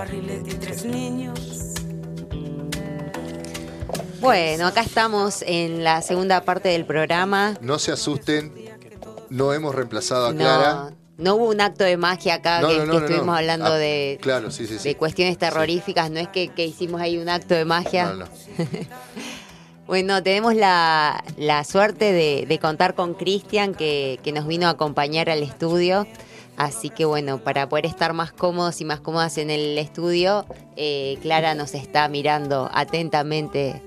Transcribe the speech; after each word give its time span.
barriletes 0.00 0.54
y 0.54 0.56
tres 0.56 0.84
niños. 0.86 1.38
Bueno, 4.18 4.66
acá 4.66 4.80
estamos 4.80 5.44
en 5.46 5.84
la 5.84 6.00
segunda 6.00 6.42
parte 6.42 6.70
del 6.70 6.86
programa. 6.86 7.58
No 7.60 7.78
se 7.78 7.92
asusten, 7.92 8.54
no 9.28 9.52
hemos 9.52 9.74
reemplazado 9.74 10.28
a 10.28 10.34
Clara. 10.34 10.72
No, 10.72 10.96
no 11.18 11.34
hubo 11.34 11.50
un 11.50 11.60
acto 11.60 11.84
de 11.84 11.98
magia 11.98 12.36
acá 12.36 12.62
No, 12.62 12.68
que, 12.68 12.78
no, 12.78 12.84
no, 12.86 12.92
que 12.92 12.98
no, 12.98 13.04
estuvimos 13.04 13.26
no. 13.26 13.34
hablando 13.34 13.66
Ah, 13.66 13.76
de, 13.76 14.18
Claro, 14.22 14.50
sí, 14.50 14.66
sí, 14.66 14.78
sí. 14.78 14.88
de 14.88 14.96
cuestiones 14.96 15.36
terroríficas. 15.36 16.10
No 16.10 16.18
es 16.18 16.28
que, 16.28 16.48
que 16.48 16.64
hicimos 16.64 16.98
ahí 17.02 17.18
un 17.18 17.28
acto 17.28 17.52
de 17.54 17.66
magia. 17.66 18.06
No, 18.06 18.14
no. 18.16 18.26
Bueno, 19.86 20.22
tenemos 20.22 20.54
la, 20.54 21.24
la 21.36 21.64
suerte 21.64 22.12
de, 22.12 22.46
de 22.48 22.58
contar 22.60 22.94
con 22.94 23.14
Cristian 23.14 23.74
que, 23.74 24.20
que 24.22 24.30
nos 24.30 24.46
vino 24.46 24.68
a 24.68 24.70
acompañar 24.70 25.28
al 25.28 25.42
estudio. 25.42 26.06
Así 26.60 26.90
que 26.90 27.06
bueno, 27.06 27.38
para 27.38 27.70
poder 27.70 27.86
estar 27.86 28.12
más 28.12 28.32
cómodos 28.32 28.82
y 28.82 28.84
más 28.84 29.00
cómodas 29.00 29.38
en 29.38 29.48
el 29.48 29.78
estudio, 29.78 30.44
eh, 30.76 31.16
Clara 31.22 31.54
nos 31.54 31.74
está 31.74 32.06
mirando 32.08 32.68
atentamente 32.74 33.80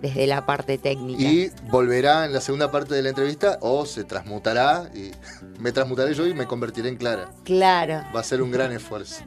desde 0.00 0.26
la 0.26 0.46
parte 0.46 0.78
técnica. 0.78 1.20
Y 1.20 1.50
volverá 1.70 2.24
en 2.24 2.32
la 2.32 2.40
segunda 2.40 2.70
parte 2.70 2.94
de 2.94 3.02
la 3.02 3.10
entrevista 3.10 3.58
o 3.60 3.84
se 3.84 4.04
transmutará 4.04 4.88
y 4.94 5.10
me 5.60 5.72
transmutaré 5.72 6.14
yo 6.14 6.26
y 6.26 6.32
me 6.32 6.46
convertiré 6.46 6.88
en 6.88 6.96
Clara. 6.96 7.28
Claro. 7.44 8.02
Va 8.16 8.20
a 8.20 8.24
ser 8.24 8.40
un 8.40 8.50
gran 8.50 8.72
esfuerzo. 8.72 9.22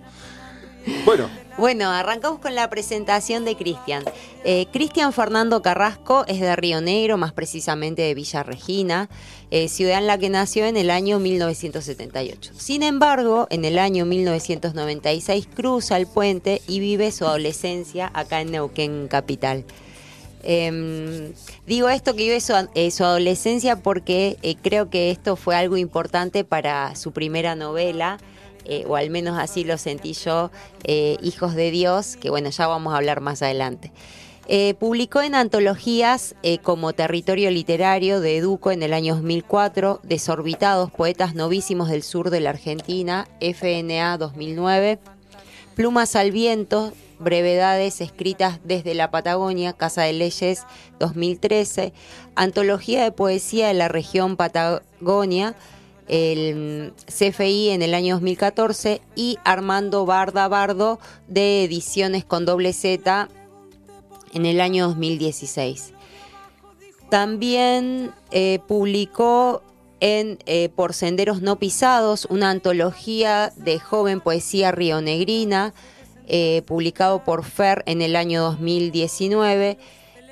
Bueno, 1.06 1.30
Bueno, 1.58 1.90
arrancamos 1.90 2.40
con 2.40 2.56
la 2.56 2.70
presentación 2.70 3.46
de 3.46 3.56
Cristian. 3.56 4.04
Eh, 4.44 4.66
Cristian 4.74 5.14
Fernando 5.14 5.62
Carrasco 5.62 6.26
es 6.28 6.40
de 6.40 6.56
Río 6.56 6.82
Negro, 6.82 7.18
más 7.18 7.32
precisamente 7.32 8.02
de 8.02 8.14
Villa 8.16 8.42
Regina, 8.42 9.10
eh, 9.52 9.70
ciudad 9.70 10.00
en 10.00 10.08
la 10.08 10.18
que 10.18 10.30
nació 10.30 10.66
en 10.66 10.78
el 10.78 10.90
año 10.90 11.20
1978. 11.20 12.54
Sin 12.58 12.82
embargo, 12.82 13.48
en 13.52 13.66
el 13.66 13.78
año 13.78 14.06
1996 14.06 15.48
cruza 15.54 15.98
el 15.98 16.08
puente 16.08 16.62
y 16.68 16.80
vive 16.80 17.12
su 17.12 17.26
adolescencia 17.26 18.10
acá 18.14 18.42
en 18.42 18.52
Neuquén 18.52 19.08
Capital. 19.08 19.64
Em, 20.44 21.34
digo 21.66 21.88
esto 21.88 22.14
que 22.14 22.24
vive 22.24 22.42
su, 22.42 22.54
eh, 22.76 22.92
su 22.92 23.06
adolescencia 23.06 23.78
porque 23.78 24.38
eh, 24.42 24.56
creo 24.62 24.90
que 24.90 25.10
esto 25.10 25.38
fue 25.38 25.56
algo 25.56 25.78
importante 25.78 26.44
para 26.44 26.96
su 26.96 27.14
primera 27.14 27.56
novela, 27.56 28.18
eh, 28.66 28.86
o 28.88 28.96
al 28.96 29.10
menos 29.10 29.38
así 29.38 29.64
lo 29.64 29.78
sentí 29.78 30.14
yo, 30.14 30.52
eh, 30.84 31.18
Hijos 31.22 31.56
de 31.56 31.72
Dios, 31.72 32.16
que 32.18 32.30
bueno, 32.30 32.50
ya 32.50 32.68
vamos 32.68 32.94
a 32.94 32.98
hablar 32.98 33.22
más 33.22 33.42
adelante. 33.42 33.92
Eh, 34.48 34.74
publicó 34.74 35.22
en 35.22 35.36
antologías 35.36 36.36
como 36.64 36.92
Territorio 36.92 37.50
Literario 37.50 38.20
de 38.20 38.38
Educo 38.38 38.72
en 38.72 38.84
el 38.84 38.94
año 38.94 39.16
2004, 39.16 40.02
Desorbitados, 40.04 40.92
Poetas 40.92 41.34
Novísimos 41.34 41.88
del 41.88 42.04
Sur 42.04 42.30
de 42.30 42.42
la 42.42 42.50
Argentina, 42.50 43.26
FNA 43.40 44.18
2009, 44.18 45.00
Plumas 45.76 46.18
al 46.18 46.32
Viento, 46.32 46.92
Brevedades 47.20 48.02
escritas 48.02 48.60
desde 48.66 48.94
la 48.94 49.10
Patagonia, 49.10 49.72
Casa 49.72 50.04
de 50.04 50.14
Leyes 50.14 50.66
2013, 51.00 51.94
Antología 52.36 53.04
de 53.04 53.12
Poesía 53.12 53.70
de 53.70 53.74
la 53.74 53.88
región 53.88 54.36
Patagonia, 54.36 55.56
el 56.08 56.94
CFI 57.08 57.70
en 57.70 57.82
el 57.82 57.94
año 57.94 58.16
2014 58.16 59.02
y 59.16 59.38
Armando 59.44 60.06
Barda 60.06 60.48
Bardo 60.48 61.00
de 61.28 61.64
Ediciones 61.64 62.26
con 62.26 62.46
doble 62.46 62.74
Z 62.74 63.30
en 64.34 64.46
el 64.46 64.62
año 64.62 64.88
2016. 64.88 65.94
También 67.10 68.12
eh, 68.32 68.60
publicó 68.68 69.62
en 70.00 70.40
eh, 70.46 70.70
Por 70.76 70.94
Senderos 70.94 71.42
No 71.42 71.60
Pisados 71.60 72.26
una 72.26 72.50
antología 72.50 73.54
de 73.56 73.80
joven 73.80 74.20
poesía 74.20 74.72
rionegrina, 74.72 75.74
eh, 76.28 76.64
publicado 76.66 77.24
por 77.24 77.46
Fer 77.46 77.84
en 77.86 78.02
el 78.02 78.16
año 78.16 78.42
2019. 78.42 79.78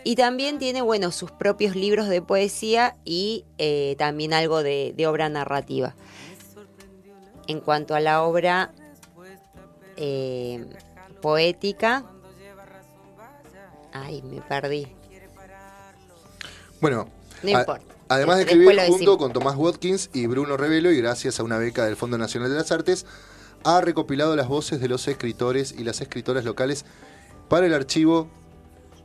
Y 0.04 0.16
también 0.16 0.58
tiene, 0.60 0.82
bueno, 0.82 1.12
sus 1.12 1.32
propios 1.32 1.76
libros 1.76 2.08
de 2.10 2.22
poesía 2.22 2.96
y 3.06 3.46
eh, 3.58 3.96
también 4.00 4.34
algo 4.34 4.64
de, 4.64 4.94
de 4.96 5.08
obra 5.08 5.30
narrativa. 5.30 5.96
En 7.48 7.60
cuanto 7.60 7.94
a 7.96 8.00
la 8.00 8.24
obra 8.24 8.72
eh, 9.98 10.66
poética, 11.22 12.04
ay, 13.94 14.22
me 14.24 14.42
perdí. 14.42 14.88
bueno. 16.80 17.08
No 17.44 17.58
a- 17.58 17.60
importa. 17.62 17.86
Además 18.10 18.38
de 18.38 18.44
escribir 18.44 18.68
junto 18.78 18.92
decimos. 18.94 19.18
con 19.18 19.32
Tomás 19.34 19.56
Watkins 19.56 20.10
y 20.14 20.28
Bruno 20.28 20.58
Revelo 20.58 20.92
y 20.92 20.98
gracias 20.98 21.40
a 21.40 21.44
una 21.44 21.58
beca 21.58 21.86
del 21.86 21.96
Fondo 21.96 22.18
Nacional 22.18 22.50
de 22.50 22.58
las 22.58 22.70
Artes, 22.72 23.06
ha 23.64 23.80
recopilado 23.80 24.36
las 24.36 24.50
voces 24.50 24.82
de 24.82 24.90
los 24.90 25.08
escritores 25.08 25.72
y 25.78 25.86
las 25.86 26.02
escritoras 26.02 26.44
locales 26.44 26.84
para 27.48 27.68
el 27.68 27.74
archivo 27.74 28.28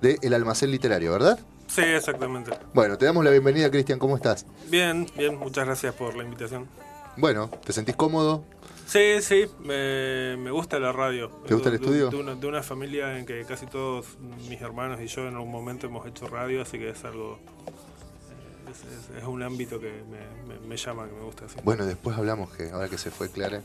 de 0.01 0.19
El 0.23 0.35
Almacén 0.35 0.71
Literario, 0.71 1.13
¿verdad? 1.13 1.39
Sí, 1.67 1.83
exactamente. 1.83 2.53
Bueno, 2.75 2.97
te 2.97 3.07
damos 3.07 3.25
la 3.25 3.31
bienvenida, 3.31 3.71
Cristian, 3.71 3.99
¿cómo 3.99 4.17
estás? 4.17 4.47
Bien, 4.69 5.07
bien, 5.17 5.37
muchas 5.37 5.67
gracias 5.67 5.95
por 5.95 6.17
la 6.17 6.23
invitación. 6.25 6.69
Bueno, 7.17 7.49
¿te 7.65 7.73
sentís 7.73 7.97
cómodo? 7.97 8.45
Sí, 8.87 9.21
sí, 9.21 9.47
me, 9.65 10.37
me 10.37 10.51
gusta 10.53 10.79
la 10.79 10.93
radio. 10.93 11.29
¿Te 11.47 11.55
gusta 11.55 11.71
el 11.71 11.79
De- 11.79 11.85
estudio? 11.85 12.11
De 12.11 12.17
una, 12.19 12.35
de 12.37 12.47
una 12.47 12.63
familia 12.63 13.19
en 13.19 13.27
que 13.27 13.45
casi 13.45 13.67
todos 13.67 14.07
mis 14.49 14.61
hermanos 14.61 15.01
y 15.01 15.09
yo 15.09 15.23
en 15.27 15.35
algún 15.35 15.51
momento 15.51 15.87
hemos 15.89 16.07
hecho 16.07 16.29
radio, 16.29 16.63
así 16.63 16.79
que 16.79 16.91
es 16.91 17.05
algo. 17.05 17.41
eh, 17.67 18.71
Es, 18.71 18.79
es- 19.17 19.17
es 19.23 19.25
un 19.25 19.43
ámbito 19.43 19.81
que 19.81 19.91
me, 20.09 20.55
me- 20.55 20.61
me 20.69 20.77
llama, 20.77 21.09
que 21.09 21.15
me 21.15 21.23
gusta. 21.23 21.47
Así. 21.47 21.57
Bueno, 21.65 21.85
después 21.85 22.17
hablamos 22.17 22.53
que 22.53 22.71
ahora 22.71 22.89
que 22.89 22.99
se 22.99 23.11
fue 23.11 23.29
Clara. 23.29 23.63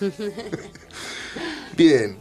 Bien, 1.76 2.18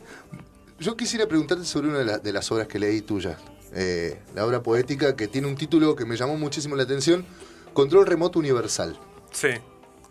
yo 0.79 0.95
quisiera 0.97 1.27
preguntarte 1.27 1.65
sobre 1.65 1.87
una 1.89 1.99
de, 1.99 2.05
la- 2.05 2.19
de 2.19 2.33
las 2.33 2.51
obras 2.51 2.67
que 2.67 2.79
leí 2.79 3.01
tuyas, 3.01 3.37
eh, 3.73 4.19
la 4.35 4.45
obra 4.45 4.61
poética 4.63 5.15
que 5.15 5.27
tiene 5.27 5.47
un 5.47 5.55
título 5.55 5.95
que 5.95 6.05
me 6.05 6.15
llamó 6.15 6.37
muchísimo 6.37 6.75
la 6.75 6.83
atención, 6.83 7.25
Control 7.73 8.05
Remoto 8.05 8.39
Universal. 8.39 8.97
Sí, 9.31 9.49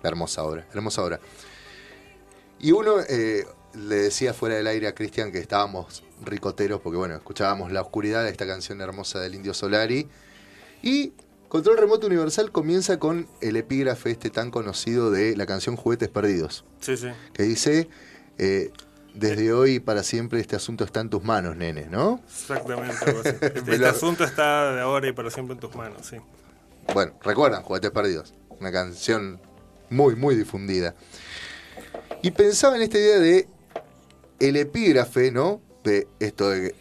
La 0.02 0.10
hermosa 0.10 0.42
obra, 0.44 0.66
hermosa 0.72 1.02
obra. 1.02 1.20
Y 2.58 2.72
uno 2.72 2.96
eh, 3.08 3.44
le 3.74 3.94
decía 3.96 4.32
fuera 4.34 4.54
del 4.56 4.66
aire 4.66 4.86
a 4.86 4.94
Cristian 4.94 5.32
que 5.32 5.38
estábamos 5.38 6.02
ricoteros 6.24 6.80
porque, 6.80 6.96
bueno, 6.96 7.14
escuchábamos 7.14 7.72
La 7.72 7.82
Oscuridad, 7.82 8.26
esta 8.28 8.46
canción 8.46 8.80
hermosa 8.80 9.20
del 9.20 9.34
Indio 9.34 9.52
Solari. 9.54 10.08
Y 10.82 11.12
Control 11.48 11.76
Remoto 11.78 12.06
Universal 12.06 12.52
comienza 12.52 12.98
con 12.98 13.26
el 13.40 13.56
epígrafe 13.56 14.10
este 14.10 14.30
tan 14.30 14.50
conocido 14.50 15.10
de 15.10 15.36
la 15.36 15.46
canción 15.46 15.76
Juguetes 15.76 16.08
Perdidos, 16.08 16.64
sí, 16.80 16.96
sí. 16.96 17.08
que 17.32 17.42
dice, 17.44 17.88
eh, 18.38 18.70
desde 19.16 19.52
hoy 19.52 19.74
y 19.74 19.80
para 19.80 20.02
siempre 20.02 20.40
este 20.40 20.56
asunto 20.56 20.84
está 20.84 21.00
en 21.00 21.10
tus 21.10 21.24
manos, 21.24 21.56
nene, 21.56 21.86
¿no? 21.86 22.20
Exactamente. 22.26 22.94
así. 22.94 23.28
Este, 23.46 23.74
este 23.74 23.86
asunto 23.86 24.24
está 24.24 24.74
de 24.74 24.80
ahora 24.80 25.08
y 25.08 25.12
para 25.12 25.30
siempre 25.30 25.54
en 25.54 25.60
tus 25.60 25.74
manos, 25.74 26.06
sí. 26.06 26.16
Bueno, 26.92 27.12
recuerdan 27.22 27.62
Juguetes 27.62 27.90
Perdidos, 27.90 28.34
una 28.60 28.70
canción 28.70 29.40
muy, 29.90 30.14
muy 30.16 30.34
difundida. 30.34 30.94
Y 32.22 32.30
pensaba 32.30 32.76
en 32.76 32.82
esta 32.82 32.98
idea 32.98 33.18
de 33.18 33.48
el 34.38 34.56
epígrafe, 34.56 35.30
¿no? 35.30 35.60
De 35.82 36.06
esto 36.20 36.50
de 36.50 36.60
que 36.60 36.74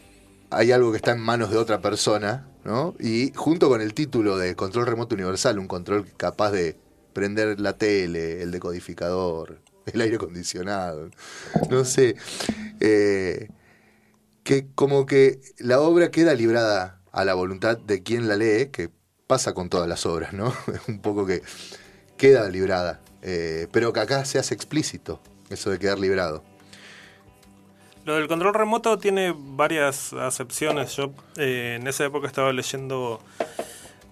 hay 0.50 0.72
algo 0.72 0.92
que 0.92 0.98
está 0.98 1.12
en 1.12 1.20
manos 1.20 1.52
de 1.52 1.58
otra 1.58 1.82
persona, 1.82 2.48
¿no? 2.64 2.96
Y 3.00 3.32
junto 3.36 3.70
con 3.70 3.82
el 3.82 3.94
título 3.94 4.38
de 4.38 4.56
Control 4.56 4.86
Remoto 4.86 5.16
Universal, 5.16 5.60
un 5.60 5.68
control 5.68 6.06
capaz 6.18 6.52
de 6.52 6.78
prender 7.14 7.60
la 7.60 7.78
tele, 7.78 8.42
el 8.42 8.52
decodificador, 8.52 9.62
el 9.94 10.02
aire 10.02 10.16
acondicionado, 10.16 11.10
no 11.70 11.86
sé. 11.86 12.16
eh, 12.80 13.50
que 14.44 14.68
como 14.76 15.06
que 15.06 15.42
la 15.58 15.80
obra 15.82 16.12
queda 16.12 16.36
librada 16.36 17.02
a 17.12 17.26
la 17.26 17.34
voluntad 17.34 17.78
de 17.78 18.04
quien 18.04 18.28
la 18.28 18.36
lee, 18.38 18.70
que 18.72 18.90
pasa 19.28 19.54
con 19.54 19.70
todas 19.70 19.90
las 19.90 20.06
obras, 20.06 20.34
¿no? 20.34 20.54
Es 20.74 20.88
un 20.88 21.00
poco 21.00 21.26
que 21.26 21.42
queda 22.18 22.48
librada, 22.50 23.02
eh, 23.22 23.68
pero 23.72 23.92
que 23.92 24.00
acá 24.00 24.24
se 24.24 24.38
hace 24.38 24.54
explícito 24.54 25.20
eso 25.50 25.70
de 25.70 25.80
quedar 25.80 26.00
librado. 26.00 26.44
Lo 28.06 28.16
del 28.16 28.28
control 28.28 28.54
remoto 28.54 29.00
tiene 29.00 29.34
varias 29.36 30.14
acepciones. 30.14 30.96
Yo 30.96 31.12
eh, 31.38 31.78
en 31.80 31.88
esa 31.88 32.06
época 32.06 32.28
estaba 32.28 32.54
leyendo 32.54 33.20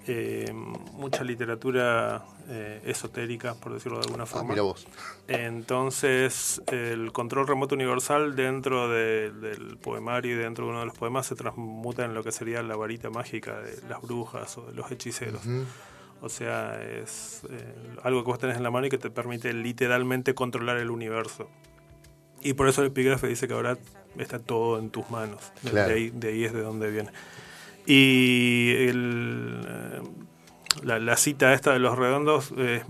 eh, 0.08 0.52
mucha 0.54 1.24
literatura 1.24 2.24
eh, 2.50 2.82
esotérica, 2.86 3.54
por 3.56 3.74
decirlo 3.74 4.00
de 4.00 4.06
alguna 4.06 4.24
Ah, 4.24 4.28
forma. 4.28 4.50
mira 4.50 4.64
vos. 4.64 4.86
Entonces, 5.28 6.62
el 6.68 7.12
control 7.12 7.48
remoto 7.48 7.76
universal 7.76 8.36
dentro 8.36 8.90
de- 8.90 9.32
del 9.32 9.78
poemario 9.78 10.34
y 10.34 10.36
dentro 10.38 10.66
de 10.66 10.72
uno 10.72 10.80
de 10.82 10.86
los 10.88 10.98
poemas 10.98 11.28
se 11.28 11.36
transmuta 11.36 12.04
en 12.06 12.14
lo 12.14 12.24
que 12.24 12.32
sería 12.32 12.62
la 12.64 12.76
varita 12.76 13.10
mágica 13.10 13.60
de 13.62 13.82
las 13.88 14.02
brujas 14.02 14.58
o 14.58 14.64
de 14.66 14.74
los 14.74 14.92
hechiceros. 14.92 15.42
O 16.22 16.30
sea, 16.30 16.82
es 16.84 17.42
eh, 17.50 17.76
algo 18.04 18.24
que 18.24 18.32
vos 18.32 18.40
tenés 18.40 18.58
en 18.58 18.64
la 18.64 18.72
mano 18.72 18.88
y 18.88 18.90
que 18.90 18.98
te 18.98 19.10
permite 19.10 19.54
literalmente 19.54 20.34
controlar 20.34 20.78
el 20.78 20.90
universo. 20.90 21.50
Y 22.42 22.54
por 22.54 22.68
eso 22.68 22.82
el 22.82 22.88
epígrafe 22.88 23.28
dice 23.28 23.48
que 23.48 23.54
ahora 23.54 23.78
está 24.18 24.40
todo 24.40 24.80
en 24.80 24.90
tus 24.90 25.10
manos. 25.10 25.52
Claro. 25.70 25.88
de 25.90 25.94
ahí, 25.96 26.10
de 26.10 26.28
ahí 26.30 26.44
es 26.46 26.54
de 26.54 26.62
donde 26.62 26.90
viene. 26.92 27.10
Y 27.86 28.72
el, 28.88 29.62
eh, 29.68 30.02
la, 30.84 31.00
la 31.00 31.18
cita 31.18 31.54
esta 31.54 31.74
de 31.74 31.80
los 31.80 31.98
redondos 31.98 32.54
es 32.58 32.84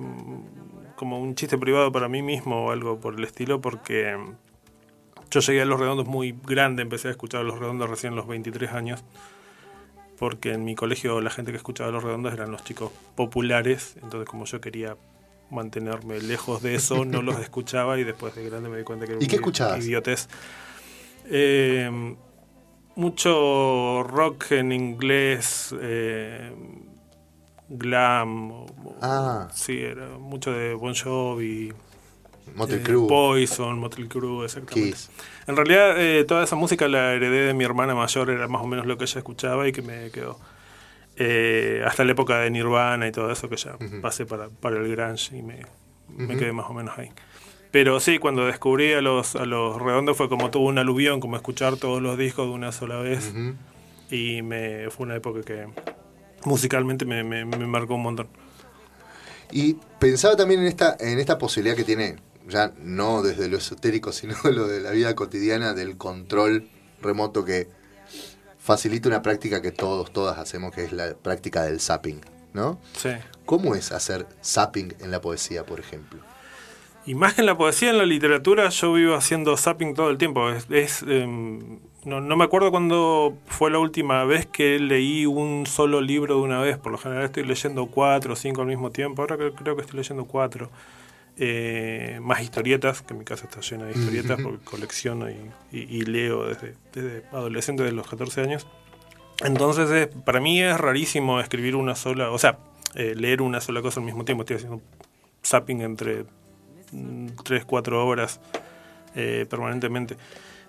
como 0.96 1.20
un 1.20 1.36
chiste 1.36 1.58
privado 1.58 1.92
para 1.92 2.08
mí 2.08 2.22
mismo 2.22 2.66
o 2.66 2.72
algo 2.72 3.00
por 3.00 3.16
el 3.16 3.24
estilo, 3.24 3.60
porque 3.62 4.16
Yo 5.32 5.40
llegué 5.40 5.62
a 5.64 5.66
Los 5.66 5.80
Redondos 5.80 6.06
muy 6.08 6.36
grande, 6.46 6.84
empecé 6.84 7.08
a 7.08 7.12
escuchar 7.12 7.42
a 7.42 7.44
Los 7.44 7.58
Redondos 7.58 7.90
recién 7.90 8.14
a 8.14 8.16
los 8.16 8.28
23 8.28 8.72
años, 8.72 9.04
porque 10.20 10.54
en 10.54 10.64
mi 10.64 10.76
colegio 10.76 11.20
la 11.22 11.32
gente 11.32 11.52
que 11.52 11.58
escuchaba 11.58 11.90
a 11.90 11.92
Los 11.92 12.04
Redondos 12.04 12.32
eran 12.34 12.52
los 12.52 12.64
chicos 12.64 12.92
populares, 13.16 13.96
entonces 14.04 14.30
como 14.30 14.46
yo 14.46 14.62
quería 14.62 14.96
mantenerme 15.50 16.20
lejos 16.22 16.62
de 16.62 16.76
eso, 16.76 17.04
no 17.04 17.22
los 17.24 17.40
escuchaba 17.42 17.98
y 18.00 18.04
después 18.04 18.36
de 18.36 18.46
grande 18.46 18.70
me 18.70 18.78
di 18.78 18.84
cuenta 18.84 19.08
que 19.08 19.14
era 19.14 19.24
¿Y 19.24 19.28
qué 19.28 19.38
escuchabas? 19.38 19.84
idiotes. 19.84 20.30
Eh, 21.26 22.16
mucho 22.96 24.04
rock 24.04 24.52
en 24.52 24.72
inglés, 24.72 25.74
eh, 25.82 26.52
glam, 27.70 28.66
Ah. 29.02 29.48
sí, 29.54 29.80
era 29.80 30.10
mucho 30.20 30.52
de 30.52 30.74
Bon 30.76 30.94
Jovi, 30.94 31.74
Motley 32.56 32.80
eh, 32.80 32.84
Crue. 32.84 33.08
Poison, 33.08 33.80
Motley 33.80 34.08
Crue, 34.08 34.46
exactamente. 34.46 34.92
Kiss. 34.92 35.10
En 35.48 35.56
realidad, 35.56 36.00
eh, 36.00 36.24
toda 36.26 36.44
esa 36.44 36.56
música 36.56 36.88
la 36.88 37.14
heredé 37.14 37.48
de 37.48 37.54
mi 37.54 37.64
hermana 37.64 37.96
mayor, 37.96 38.30
era 38.30 38.48
más 38.48 38.62
o 38.62 38.68
menos 38.68 38.86
lo 38.86 38.98
que 38.98 39.06
ella 39.06 39.20
escuchaba 39.20 39.68
y 39.68 39.72
que 39.72 39.82
me 39.82 40.12
quedó. 40.12 40.40
Eh, 41.16 41.84
hasta 41.86 42.04
la 42.04 42.12
época 42.14 42.40
de 42.40 42.50
Nirvana 42.50 43.08
y 43.08 43.12
todo 43.12 43.32
eso, 43.32 43.48
que 43.50 43.56
ya 43.58 43.76
pasé 44.02 44.26
para, 44.26 44.50
para 44.50 44.78
el 44.78 44.90
grunge 44.90 45.38
y 45.38 45.42
me, 45.44 45.66
me 46.10 46.36
quedé 46.38 46.52
más 46.52 46.68
o 46.70 46.74
menos 46.74 46.98
ahí. 46.98 47.12
Pero 47.74 48.00
sí, 48.00 48.20
cuando 48.20 48.46
descubrí 48.46 48.94
a 48.94 49.02
los, 49.02 49.36
a 49.36 49.46
los 49.46 49.82
redondos 49.82 50.16
fue 50.16 50.30
como 50.30 50.52
tuvo 50.52 50.68
un 50.68 50.78
aluvión, 50.78 51.20
como 51.20 51.36
escuchar 51.36 51.76
todos 51.78 52.02
los 52.04 52.18
discos 52.20 52.46
de 52.48 52.54
una 52.54 52.72
sola 52.72 52.98
vez. 53.00 53.34
Y 54.12 54.44
me 54.44 54.92
fue 54.92 55.08
una 55.08 55.16
época 55.16 55.42
que 55.42 55.66
musicalmente 56.46 57.04
me, 57.04 57.24
me- 57.24 57.46
me 57.46 57.66
marcó 57.66 57.96
un 57.96 58.04
montón. 58.04 58.28
Y 59.52 59.78
pensaba 60.00 60.36
también 60.36 60.60
en 60.62 60.68
esta, 60.68 60.96
en 61.00 61.18
esta 61.18 61.40
posibilidad 61.40 61.76
que 61.76 61.84
tiene, 61.84 62.18
ya 62.48 62.72
no 62.80 63.24
desde 63.24 63.48
lo 63.48 63.58
esotérico, 63.58 64.12
sino 64.12 64.36
lo 64.44 64.68
de 64.68 64.80
la 64.80 64.92
vida 64.92 65.16
cotidiana, 65.16 65.74
del 65.74 65.98
control 65.98 66.70
remoto 67.02 67.44
que 67.44 67.68
facilita 68.60 69.10
una 69.10 69.24
práctica 69.24 69.64
que 69.64 69.72
todos, 69.72 70.14
todas 70.14 70.38
hacemos, 70.38 70.74
que 70.76 70.84
es 70.86 70.92
la 70.94 71.16
práctica 71.16 71.64
del 71.64 71.80
zapping, 71.82 72.22
¿no? 72.54 72.80
Sí. 72.98 73.10
¿Cómo 73.46 73.74
es 73.74 73.92
hacer 73.92 74.28
zapping 74.44 74.94
en 75.02 75.10
la 75.10 75.22
poesía, 75.22 75.66
por 75.66 75.80
ejemplo? 75.80 76.20
Y 77.06 77.16
más 77.16 77.34
que 77.34 77.42
en 77.42 77.48
la 77.48 77.58
poesía, 77.58 77.90
en 77.90 77.98
la 77.98 78.06
literatura, 78.06 78.70
yo 78.70 78.94
vivo 78.94 79.16
haciendo 79.16 79.58
zapping 79.58 79.94
todo 79.94 80.10
el 80.10 80.18
tiempo. 80.18 80.50
Es, 80.50 80.68
es, 80.70 81.04
em, 81.08 81.80
no, 82.06 82.22
no 82.22 82.38
me 82.38 82.46
acuerdo 82.46 82.72
cuándo 82.72 83.38
fue 83.48 83.70
la 83.72 83.80
última 83.80 84.24
vez 84.24 84.46
que 84.46 84.80
leí 84.80 85.26
un 85.26 85.66
solo 85.66 86.00
libro 86.00 86.36
de 86.36 86.42
una 86.42 86.62
vez. 86.62 86.78
Por 86.78 86.92
lo 86.94 86.98
general 86.98 87.26
estoy 87.26 87.44
leyendo 87.44 87.88
cuatro 87.88 88.34
o 88.34 88.36
cinco 88.38 88.62
al 88.62 88.68
mismo 88.68 88.90
tiempo. 88.92 89.22
Ahora 89.22 89.36
creo, 89.38 89.76
que 89.76 89.82
estoy 89.82 89.98
leyendo 89.98 90.26
cuatro. 90.26 90.70
Eh, 91.38 92.20
más 92.22 92.42
historietas, 92.42 93.02
que 93.02 93.14
mi 93.16 93.26
casa 93.26 93.46
está 93.46 93.60
llena 93.62 93.86
de 93.86 93.94
historietas 93.94 94.40
porque 94.42 94.64
colecciono 94.64 95.30
y, 95.30 95.36
y- 95.72 95.88
y 95.98 96.02
leo 96.04 96.46
desde, 96.46 96.76
desde 96.94 97.24
adolescente, 97.32 97.82
de 97.84 97.92
los 97.92 98.08
14 98.08 98.42
años. 98.42 98.68
Entonces, 99.44 99.90
es- 99.90 100.08
para 100.24 100.40
mí 100.40 100.62
es 100.62 100.78
rarísimo 100.80 101.40
escribir 101.40 101.76
una 101.76 101.96
sola, 101.96 102.30
o 102.32 102.38
sea, 102.38 102.60
eh, 102.96 103.14
leer 103.18 103.42
una 103.42 103.60
sola 103.62 103.82
cosa 103.82 104.00
al 104.00 104.06
mismo 104.06 104.24
tiempo. 104.24 104.44
Estoy 104.44 104.58
haciendo 104.58 104.82
zapping 105.44 105.82
entre 105.82 106.26
3, 107.44 107.66
4 107.66 108.08
horas 108.08 108.40
eh, 109.16 109.46
permanentemente. 109.50 110.18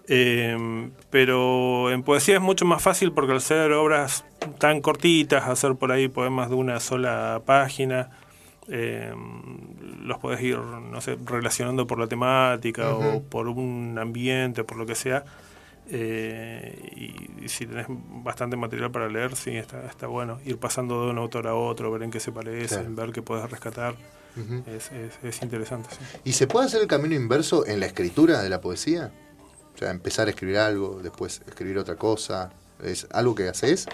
Eh, 0.07 0.91
pero 1.09 1.91
en 1.91 2.03
poesía 2.03 2.37
es 2.37 2.43
mucho 2.43 2.67
más 2.67 2.83
fácil 2.83 3.13
porque 3.13 3.33
al 3.33 3.41
ser 3.41 3.73
obras 3.73 4.25
tan 4.59 4.81
cortitas, 4.81 5.49
hacer 5.49 5.77
por 5.77 5.93
ahí 5.93 6.09
poemas 6.09 6.51
de 6.51 6.57
una 6.57 6.79
sola 6.81 7.41
página, 7.47 8.11
eh, 8.69 9.15
los 10.03 10.19
podés 10.19 10.43
ir, 10.43 10.59
no 10.59 11.01
sé, 11.01 11.17
relacionando 11.25 11.87
por 11.87 11.99
la 11.99 12.07
temática 12.07 12.95
o 12.95 13.23
por 13.23 13.49
un 13.49 13.99
ambiente, 13.99 14.65
por 14.65 14.77
lo 14.77 14.87
que 14.87 14.95
sea. 14.95 15.25
Eh, 15.87 16.91
y, 16.97 17.45
y 17.45 17.49
si 17.49 17.67
tenés 17.67 17.87
bastante 17.89 18.57
material 18.57 18.91
para 18.91 19.09
leer, 19.09 19.37
sí, 19.37 19.57
está, 19.57 19.85
está 19.87 20.07
bueno. 20.07 20.39
Ir 20.45 20.59
pasando 20.59 21.05
de 21.05 21.11
un 21.11 21.19
autor 21.19 21.47
a 21.47 21.55
otro, 21.55 21.91
ver 21.91 22.03
en 22.03 22.11
qué 22.11 22.21
se 22.21 22.33
parecen, 22.33 22.97
ver 22.97 23.13
qué 23.13 23.23
puedes 23.23 23.51
rescatar. 23.51 23.95
Es, 24.67 24.91
es- 24.93 25.19
es 25.23 25.43
interesante, 25.43 25.89
sí. 25.91 26.19
¿Y 26.25 26.33
se 26.33 26.47
puede 26.47 26.67
hacer 26.67 26.83
el 26.83 26.89
camino 26.89 27.15
inverso 27.15 27.67
en 27.67 27.81
la 27.81 27.87
escritura 27.87 28.43
de 28.43 28.49
la 28.49 28.61
poesía? 28.61 29.13
O 29.75 29.79
sea, 29.79 29.91
empezar 29.91 30.27
a 30.29 30.31
escribir 30.31 30.59
algo, 30.59 31.01
después 31.03 31.43
escribir 31.47 31.79
otra 31.79 31.97
cosa. 31.97 32.51
¿Es 32.83 33.07
algo 33.13 33.35
que 33.35 33.49
haces? 33.49 33.87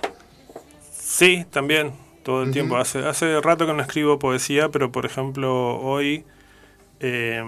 Sí, 0.93 1.45
también, 1.51 1.93
todo 2.23 2.43
el 2.43 2.51
tiempo. 2.53 2.77
Hace, 2.77 3.01
hace 3.07 3.41
rato 3.41 3.67
que 3.67 3.73
no 3.73 3.81
escribo 3.83 4.19
poesía, 4.19 4.69
pero 4.71 4.93
por 4.93 5.07
ejemplo, 5.07 5.79
hoy, 5.81 6.25
eh, 7.01 7.43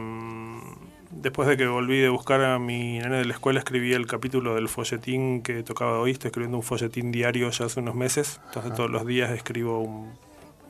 después 1.11 1.49
de 1.49 1.57
que 1.57 1.67
volví 1.67 1.99
de 2.01 2.09
buscar 2.09 2.43
a 2.43 2.59
mi 2.59 2.99
nene 2.99 3.19
de 3.19 3.25
la 3.25 3.35
escuela, 3.35 3.59
escribí 3.61 3.93
el 3.93 4.07
capítulo 4.07 4.55
del 4.55 4.69
folletín 4.69 5.43
que 5.43 5.63
tocaba 5.63 5.99
hoy. 5.99 6.13
Estoy 6.13 6.29
escribiendo 6.29 6.57
un 6.59 6.63
folletín 6.63 7.13
diario 7.13 7.51
ya 7.51 7.67
hace 7.67 7.81
unos 7.81 7.95
meses. 7.95 8.41
Entonces, 8.47 8.75
todos 8.75 8.91
los 8.91 9.07
días 9.07 9.31
escribo 9.31 9.81
un- 9.81 10.13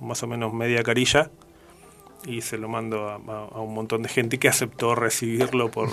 más 0.01 0.23
o 0.23 0.27
menos 0.27 0.53
media 0.53 0.83
carilla 0.83 1.31
y 2.27 2.41
se 2.43 2.57
lo 2.59 2.69
mando 2.69 3.09
a, 3.09 3.15
a- 3.17 3.49
a 3.53 3.61
un 3.61 3.75
montón 3.75 4.03
de 4.03 4.09
gente 4.09 4.39
que 4.39 4.49
aceptó 4.49 4.95
recibirlo 4.95 5.71
por, 5.71 5.89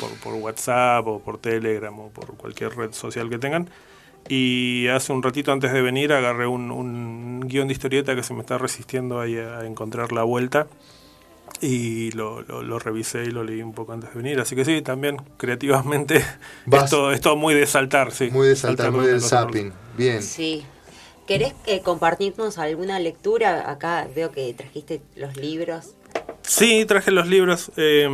por, 0.00 0.10
por 0.22 0.34
WhatsApp 0.34 1.06
o 1.06 1.18
por 1.20 1.38
Telegram 1.38 1.98
o 1.98 2.08
por 2.10 2.36
cualquier 2.36 2.76
red 2.76 2.92
social 2.92 3.28
que 3.30 3.38
tengan. 3.38 3.68
Y 4.28 4.86
hace 4.88 5.12
un 5.12 5.22
ratito 5.22 5.50
antes 5.50 5.72
de 5.72 5.82
venir 5.82 6.12
agarré 6.12 6.46
un, 6.46 6.70
un 6.70 7.40
guion 7.46 7.68
de 7.68 7.72
historieta 7.72 8.14
que 8.14 8.22
se 8.22 8.34
me 8.34 8.40
está 8.40 8.58
resistiendo 8.58 9.18
ahí 9.20 9.36
a, 9.38 9.64
encontrar 9.66 10.12
la 10.12 10.22
vuelta 10.24 10.68
y 11.60 12.10
lo, 12.12 12.42
lo, 12.42 12.62
lo 12.62 12.78
revisé 12.78 13.24
y 13.24 13.30
lo 13.30 13.44
leí 13.44 13.60
un 13.62 13.72
poco 13.72 13.92
antes 13.92 14.10
de 14.10 14.16
venir. 14.22 14.40
Así 14.40 14.54
que 14.54 14.64
sí, 14.64 14.82
también 14.82 15.16
creativamente 15.36 16.24
esto, 16.72 17.10
esto 17.12 17.36
muy 17.36 17.54
de 17.54 17.66
saltar, 17.66 18.12
sí. 18.12 18.30
Muy 18.30 18.48
de 18.48 18.56
saltar, 18.56 18.92
muy 18.92 19.06
de 19.06 19.12
del 19.12 19.20
zapping. 19.22 19.72
Bien. 19.96 20.22
Sí. 20.22 20.64
¿Querés 21.30 21.54
eh, 21.66 21.80
compartirnos 21.80 22.58
alguna 22.58 22.98
lectura? 22.98 23.70
Acá 23.70 24.08
veo 24.16 24.32
que 24.32 24.52
trajiste 24.52 25.00
los 25.14 25.36
libros. 25.36 25.94
Sí, 26.42 26.84
traje 26.86 27.12
los 27.12 27.28
libros. 27.28 27.70
eh, 27.76 28.08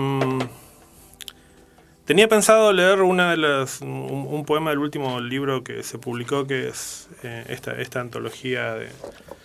tenía 2.05 2.29
pensado 2.29 2.75
leer 2.75 3.01
una 3.01 3.31
de 3.31 3.39
las 3.39 3.81
un, 3.81 3.89
un 4.31 4.45
poema 4.45 4.69
del 4.69 4.81
último 4.81 5.19
libro 5.21 5.65
que 5.65 5.83
se 5.83 5.97
publicó, 5.99 6.47
que 6.47 6.69
es 6.69 7.09
eh, 7.23 7.45
esta, 7.49 7.73
esta 7.81 8.01
antología 8.01 8.75
de, 8.75 8.89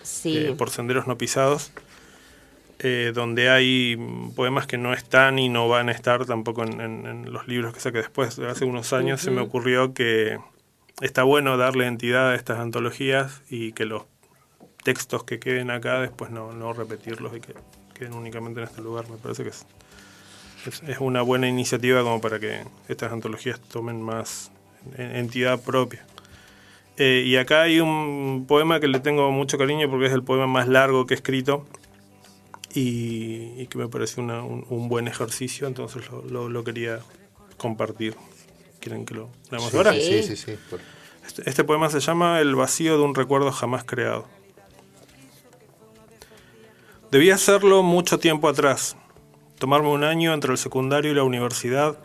Sí. 0.04 0.54
por 0.58 0.70
senderos 0.70 1.08
no 1.08 1.18
pisados, 1.18 1.72
eh, 2.80 3.14
donde 3.16 3.50
hay 3.50 3.96
poemas 4.36 4.68
que 4.68 4.78
no 4.78 4.94
están 4.94 5.40
y 5.40 5.48
no 5.48 5.70
van 5.70 5.88
a 5.88 5.94
estar 5.94 6.26
tampoco 6.26 6.64
en, 6.66 6.82
en- 6.82 7.06
en 7.06 7.32
los 7.32 7.48
libros 7.48 7.74
que 7.74 7.80
saqué 7.80 8.00
después. 8.00 8.38
Hace 8.38 8.66
unos 8.66 8.92
años 8.92 9.22
se 9.22 9.32
me 9.32 9.40
ocurrió 9.40 9.94
que 9.94 10.40
está 11.02 11.24
bueno 11.24 11.58
darle 11.58 11.88
entidad 11.88 12.32
a 12.32 12.36
estas 12.36 12.60
antologías 12.60 13.42
y 13.50 13.74
que 13.74 13.86
los 13.86 14.04
textos 14.84 15.24
que 15.24 15.40
queden 15.40 15.70
acá 15.72 16.00
después 16.00 16.32
no, 16.32 16.74
repetirlos 16.74 17.36
y 17.36 17.42
que 17.42 17.54
queden 17.94 18.14
únicamente 18.14 18.62
en 18.62 18.68
este 18.68 18.82
lugar. 18.82 19.10
Me 19.10 19.18
parece 19.18 19.44
que 19.44 19.50
es, 19.50 19.66
es, 20.88 21.00
una 21.00 21.22
buena 21.22 21.48
iniciativa 21.48 22.02
como 22.04 22.22
para 22.22 22.40
que 22.40 22.62
estas 22.88 23.12
antologías 23.12 23.60
tomen 23.60 24.02
más 24.02 24.52
en- 24.98 25.16
entidad 25.16 25.62
propia. 25.62 26.06
Eh, 26.98 27.24
y 27.26 27.36
acá 27.38 27.64
hay 27.64 27.80
un 27.80 28.46
poema 28.48 28.80
que 28.80 28.88
le 28.88 29.00
tengo 29.00 29.32
mucho 29.32 29.58
cariño 29.58 29.90
porque 29.90 30.06
es 30.08 30.14
el 30.14 30.24
poema 30.24 30.46
más 30.48 30.68
largo 30.68 31.06
que 31.08 31.14
he 31.14 31.18
escrito 31.18 31.66
y, 32.74 33.66
que 33.68 33.78
me 33.78 33.88
parece 33.88 34.22
una- 34.22 34.44
un, 34.44 34.88
buen 34.88 35.08
ejercicio, 35.08 35.68
entonces 35.68 36.04
lo- 36.30 36.50
lo 36.50 36.64
quería 36.64 37.00
compartir. 37.58 38.16
¿Quieren 38.82 39.06
que 39.06 39.14
lo 39.14 39.30
leamos 39.50 39.72
Sí, 39.72 39.78
ahora? 39.78 39.94
sí, 40.02 40.22
sí, 40.24 40.36
sí. 40.36 40.58
Por- 40.70 40.82
Este, 41.26 41.48
este 41.50 41.64
poema 41.64 41.90
se 41.90 42.00
llama 42.02 42.42
El 42.42 42.56
vacío 42.56 42.98
de 42.98 43.04
un 43.04 43.16
recuerdo 43.16 43.52
jamás 43.52 43.84
creado. 43.86 44.28
Debía 47.12 47.36
hacerlo 47.36 47.84
mucho 47.84 48.20
tiempo 48.20 48.48
atrás, 48.50 48.96
tomarme 49.60 49.90
un 49.90 50.04
año 50.04 50.34
entre 50.34 50.52
el 50.52 50.58
secundario 50.58 51.12
y 51.12 51.16
la 51.16 51.24
universidad, 51.24 51.98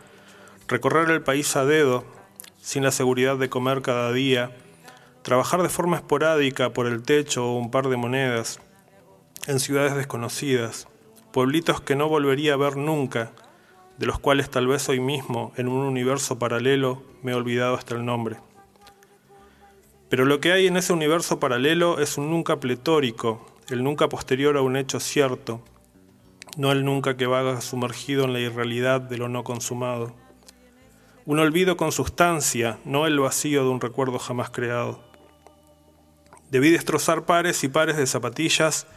recorrer 0.67 1.09
el 1.09 1.21
país 1.23 1.55
a 1.55 1.65
dedo, 1.65 2.03
sin 2.61 2.83
la 2.83 2.91
seguridad 2.91 3.37
de 3.37 3.49
comer 3.49 3.81
cada 3.81 4.11
día, 4.11 4.51
trabajar 5.23 5.63
de 5.63 5.69
forma 5.69 5.95
esporádica 5.97 6.71
por 6.73 6.87
el 6.87 7.03
techo 7.03 7.45
o 7.47 7.57
un 7.57 7.71
par 7.71 7.87
de 7.87 7.95
monedas, 7.97 8.59
en 9.47 9.59
ciudades 9.61 9.95
desconocidas, 9.95 10.87
pueblitos 11.31 11.79
que 11.81 11.95
no 11.95 12.09
volvería 12.09 12.53
a 12.53 12.57
ver 12.57 12.75
nunca, 12.75 13.31
de 13.97 14.05
los 14.05 14.19
cuales 14.19 14.49
tal 14.49 14.67
vez 14.67 14.87
hoy 14.89 14.99
mismo, 14.99 15.51
en 15.57 15.67
un 15.67 15.85
universo 15.85 16.37
paralelo, 16.37 17.03
me 17.23 17.31
he 17.31 17.35
olvidado 17.35 17.75
hasta 17.75 17.95
el 17.95 18.05
nombre. 18.05 18.37
Pero 20.09 20.25
lo 20.25 20.39
que 20.39 20.51
hay 20.51 20.67
en 20.67 20.77
ese 20.77 20.93
universo 20.93 21.39
paralelo 21.39 21.99
es 21.99 22.17
un 22.17 22.29
nunca 22.29 22.59
pletórico, 22.59 23.45
el 23.69 23.83
nunca 23.83 24.07
posterior 24.07 24.55
a 24.55 24.61
un 24.61 24.77
hecho 24.77 24.99
cierto, 24.99 25.61
no 26.57 26.71
el 26.71 26.85
nunca 26.85 27.17
que 27.17 27.27
vaga 27.27 27.59
sumergido 27.61 28.23
en 28.23 28.33
la 28.33 28.39
irrealidad 28.39 29.01
de 29.01 29.17
lo 29.17 29.29
no 29.29 29.43
consumado. 29.43 30.13
Un 31.25 31.39
olvido 31.39 31.75
con 31.75 31.91
sustancia, 31.91 32.79
no 32.85 33.05
el 33.05 33.19
vacío 33.19 33.63
de 33.63 33.69
un 33.69 33.81
recuerdo 33.81 34.17
jamás 34.17 34.49
creado. 34.49 35.03
Debí 36.49 36.69
destrozar 36.71 37.25
pares 37.25 37.63
y 37.65 37.67
pares 37.67 37.97
de 37.97 38.07
zapatillas, 38.07 38.87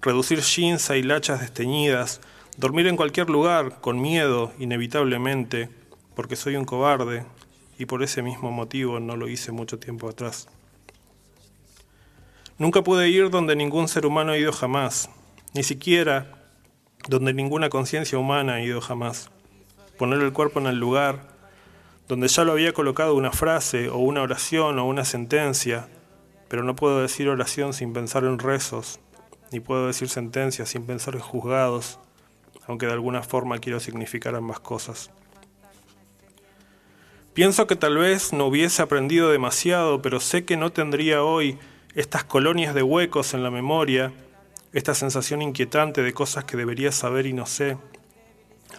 reducir 0.00 0.40
jeans 0.40 0.88
a 0.88 0.96
hilachas 0.96 1.40
desteñidas, 1.40 2.22
dormir 2.56 2.86
en 2.86 2.96
cualquier 2.96 3.30
lugar, 3.30 3.80
con 3.80 4.00
miedo, 4.00 4.52
inevitablemente, 4.58 5.68
porque 6.14 6.36
soy 6.36 6.56
un 6.56 6.64
cobarde 6.64 7.24
y 7.78 7.86
por 7.86 8.02
ese 8.02 8.22
mismo 8.22 8.50
motivo 8.50 9.00
no 9.00 9.16
lo 9.16 9.28
hice 9.28 9.52
mucho 9.52 9.78
tiempo 9.78 10.08
atrás. 10.08 10.48
Nunca 12.58 12.82
pude 12.82 13.08
ir 13.10 13.28
donde 13.28 13.54
ningún 13.54 13.86
ser 13.86 14.06
humano 14.06 14.32
ha 14.32 14.38
ido 14.38 14.52
jamás, 14.52 15.10
ni 15.54 15.62
siquiera 15.62 16.32
donde 17.08 17.34
ninguna 17.34 17.68
conciencia 17.68 18.18
humana 18.18 18.54
ha 18.54 18.62
ido 18.62 18.80
jamás. 18.80 19.30
Poner 19.98 20.20
el 20.22 20.32
cuerpo 20.32 20.58
en 20.58 20.66
el 20.66 20.78
lugar 20.78 21.36
donde 22.08 22.28
ya 22.28 22.44
lo 22.44 22.52
había 22.52 22.72
colocado 22.72 23.14
una 23.14 23.32
frase 23.32 23.88
o 23.88 23.98
una 23.98 24.22
oración 24.22 24.78
o 24.78 24.86
una 24.86 25.04
sentencia, 25.04 25.88
pero 26.48 26.62
no 26.62 26.76
puedo 26.76 27.02
decir 27.02 27.28
oración 27.28 27.72
sin 27.72 27.92
pensar 27.92 28.24
en 28.24 28.38
rezos, 28.38 29.00
ni 29.50 29.60
puedo 29.60 29.88
decir 29.88 30.08
sentencia 30.08 30.66
sin 30.66 30.86
pensar 30.86 31.14
en 31.14 31.20
juzgados, 31.20 31.98
aunque 32.66 32.86
de 32.86 32.92
alguna 32.92 33.22
forma 33.22 33.58
quiero 33.58 33.80
significar 33.80 34.34
ambas 34.34 34.60
cosas. 34.60 35.10
Pienso 37.34 37.66
que 37.66 37.76
tal 37.76 37.98
vez 37.98 38.32
no 38.32 38.46
hubiese 38.46 38.80
aprendido 38.80 39.30
demasiado, 39.30 40.00
pero 40.00 40.20
sé 40.20 40.44
que 40.44 40.56
no 40.56 40.72
tendría 40.72 41.22
hoy 41.22 41.58
estas 41.94 42.24
colonias 42.24 42.74
de 42.74 42.82
huecos 42.82 43.34
en 43.34 43.42
la 43.42 43.50
memoria, 43.50 44.12
esta 44.72 44.94
sensación 44.94 45.42
inquietante 45.42 46.02
de 46.02 46.14
cosas 46.14 46.44
que 46.44 46.56
debería 46.56 46.92
saber 46.92 47.26
y 47.26 47.32
no 47.32 47.46
sé, 47.46 47.76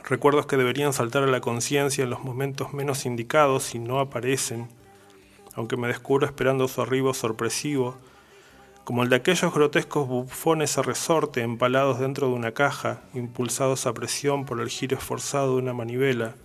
recuerdos 0.03 0.47
que 0.47 0.57
deberían 0.57 0.93
saltar 0.93 1.23
a 1.23 1.27
la 1.27 1.41
conciencia 1.41 2.03
en 2.03 2.09
los 2.09 2.23
momentos 2.23 2.73
menos 2.73 3.05
indicados 3.05 3.75
y 3.75 3.79
no 3.79 3.99
aparecen, 3.99 4.67
aunque 5.53 5.77
me 5.77 5.87
descubro 5.87 6.25
esperando 6.25 6.67
su 6.67 6.81
arribo 6.81 7.13
sorpresivo, 7.13 7.97
como 8.87 9.03
el 9.03 9.09
de 9.09 9.17
aquellos 9.17 9.53
grotescos 9.53 10.07
bufones 10.07 10.77
a 10.77 10.81
resorte 10.81 11.41
empalados 11.41 11.99
dentro 11.99 12.27
de 12.27 12.33
una 12.35 12.53
caja, 12.53 13.01
impulsados 13.13 13.85
a 13.85 13.93
presión 13.93 14.45
por 14.45 14.61
el 14.61 14.69
giro 14.69 14.97
esforzado 14.97 15.55
de 15.55 15.61
una 15.61 15.73
manivela, 15.73 16.35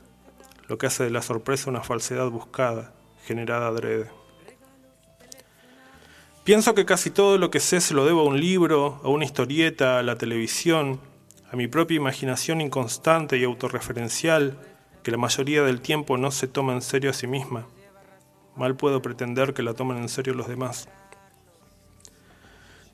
lo 0.66 0.76
que 0.76 0.86
hace 0.86 1.04
de 1.04 1.10
la 1.10 1.22
sorpresa 1.22 1.70
una 1.70 1.84
falsedad 1.84 2.28
buscada, 2.30 2.94
generada 3.24 3.68
adrede. 3.68 4.10
Pienso 6.42 6.74
que 6.74 6.84
casi 6.84 7.10
todo 7.10 7.38
lo 7.38 7.52
que 7.52 7.60
sé 7.60 7.80
se 7.80 7.94
lo 7.94 8.04
debo 8.04 8.22
a 8.22 8.24
un 8.24 8.40
libro, 8.40 9.00
a 9.04 9.08
una 9.08 9.24
historieta, 9.24 10.00
a 10.00 10.02
la 10.02 10.18
televisión, 10.18 10.98
a 11.48 11.54
mi 11.54 11.68
propia 11.68 11.98
imaginación 11.98 12.60
inconstante 12.60 13.38
y 13.38 13.44
autorreferencial, 13.44 14.58
que 15.04 15.12
la 15.12 15.16
mayoría 15.16 15.62
del 15.62 15.80
tiempo 15.80 16.18
no 16.18 16.32
se 16.32 16.48
toma 16.48 16.72
en 16.72 16.82
serio 16.82 17.10
a 17.10 17.14
sí 17.14 17.28
misma. 17.28 17.68
Mal 18.56 18.74
puedo 18.74 19.00
pretender 19.00 19.54
que 19.54 19.62
la 19.62 19.74
tomen 19.74 19.98
en 19.98 20.08
serio 20.08 20.34
los 20.34 20.48
demás. 20.48 20.88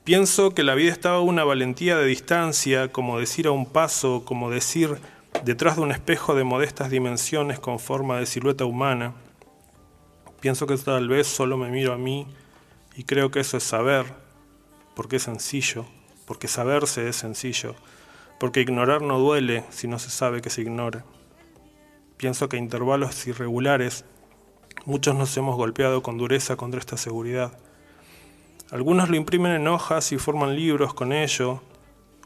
Pienso 0.03 0.55
que 0.55 0.63
la 0.63 0.75
vida 0.75 0.91
estaba 0.91 1.21
una 1.21 1.43
valentía 1.43 1.97
de 1.97 2.05
distancia, 2.05 2.91
como 2.91 3.19
decir 3.19 3.47
a 3.47 3.51
un 3.51 3.65
paso, 3.65 4.23
como 4.25 4.49
decir 4.49 4.97
detrás 5.43 5.75
de 5.75 5.83
un 5.83 5.91
espejo 5.91 6.35
de 6.35 6.43
modestas 6.43 6.89
dimensiones 6.89 7.59
con 7.59 7.79
forma 7.79 8.17
de 8.17 8.25
silueta 8.25 8.65
humana. 8.65 9.13
Pienso 10.39 10.67
que 10.67 10.77
tal 10.77 11.07
vez 11.07 11.27
solo 11.27 11.57
me 11.57 11.69
miro 11.69 11.93
a 11.93 11.97
mí 11.97 12.25
y 12.95 13.03
creo 13.03 13.29
que 13.29 13.39
eso 13.39 13.57
es 13.57 13.63
saber, 13.63 14.05
porque 14.95 15.17
es 15.17 15.23
sencillo, 15.23 15.85
porque 16.25 16.47
saberse 16.47 17.07
es 17.07 17.15
sencillo, 17.15 17.75
porque 18.39 18.61
ignorar 18.61 19.01
no 19.01 19.19
duele 19.19 19.63
si 19.69 19.87
no 19.87 19.99
se 19.99 20.09
sabe 20.09 20.41
que 20.41 20.49
se 20.49 20.61
ignora. 20.61 21.05
Pienso 22.17 22.49
que 22.49 22.57
a 22.57 22.59
intervalos 22.59 23.27
irregulares 23.27 24.05
muchos 24.85 25.15
nos 25.15 25.35
hemos 25.37 25.55
golpeado 25.55 26.01
con 26.01 26.17
dureza 26.17 26.55
contra 26.55 26.79
esta 26.79 26.97
seguridad. 26.97 27.57
Algunos 28.71 29.09
lo 29.09 29.15
imprimen 29.15 29.53
en 29.53 29.67
hojas 29.67 30.11
y 30.11 30.19
forman 30.19 30.55
libros 30.55 30.93
con 30.93 31.11
ello, 31.11 31.61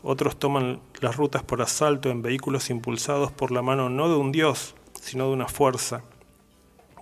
otros 0.01 0.37
toman 0.37 0.81
las 0.99 1.15
rutas 1.15 1.41
por 1.41 1.61
asalto 1.61 2.09
en 2.09 2.21
vehículos 2.21 2.69
impulsados 2.69 3.31
por 3.31 3.51
la 3.51 3.61
mano 3.61 3.89
no 3.89 4.09
de 4.09 4.15
un 4.15 4.33
dios, 4.33 4.75
sino 4.99 5.27
de 5.27 5.33
una 5.33 5.47
fuerza, 5.47 6.03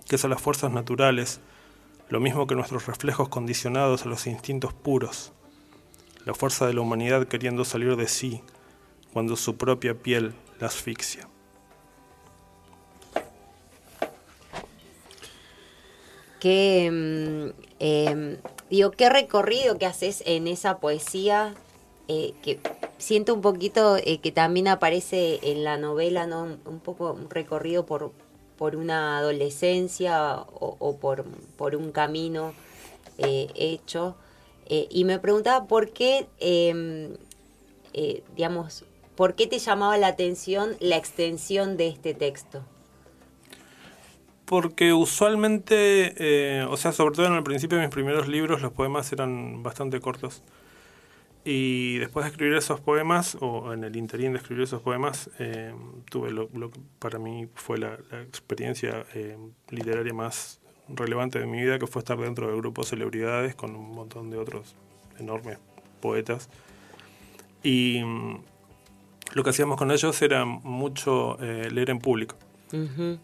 que 0.08 0.16
son 0.16 0.30
las 0.30 0.40
fuerzas 0.40 0.70
naturales, 0.70 1.40
lo 2.08 2.20
mismo 2.20 2.46
que 2.46 2.54
nuestros 2.54 2.86
reflejos 2.86 3.28
condicionados 3.28 4.06
a 4.06 4.08
los 4.08 4.28
instintos 4.28 4.72
puros, 4.74 5.32
la 6.24 6.34
fuerza 6.34 6.68
de 6.68 6.74
la 6.74 6.82
humanidad 6.82 7.26
queriendo 7.26 7.64
salir 7.64 7.96
de 7.96 8.06
sí 8.06 8.42
cuando 9.12 9.34
su 9.34 9.56
propia 9.56 9.94
piel 9.94 10.34
la 10.60 10.68
asfixia. 10.68 11.28
Qué, 16.38 16.90
mm, 16.90 17.62
em, 17.80 18.36
digo, 18.76 18.90
qué 18.90 19.10
recorrido 19.10 19.76
que 19.76 19.84
haces 19.84 20.22
en 20.24 20.48
esa 20.48 20.78
poesía, 20.78 21.54
eh, 22.08 22.32
que 22.42 22.58
siento 22.96 23.34
un 23.34 23.42
poquito 23.42 23.98
eh, 23.98 24.18
que 24.22 24.32
también 24.32 24.66
aparece 24.66 25.40
en 25.42 25.62
la 25.62 25.76
novela, 25.76 26.26
¿no? 26.26 26.44
Un 26.64 26.80
poco 26.80 27.12
un 27.12 27.28
recorrido 27.28 27.84
por, 27.84 28.12
por 28.56 28.76
una 28.76 29.18
adolescencia 29.18 30.38
o, 30.38 30.96
por, 30.96 31.24
por, 31.58 31.76
un 31.76 31.92
camino 31.92 32.54
eh, 33.18 33.48
hecho. 33.54 34.16
Y 34.68 35.04
me 35.04 35.18
preguntaba 35.18 35.66
por 35.66 35.90
qué, 35.90 36.28
em, 36.38 37.18
digamos, 38.34 38.84
por 39.16 39.34
qué 39.34 39.46
te 39.46 39.58
llamaba 39.58 39.98
la 39.98 40.06
atención 40.06 40.76
la 40.80 40.96
extensión 40.96 41.76
de 41.76 41.88
este 41.88 42.14
texto. 42.14 42.62
Porque 44.52 44.92
usualmente, 44.92 46.62
o 46.68 46.76
sea, 46.76 46.92
sobre 46.92 47.14
todo 47.16 47.24
en 47.24 47.32
el 47.32 47.42
principio 47.42 47.78
de 47.78 47.84
mis 47.84 47.94
primeros 47.94 48.28
libros, 48.28 48.60
los 48.60 48.70
poemas 48.70 49.10
eran 49.10 49.62
bastante 49.62 49.98
cortos. 49.98 50.42
Y 51.42 51.96
después 51.96 52.26
de 52.26 52.32
escribir 52.32 52.58
esos 52.58 52.78
poemas, 52.78 53.38
o 53.40 53.72
en 53.72 53.82
el 53.82 53.96
interín 53.96 54.32
de 54.32 54.38
escribir 54.40 54.64
esos 54.64 54.82
poemas, 54.82 55.30
eh, 55.38 55.72
tuve 56.10 56.32
lo, 56.32 56.50
que 56.50 56.78
para 56.98 57.18
mí 57.18 57.48
fue 57.54 57.78
la, 57.78 57.98
experiencia 58.24 59.06
eh, 59.14 59.38
literaria 59.70 60.12
más 60.12 60.60
relevante 60.86 61.38
de 61.38 61.46
mi 61.46 61.62
vida, 61.62 61.78
que 61.78 61.86
fue 61.86 62.00
estar 62.00 62.18
dentro 62.18 62.48
del 62.48 62.58
grupo 62.58 62.84
Celebridades 62.84 63.54
con 63.54 63.74
un 63.74 63.94
montón 63.94 64.28
de 64.28 64.36
otros 64.36 64.76
enormes 65.18 65.56
poetas. 66.02 66.50
Y 67.62 68.02
mm, 68.04 68.42
lo 69.32 69.44
que 69.44 69.48
hacíamos 69.48 69.78
con 69.78 69.90
ellos 69.90 70.20
era 70.20 70.44
mucho 70.44 71.38
eh, 71.40 71.70
leer 71.70 71.88
en 71.88 72.00
público. 72.00 72.36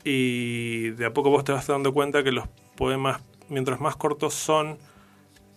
Y 0.04 0.90
de 0.90 1.06
a 1.06 1.12
poco 1.12 1.30
vos 1.30 1.44
te 1.44 1.52
vas 1.52 1.66
dando 1.66 1.92
cuenta 1.92 2.22
que 2.22 2.32
los 2.32 2.48
poemas, 2.76 3.22
mientras 3.48 3.80
más 3.80 3.96
cortos 3.96 4.34
son, 4.34 4.78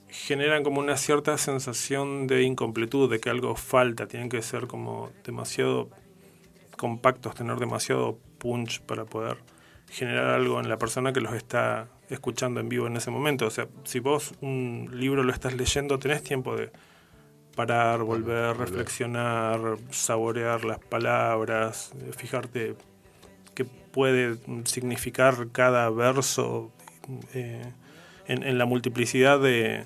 generan 0.07 0.63
como 0.63 0.79
una 0.79 0.97
cierta 0.97 1.37
sensación 1.37 2.27
de 2.27 2.43
incompletud, 2.43 3.09
de 3.09 3.19
que 3.19 3.29
algo 3.29 3.55
falta, 3.55 4.07
tienen 4.07 4.29
que 4.29 4.41
ser 4.41 4.67
como 4.67 5.11
demasiado 5.25 5.89
compactos, 6.77 7.35
tener 7.35 7.57
demasiado 7.57 8.17
punch 8.37 8.81
para 8.81 9.05
poder 9.05 9.37
generar 9.89 10.29
algo 10.29 10.59
en 10.59 10.69
la 10.69 10.77
persona 10.77 11.13
que 11.13 11.21
los 11.21 11.33
está 11.33 11.87
escuchando 12.09 12.59
en 12.59 12.69
vivo 12.69 12.87
en 12.87 12.97
ese 12.97 13.11
momento. 13.11 13.45
O 13.45 13.49
sea, 13.49 13.67
si 13.83 13.99
vos 13.99 14.33
un 14.41 14.89
libro 14.93 15.23
lo 15.23 15.31
estás 15.31 15.53
leyendo, 15.53 15.99
tenés 15.99 16.23
tiempo 16.23 16.55
de 16.55 16.71
parar, 17.55 18.03
volver, 18.03 18.57
reflexionar, 18.57 19.77
saborear 19.91 20.65
las 20.65 20.79
palabras, 20.79 21.93
fijarte 22.17 22.75
puede 23.91 24.37
significar 24.65 25.47
cada 25.51 25.89
verso 25.89 26.71
eh, 27.33 27.61
en, 28.27 28.57
la 28.57 28.65
multiplicidad 28.65 29.39
de, 29.39 29.85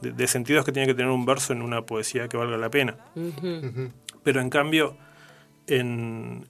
de, 0.00 0.26
sentidos 0.26 0.64
que 0.64 0.72
tiene 0.72 0.86
que 0.86 0.94
tener 0.94 1.10
un 1.10 1.26
verso 1.26 1.52
en 1.52 1.62
una 1.62 1.82
poesía 1.82 2.28
que 2.28 2.36
valga 2.36 2.56
la 2.56 2.70
pena. 2.70 2.96
Pero 4.22 4.40
en 4.40 4.50
cambio, 4.50 4.96
en, 5.66 6.46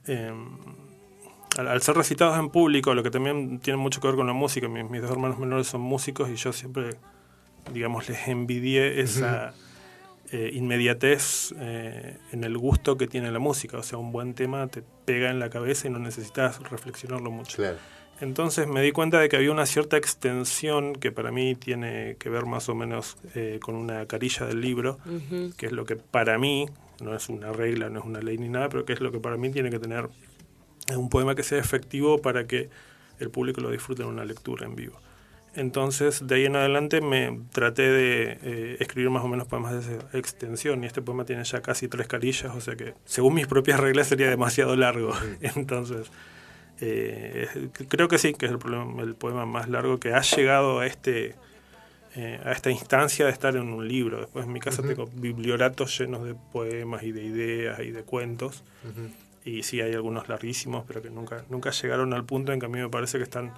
al, 1.56 1.82
ser 1.82 1.96
recitados 1.96 2.38
en 2.38 2.50
público, 2.50 2.94
lo 2.94 3.02
que 3.02 3.10
también 3.10 3.60
tiene 3.60 3.78
mucho 3.78 4.00
que 4.00 4.08
ver 4.08 4.16
con 4.16 4.26
la 4.26 4.32
música, 4.32 4.68
mis, 4.68 5.00
dos 5.00 5.10
hermanos 5.10 5.38
menores 5.38 5.66
son 5.66 5.80
músicos 5.80 6.28
y 6.28 6.36
yo 6.36 6.52
siempre, 6.52 6.96
digamos, 7.72 8.08
les 8.08 8.28
envidié 8.28 9.00
esa 9.00 9.54
eh, 10.32 10.50
inmediatez 10.54 11.52
eh, 11.58 12.16
en 12.32 12.44
el 12.44 12.56
gusto 12.56 12.96
que 12.96 13.06
tiene 13.06 13.30
la 13.32 13.38
música. 13.38 13.78
O 13.78 13.82
sea, 13.82 13.98
un 13.98 14.12
buen 14.12 14.34
tema 14.34 14.68
te 14.68 14.82
pega 15.04 15.30
en 15.30 15.40
la 15.40 15.50
cabeza 15.50 15.88
y 15.88 15.90
no 15.90 15.98
necesitas 15.98 16.60
reflexionarlo 16.70 17.30
mucho. 17.30 17.56
Claro. 17.56 17.78
Entonces 18.20 18.68
me 18.68 18.82
di 18.82 18.92
cuenta 18.92 19.18
de 19.18 19.28
que 19.28 19.36
había 19.36 19.50
una 19.50 19.66
cierta 19.66 19.96
extensión 19.96 20.94
que 20.94 21.10
para 21.10 21.32
mí 21.32 21.54
tiene 21.54 22.16
que 22.18 22.28
ver 22.28 22.44
más 22.44 22.68
o 22.68 22.74
menos 22.74 23.16
eh, 23.34 23.58
con 23.62 23.74
una 23.74 24.06
carilla 24.06 24.46
del 24.46 24.60
libro, 24.60 24.98
que 25.56 25.66
es 25.66 25.72
lo 25.72 25.86
que 25.86 25.96
para 25.96 26.38
mí, 26.38 26.66
no 27.02 27.16
es 27.16 27.30
una 27.30 27.50
regla, 27.52 27.88
no 27.88 28.00
es 28.00 28.04
una 28.04 28.20
ley 28.20 28.36
ni 28.36 28.50
nada, 28.50 28.68
pero 28.68 28.84
que 28.84 28.92
es 28.92 29.00
lo 29.00 29.10
que 29.10 29.20
para 29.20 29.38
mí 29.38 29.50
tiene 29.50 29.70
que 29.70 29.78
tener 29.78 30.10
un 30.94 31.08
poema 31.08 31.34
que 31.34 31.42
sea 31.42 31.58
efectivo 31.58 32.18
para 32.18 32.46
que 32.46 32.68
el 33.20 33.30
público 33.30 33.62
lo 33.62 33.70
disfrute 33.70 34.02
en 34.02 34.08
una 34.08 34.24
lectura 34.24 34.66
en 34.66 34.76
vivo. 34.76 35.00
Entonces, 35.54 36.26
de 36.26 36.36
ahí 36.36 36.44
en 36.44 36.54
adelante 36.54 37.00
me 37.00 37.40
traté 37.52 37.82
de 37.82 38.38
eh, 38.42 38.76
escribir 38.78 39.10
más 39.10 39.24
o 39.24 39.28
menos 39.28 39.48
poemas 39.48 39.72
de 39.72 39.96
esa 39.96 40.16
extensión 40.16 40.84
y 40.84 40.86
este 40.86 41.02
poema 41.02 41.24
tiene 41.24 41.42
ya 41.42 41.60
casi 41.60 41.88
tres 41.88 42.06
carillas, 42.06 42.54
o 42.54 42.60
sea 42.60 42.76
que 42.76 42.94
según 43.04 43.34
mis 43.34 43.48
propias 43.48 43.80
reglas 43.80 44.06
sería 44.06 44.30
demasiado 44.30 44.76
largo. 44.76 45.12
Entonces, 45.40 46.10
eh, 46.80 47.48
creo 47.88 48.06
que 48.06 48.18
sí, 48.18 48.32
que 48.34 48.46
es 48.46 48.52
el, 48.52 48.58
poema 49.16 49.44
más 49.44 49.68
largo 49.68 49.98
que 49.98 50.14
ha 50.14 50.22
llegado 50.22 50.78
a 50.78 50.86
este 50.86 51.34
eh, 52.16 52.40
a 52.44 52.52
esta 52.52 52.70
instancia 52.70 53.26
de 53.26 53.32
estar 53.32 53.56
en 53.56 53.72
un 53.72 53.86
libro. 53.86 54.20
Después 54.20 54.46
en 54.46 54.52
mi 54.52 54.60
casa 54.60 54.82
tengo 54.82 55.08
biblioratos 55.14 55.98
llenos 55.98 56.24
de 56.24 56.34
poemas 56.52 57.02
y 57.02 57.12
de 57.12 57.24
ideas 57.24 57.80
y 57.80 57.90
de 57.90 58.02
cuentos. 58.02 58.62
Y 59.44 59.62
sí, 59.62 59.80
hay 59.80 59.94
algunos 59.94 60.28
larguísimos, 60.28 60.84
pero 60.86 61.02
que 61.02 61.10
nunca, 61.10 61.44
nunca 61.48 61.70
llegaron 61.70 62.12
al 62.12 62.24
punto 62.24 62.52
en 62.52 62.60
que 62.60 62.66
a 62.66 62.68
mí 62.68 62.78
me 62.78 62.88
parece 62.88 63.18
que 63.18 63.24
están 63.24 63.52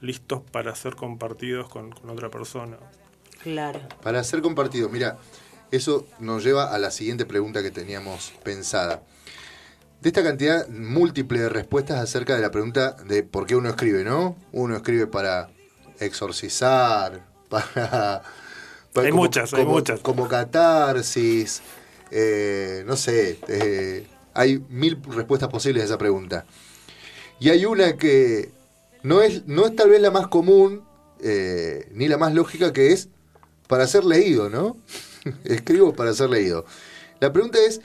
listos 0.00 0.42
para 0.52 0.74
ser 0.74 0.94
compartidos 0.96 1.68
con, 1.68 1.90
con 1.90 2.10
otra 2.10 2.30
persona. 2.30 2.76
Claro. 3.42 3.80
Para 4.02 4.22
ser 4.24 4.42
compartido, 4.42 4.88
mira, 4.88 5.18
eso 5.70 6.06
nos 6.18 6.44
lleva 6.44 6.74
a 6.74 6.78
la 6.78 6.90
siguiente 6.90 7.24
pregunta 7.26 7.62
que 7.62 7.70
teníamos 7.70 8.32
pensada. 8.42 9.02
De 10.00 10.08
esta 10.10 10.22
cantidad 10.22 10.68
múltiple 10.68 11.40
de 11.40 11.48
respuestas 11.48 11.98
acerca 12.00 12.34
de 12.36 12.42
la 12.42 12.50
pregunta 12.50 12.92
de 13.06 13.22
por 13.24 13.46
qué 13.46 13.56
uno 13.56 13.68
escribe, 13.68 14.04
¿no? 14.04 14.36
Uno 14.52 14.76
escribe 14.76 15.06
para 15.06 15.50
exorcizar, 15.98 17.24
para... 17.48 18.22
para 18.92 19.06
Hay 19.06 19.12
muchas, 19.12 19.52
hay 19.54 19.64
como- 19.64 19.74
muchas. 19.74 20.00
Como 20.00 20.28
catarsis, 20.28 21.62
eh, 22.10 22.84
no 22.86 22.96
sé, 22.96 23.38
eh, 23.48 24.06
hay 24.34 24.58
mil 24.68 25.00
respuestas 25.10 25.48
posibles 25.48 25.82
a 25.82 25.86
esa 25.86 25.98
pregunta. 25.98 26.44
Y 27.40 27.50
hay 27.50 27.64
una 27.64 27.96
que 27.96 28.50
no 29.02 29.22
es, 29.22 29.46
no 29.46 29.66
es 29.66 29.76
tal 29.76 29.90
vez 29.90 30.00
la 30.00 30.10
más 30.10 30.28
común, 30.28 30.84
eh, 31.22 31.88
ni 31.92 32.08
la 32.08 32.18
más 32.18 32.34
lógica, 32.34 32.72
que 32.72 32.92
es 32.92 33.08
para 33.66 33.86
ser 33.86 34.04
leído, 34.04 34.50
¿no? 34.50 34.76
Escribo 35.44 35.94
para 35.94 36.12
ser 36.12 36.30
leído. 36.30 36.64
La 37.20 37.32
pregunta 37.32 37.58
es, 37.58 37.80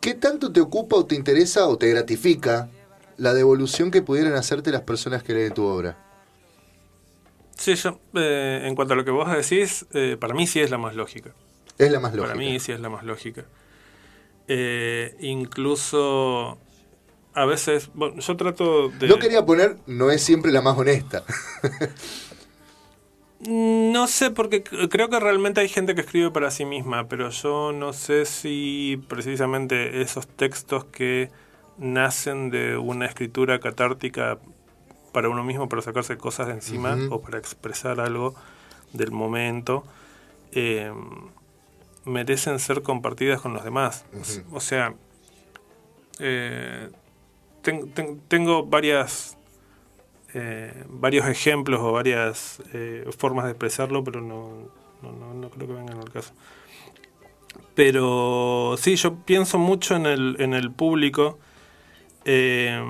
¿qué 0.00 0.14
tanto 0.14 0.52
te 0.52 0.60
ocupa 0.60 0.96
o 0.96 1.06
te 1.06 1.14
interesa 1.14 1.66
o 1.66 1.78
te 1.78 1.88
gratifica 1.88 2.68
la 3.16 3.34
devolución 3.34 3.90
que 3.90 4.02
pudieran 4.02 4.34
hacerte 4.34 4.70
las 4.70 4.82
personas 4.82 5.22
que 5.22 5.34
leen 5.34 5.54
tu 5.54 5.64
obra? 5.64 5.98
Sí, 7.56 7.74
yo, 7.74 8.00
eh, 8.14 8.62
en 8.64 8.74
cuanto 8.74 8.94
a 8.94 8.96
lo 8.96 9.04
que 9.04 9.12
vos 9.12 9.30
decís, 9.30 9.86
eh, 9.92 10.16
para 10.18 10.34
mí 10.34 10.46
sí 10.46 10.60
es 10.60 10.70
la 10.70 10.78
más 10.78 10.94
lógica. 10.96 11.32
Es 11.78 11.90
la 11.92 12.00
más 12.00 12.12
lógica. 12.14 12.34
Para 12.34 12.38
mí 12.38 12.58
sí 12.58 12.72
es 12.72 12.80
la 12.80 12.88
más 12.88 13.04
lógica. 13.04 13.44
Incluso 15.20 16.58
a 17.34 17.44
veces, 17.44 17.90
bueno, 17.94 18.20
yo 18.20 18.36
trato 18.36 18.88
de... 18.88 19.08
No 19.08 19.18
quería 19.18 19.44
poner, 19.44 19.76
no 19.86 20.10
es 20.10 20.22
siempre 20.22 20.52
la 20.52 20.60
más 20.60 20.76
honesta. 20.76 21.24
No 23.48 24.06
sé, 24.06 24.30
porque 24.30 24.62
creo 24.62 25.08
que 25.08 25.18
realmente 25.18 25.60
hay 25.60 25.68
gente 25.68 25.96
que 25.96 26.02
escribe 26.02 26.30
para 26.30 26.52
sí 26.52 26.64
misma, 26.64 27.08
pero 27.08 27.30
yo 27.30 27.72
no 27.72 27.92
sé 27.92 28.24
si 28.24 29.02
precisamente 29.08 30.00
esos 30.00 30.28
textos 30.28 30.84
que 30.84 31.28
nacen 31.76 32.50
de 32.50 32.76
una 32.76 33.06
escritura 33.06 33.58
catártica 33.58 34.38
para 35.12 35.28
uno 35.28 35.42
mismo, 35.42 35.68
para 35.68 35.82
sacarse 35.82 36.16
cosas 36.16 36.46
de 36.46 36.52
encima 36.52 36.96
o 37.10 37.20
para 37.20 37.38
expresar 37.38 37.98
algo 37.98 38.36
del 38.92 39.10
momento, 39.10 39.82
eh, 40.52 40.92
merecen 42.04 42.60
ser 42.60 42.82
compartidas 42.82 43.40
con 43.40 43.54
los 43.54 43.64
demás. 43.64 44.04
O 44.52 44.60
sea, 44.60 44.94
eh, 46.20 46.90
ten- 47.62 47.90
ten- 47.92 48.20
tengo 48.28 48.64
varias 48.66 49.36
eh, 50.34 50.84
varios 50.88 51.26
ejemplos 51.26 51.80
o 51.80 51.92
varias 51.92 52.62
eh, 52.72 53.04
formas 53.18 53.44
de 53.44 53.50
expresarlo, 53.52 54.02
pero 54.02 54.20
no, 54.20 54.70
no, 55.02 55.12
no- 55.12 55.34
no 55.34 55.50
creo 55.50 55.66
que 55.68 55.74
vengan 55.74 55.98
al 55.98 56.10
caso. 56.10 56.32
Pero 57.74 58.76
sí, 58.78 58.96
yo 58.96 59.16
pienso 59.24 59.58
mucho 59.58 59.94
en 59.96 60.06
el, 60.06 60.36
en 60.38 60.54
el 60.54 60.70
público, 60.70 61.38
eh, 62.24 62.82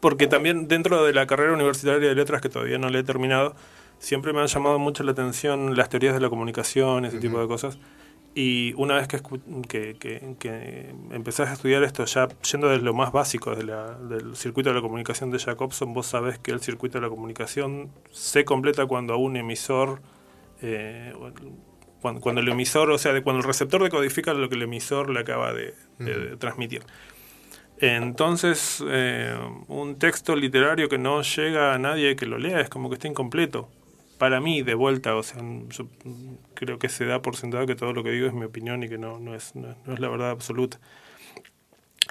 porque 0.00 0.26
también 0.26 0.68
dentro 0.68 1.04
de 1.04 1.12
la 1.12 1.26
carrera 1.26 1.52
universitaria 1.52 2.08
de 2.08 2.14
letras, 2.14 2.40
que 2.40 2.48
todavía 2.48 2.78
no 2.78 2.88
le 2.88 3.00
he 3.00 3.02
terminado, 3.02 3.54
siempre 3.98 4.32
me 4.32 4.40
han 4.40 4.46
llamado 4.46 4.78
mucho 4.78 5.02
la 5.04 5.12
atención 5.12 5.76
las 5.76 5.90
teorías 5.90 6.14
de 6.14 6.20
la 6.20 6.30
comunicación, 6.30 7.04
ese 7.04 7.18
tipo 7.18 7.38
de 7.40 7.46
cosas. 7.46 7.78
Y 8.34 8.74
una 8.76 8.94
vez 8.94 9.08
que, 9.08 9.20
que, 9.68 9.96
que- 9.98 10.36
que 10.38 10.94
empezás 11.10 11.48
a 11.48 11.52
estudiar 11.54 11.82
esto, 11.82 12.04
ya 12.04 12.28
yendo 12.50 12.68
de 12.68 12.78
lo 12.78 12.94
más 12.94 13.10
básico 13.12 13.52
la- 13.54 13.94
del 13.94 14.36
circuito 14.36 14.70
de 14.70 14.76
la 14.76 14.82
comunicación 14.82 15.30
de 15.32 15.38
Jacobson, 15.40 15.92
vos 15.94 16.06
sabés 16.06 16.38
que 16.38 16.52
el 16.52 16.60
circuito 16.60 16.98
de 16.98 17.02
la 17.02 17.08
comunicación 17.10 17.90
se 18.12 18.44
completa 18.44 18.86
cuando 18.86 19.18
un 19.18 19.36
emisor, 19.36 20.00
eh, 20.62 21.12
cuando, 22.00 22.20
cuando 22.20 22.40
el 22.40 22.48
emisor, 22.48 22.90
o 22.90 22.98
sea, 22.98 23.12
de 23.12 23.22
cuando 23.22 23.40
el 23.40 23.46
receptor 23.46 23.82
decodifica 23.82 24.32
lo 24.32 24.48
que 24.48 24.54
el 24.54 24.62
emisor 24.62 25.10
le 25.10 25.20
acaba 25.20 25.52
de, 25.52 25.74
de- 25.98 26.18
de 26.30 26.36
transmitir. 26.36 26.82
Entonces, 27.78 28.84
eh, 28.88 29.34
un 29.68 29.98
texto 29.98 30.36
literario 30.36 30.88
que 30.88 30.98
no 30.98 31.22
llega 31.22 31.74
a 31.74 31.78
nadie 31.78 32.14
que 32.16 32.26
lo 32.26 32.38
lea 32.38 32.60
es 32.60 32.68
como 32.68 32.90
que 32.90 32.94
está 32.94 33.08
incompleto. 33.08 33.70
Para 34.20 34.38
mí, 34.38 34.60
de 34.60 34.74
vuelta, 34.74 35.16
o 35.16 35.22
sea, 35.22 35.40
yo 35.70 35.86
creo 36.52 36.78
que 36.78 36.90
se 36.90 37.06
da 37.06 37.22
por 37.22 37.36
sentado 37.36 37.64
que 37.66 37.74
todo 37.74 37.94
lo 37.94 38.04
que 38.04 38.10
digo 38.10 38.26
es 38.26 38.34
mi 38.34 38.44
opinión 38.44 38.82
y 38.82 38.88
que 38.90 38.98
no, 38.98 39.18
no, 39.18 39.34
es, 39.34 39.56
no, 39.56 39.70
es- 39.70 39.76
no 39.86 39.94
es 39.94 39.98
la 39.98 40.08
verdad 40.10 40.28
absoluta. 40.30 40.78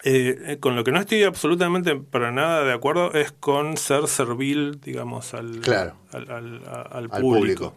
Eh, 0.04 0.38
eh, 0.46 0.58
con 0.60 0.76
lo 0.76 0.84
que 0.84 0.92
no 0.92 1.00
estoy 1.00 1.22
absolutamente 1.24 1.96
para 1.96 2.32
nada 2.32 2.64
de 2.64 2.74
acuerdo 2.74 3.14
es 3.14 3.32
con 3.32 3.78
ser 3.78 4.08
servil, 4.08 4.80
digamos, 4.82 5.36
al, 5.36 5.60
Claro. 5.60 5.94
al, 6.12 6.32
al- 6.32 6.62
a- 6.68 6.82
al 6.82 7.04
Al 7.12 7.22
público. 7.22 7.74
público. 7.74 7.76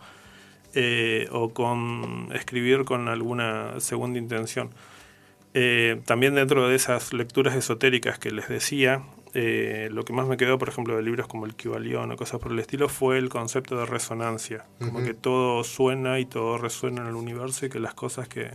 Eh, 0.74 1.28
o 1.30 1.50
con 1.52 2.28
escribir 2.32 2.84
con 2.86 3.08
alguna 3.08 3.80
segunda 3.80 4.18
intención. 4.18 4.70
Eh, 5.52 6.00
también 6.06 6.34
dentro 6.34 6.66
de 6.68 6.74
esas 6.76 7.12
lecturas 7.12 7.54
esotéricas 7.54 8.18
que 8.18 8.30
les 8.30 8.48
decía, 8.48 9.02
eh, 9.34 9.88
lo 9.90 10.04
que 10.04 10.12
más 10.12 10.26
me 10.26 10.36
quedó, 10.36 10.58
por 10.58 10.68
ejemplo, 10.68 10.94
de 10.96 11.02
libros 11.02 11.26
como 11.26 11.46
el 11.46 11.54
Kybalión 11.54 12.10
o 12.12 12.16
cosas 12.16 12.38
por 12.40 12.52
el 12.52 12.58
estilo, 12.58 12.88
fue 12.88 13.18
el 13.18 13.28
concepto 13.28 13.76
de 13.78 13.86
resonancia. 13.86 14.66
Como 14.78 14.98
que 15.04 15.14
todo 15.14 15.64
suena 15.64 16.18
y 16.18 16.26
todo 16.26 16.58
resuena 16.58 17.00
en 17.02 17.08
el 17.08 17.14
universo 17.14 17.66
y 17.66 17.70
que 17.70 17.80
las 17.80 17.94
cosas 17.94 18.28
que 18.28 18.50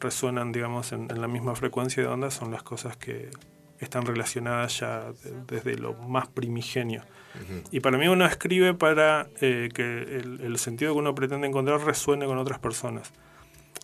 resuenan, 0.00 0.52
digamos, 0.52 0.92
en, 0.92 1.10
en 1.10 1.20
la 1.20 1.28
misma 1.28 1.54
frecuencia 1.56 2.02
de 2.02 2.08
onda 2.08 2.30
son 2.30 2.50
las 2.50 2.62
cosas 2.62 2.96
que 2.96 3.30
están 3.80 4.06
relacionadas 4.06 4.78
ya 4.80 5.00
de- 5.24 5.32
desde 5.56 5.76
lo 5.76 5.94
más 5.94 6.28
primigenio. 6.28 7.02
Y 7.70 7.80
para 7.80 7.98
mí 7.98 8.08
uno 8.08 8.24
escribe 8.24 8.72
para 8.74 9.26
eh, 9.42 9.68
que 9.74 9.82
el, 9.82 10.40
el 10.42 10.58
sentido 10.58 10.92
que 10.94 10.98
uno 11.00 11.14
pretende 11.14 11.46
encontrar 11.46 11.80
resuene 11.84 12.24
con 12.26 12.38
otras 12.38 12.58
personas. 12.58 13.12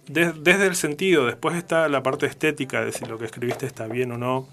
Des- 0.07 0.43
desde 0.43 0.67
el 0.67 0.75
sentido, 0.77 1.27
después 1.27 1.57
está 1.57 1.89
la 1.89 2.03
parte 2.03 2.27
estética 2.27 2.83
de 2.85 2.93
si 2.93 3.05
lo 3.05 3.19
que 3.19 3.27
escribiste 3.27 3.67
está 3.67 3.87
bien 3.87 4.13
o 4.13 4.19
no, 4.19 4.49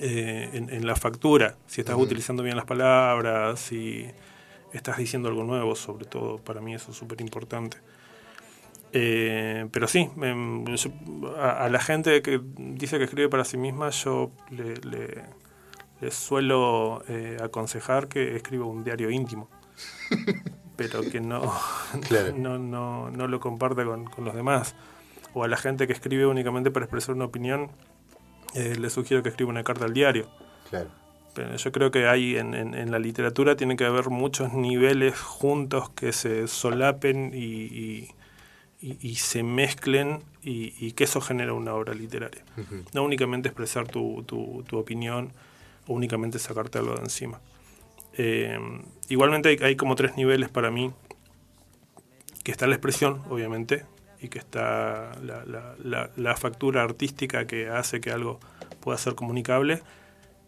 eh, 0.00 0.50
en, 0.52 0.70
en 0.70 0.86
la 0.86 0.94
factura, 0.96 1.56
si 1.66 1.80
estás 1.80 1.96
utilizando 1.96 2.42
bien 2.42 2.56
las 2.56 2.64
palabras, 2.66 3.58
si 3.60 4.06
estás 4.72 4.98
diciendo 4.98 5.28
algo 5.28 5.44
nuevo, 5.44 5.74
sobre 5.74 6.04
todo, 6.06 6.38
para 6.38 6.60
mí 6.60 6.74
eso 6.74 6.90
es 6.92 6.96
súper 6.96 7.20
importante. 7.20 7.78
Eh, 8.92 9.66
pero 9.70 9.86
sí, 9.86 10.08
yo- 10.16 11.36
a, 11.36 11.64
a 11.64 11.68
la 11.68 11.78
gente 11.80 12.22
que 12.22 12.40
dice 12.56 12.96
que 12.98 13.04
escribe 13.04 13.28
para 13.28 13.44
sí 13.44 13.56
misma, 13.58 13.90
yo 13.90 14.30
le, 14.50 14.74
suelo 16.10 17.02
eh, 17.08 17.36
aconsejar 17.42 18.08
que 18.08 18.34
escriba 18.36 18.64
un 18.64 18.84
diario 18.84 19.10
íntimo, 19.10 19.48
pero 20.76 21.06
que 21.08 21.20
no, 21.20 21.52
Claro. 22.08 22.32
no, 22.36 22.58
no, 22.58 23.10
no 23.10 23.26
lo 23.28 23.40
comparta 23.40 23.84
con, 23.84 24.04
con 24.06 24.24
los 24.24 24.34
demás. 24.34 24.74
O 25.34 25.44
a 25.44 25.48
la 25.48 25.58
gente 25.58 25.86
que 25.86 25.92
escribe 25.92 26.24
únicamente 26.26 26.70
para 26.70 26.84
expresar 26.86 27.14
una 27.14 27.26
opinión, 27.26 27.70
eh, 28.60 28.76
le 28.78 28.90
sugiero 28.90 29.22
que 29.22 29.28
escriba 29.30 29.50
una 29.50 29.62
carta 29.64 29.84
al 29.84 29.92
diario. 29.94 30.28
Claro. 30.70 30.88
Pero 31.34 31.54
yo 31.56 31.72
creo 31.72 31.90
que 31.90 32.08
hay 32.08 32.36
en, 32.36 32.54
en- 32.54 32.74
en 32.74 32.90
la 32.90 32.98
literatura 32.98 33.54
tiene 33.56 33.76
que 33.76 33.84
haber 33.84 34.10
muchos 34.10 34.52
niveles 34.52 35.18
juntos 35.20 35.90
que 35.90 36.12
se 36.12 36.48
solapen 36.48 37.32
y, 37.34 37.38
y- 37.38 38.08
y- 38.80 38.98
y 39.00 39.14
se 39.16 39.42
mezclen 39.42 40.20
y, 40.42 40.92
que 40.92 41.04
eso 41.04 41.20
genera 41.20 41.52
una 41.52 41.74
obra 41.74 41.94
literaria. 41.94 42.42
No 42.94 43.04
únicamente 43.04 43.48
expresar 43.48 43.86
tu, 43.86 44.22
tu- 44.24 44.64
tu 44.66 44.78
opinión 44.78 45.32
o 45.86 45.92
únicamente 45.94 46.38
sacarte 46.38 46.78
algo 46.78 46.94
de 46.94 47.02
encima. 47.02 47.40
Eh, 48.16 48.58
igualmente 49.08 49.50
hay, 49.50 49.56
hay 49.62 49.76
como 49.76 49.94
tres 49.94 50.16
niveles 50.16 50.48
para 50.48 50.70
mí, 50.70 50.90
que 52.42 52.50
está 52.50 52.66
la 52.66 52.74
expresión, 52.74 53.22
obviamente, 53.30 53.84
y 54.20 54.28
que 54.28 54.38
está 54.38 55.12
la, 55.22 55.44
la- 55.44 55.74
la- 55.82 56.10
la 56.16 56.36
factura 56.36 56.82
artística 56.82 57.46
que 57.46 57.68
hace 57.68 58.00
que 58.00 58.10
algo 58.10 58.40
pueda 58.80 58.98
ser 58.98 59.14
comunicable. 59.14 59.82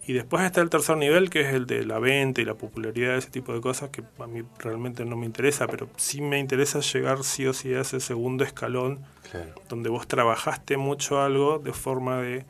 Y 0.07 0.15
después 0.15 0.43
está 0.43 0.61
el 0.63 0.71
tercer 0.71 0.97
nivel, 0.97 1.29
que 1.31 1.43
es 1.43 1.55
el 1.55 1.67
de 1.67 1.85
la 1.85 1.99
venta 1.99 2.41
y 2.41 2.45
la 2.45 2.55
popularidad, 2.55 3.17
ese 3.17 3.31
tipo 3.31 3.53
de 3.53 3.61
cosas, 3.61 3.91
que 3.91 4.03
a 4.19 4.27
mí 4.27 4.43
realmente 4.59 5.05
no 5.05 5.15
me 5.15 5.27
interesa, 5.27 5.67
pero 5.69 5.89
sí 5.97 6.21
me 6.23 6.39
interesa 6.39 6.81
llegar 6.81 7.23
sí 7.23 7.47
o 7.47 7.53
sí 7.53 7.73
a 7.75 7.83
ese 7.83 8.01
segundo 8.01 8.43
escalón, 8.43 9.01
Claro. 9.31 9.55
donde 9.69 9.89
vos 9.91 10.09
trabajaste 10.09 10.77
mucho 10.79 11.21
algo 11.21 11.59
de 11.59 11.73
forma 11.73 12.21
de 12.23 12.45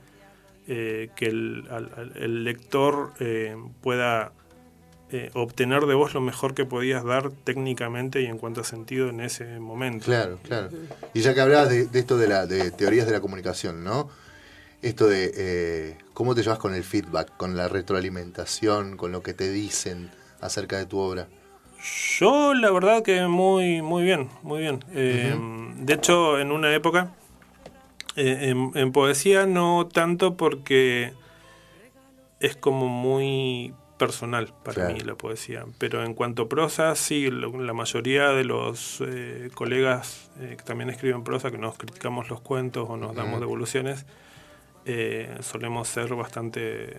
eh, 0.68 1.10
que 1.16 1.26
el, 1.26 1.66
al- 1.70 1.90
al- 1.96 2.12
el 2.16 2.44
lector 2.44 3.12
eh, 3.18 3.56
pueda 3.82 4.32
eh, 5.12 5.30
obtener 5.34 5.86
de 5.86 5.94
vos 5.94 6.14
lo 6.14 6.20
mejor 6.20 6.54
que 6.54 6.64
podías 6.64 7.04
dar 7.04 7.30
técnicamente 7.44 8.20
y 8.22 8.26
en 8.26 8.38
cuanto 8.38 8.60
a 8.60 8.64
sentido 8.64 9.08
en 9.08 9.20
ese 9.20 9.58
momento. 9.58 10.04
Claro, 10.06 10.38
claro. 10.42 10.68
Y 11.14 11.20
ya 11.20 11.34
que 11.34 11.40
hablabas 11.40 11.68
de, 11.68 11.86
de 11.86 11.98
esto 11.98 12.16
de, 12.16 12.28
la, 12.28 12.46
de 12.46 12.70
teorías 12.70 13.06
de 13.06 13.12
la 13.12 13.20
comunicación, 13.20 13.82
¿no? 13.84 14.08
Esto 14.82 15.06
de 15.08 15.32
eh, 15.36 15.98
cómo 16.14 16.34
te 16.34 16.42
llevas 16.42 16.58
con 16.58 16.74
el 16.74 16.84
feedback, 16.84 17.36
con 17.36 17.56
la 17.56 17.68
retroalimentación, 17.68 18.96
con 18.96 19.12
lo 19.12 19.22
que 19.22 19.34
te 19.34 19.50
dicen 19.50 20.10
acerca 20.40 20.78
de 20.78 20.86
tu 20.86 20.98
obra. 20.98 21.28
Yo 22.18 22.54
la 22.54 22.70
verdad 22.70 23.02
que 23.02 23.26
muy 23.26 23.82
muy 23.82 24.02
bien, 24.04 24.28
muy 24.42 24.60
bien. 24.60 24.84
Eh, 24.92 25.34
De 25.76 25.94
hecho, 25.94 26.38
en 26.38 26.52
una 26.52 26.74
época 26.74 27.14
en, 28.16 28.72
en 28.74 28.92
poesía 28.92 29.46
no 29.46 29.88
tanto 29.92 30.36
porque 30.36 31.12
es 32.38 32.56
como 32.56 32.88
muy 32.88 33.74
personal 34.00 34.52
para 34.64 34.74
Claro. 34.74 34.94
mí 34.94 35.00
la 35.00 35.14
poesía. 35.14 35.64
Pero 35.78 36.02
en 36.04 36.14
cuanto 36.14 36.42
a 36.42 36.48
prosa, 36.48 36.96
sí, 36.96 37.30
la 37.30 37.72
mayoría 37.72 38.30
de 38.30 38.42
los 38.44 39.00
eh, 39.06 39.50
colegas 39.54 40.30
eh, 40.40 40.56
que 40.58 40.64
también 40.64 40.90
escriben 40.90 41.22
prosa, 41.22 41.52
que 41.52 41.58
nos 41.58 41.76
criticamos 41.78 42.28
los 42.28 42.40
cuentos 42.40 42.88
o 42.90 42.96
nos 42.96 43.14
damos 43.14 43.38
devoluciones, 43.38 44.06
eh, 44.86 45.36
solemos 45.42 45.86
ser 45.88 46.14
bastante... 46.14 46.98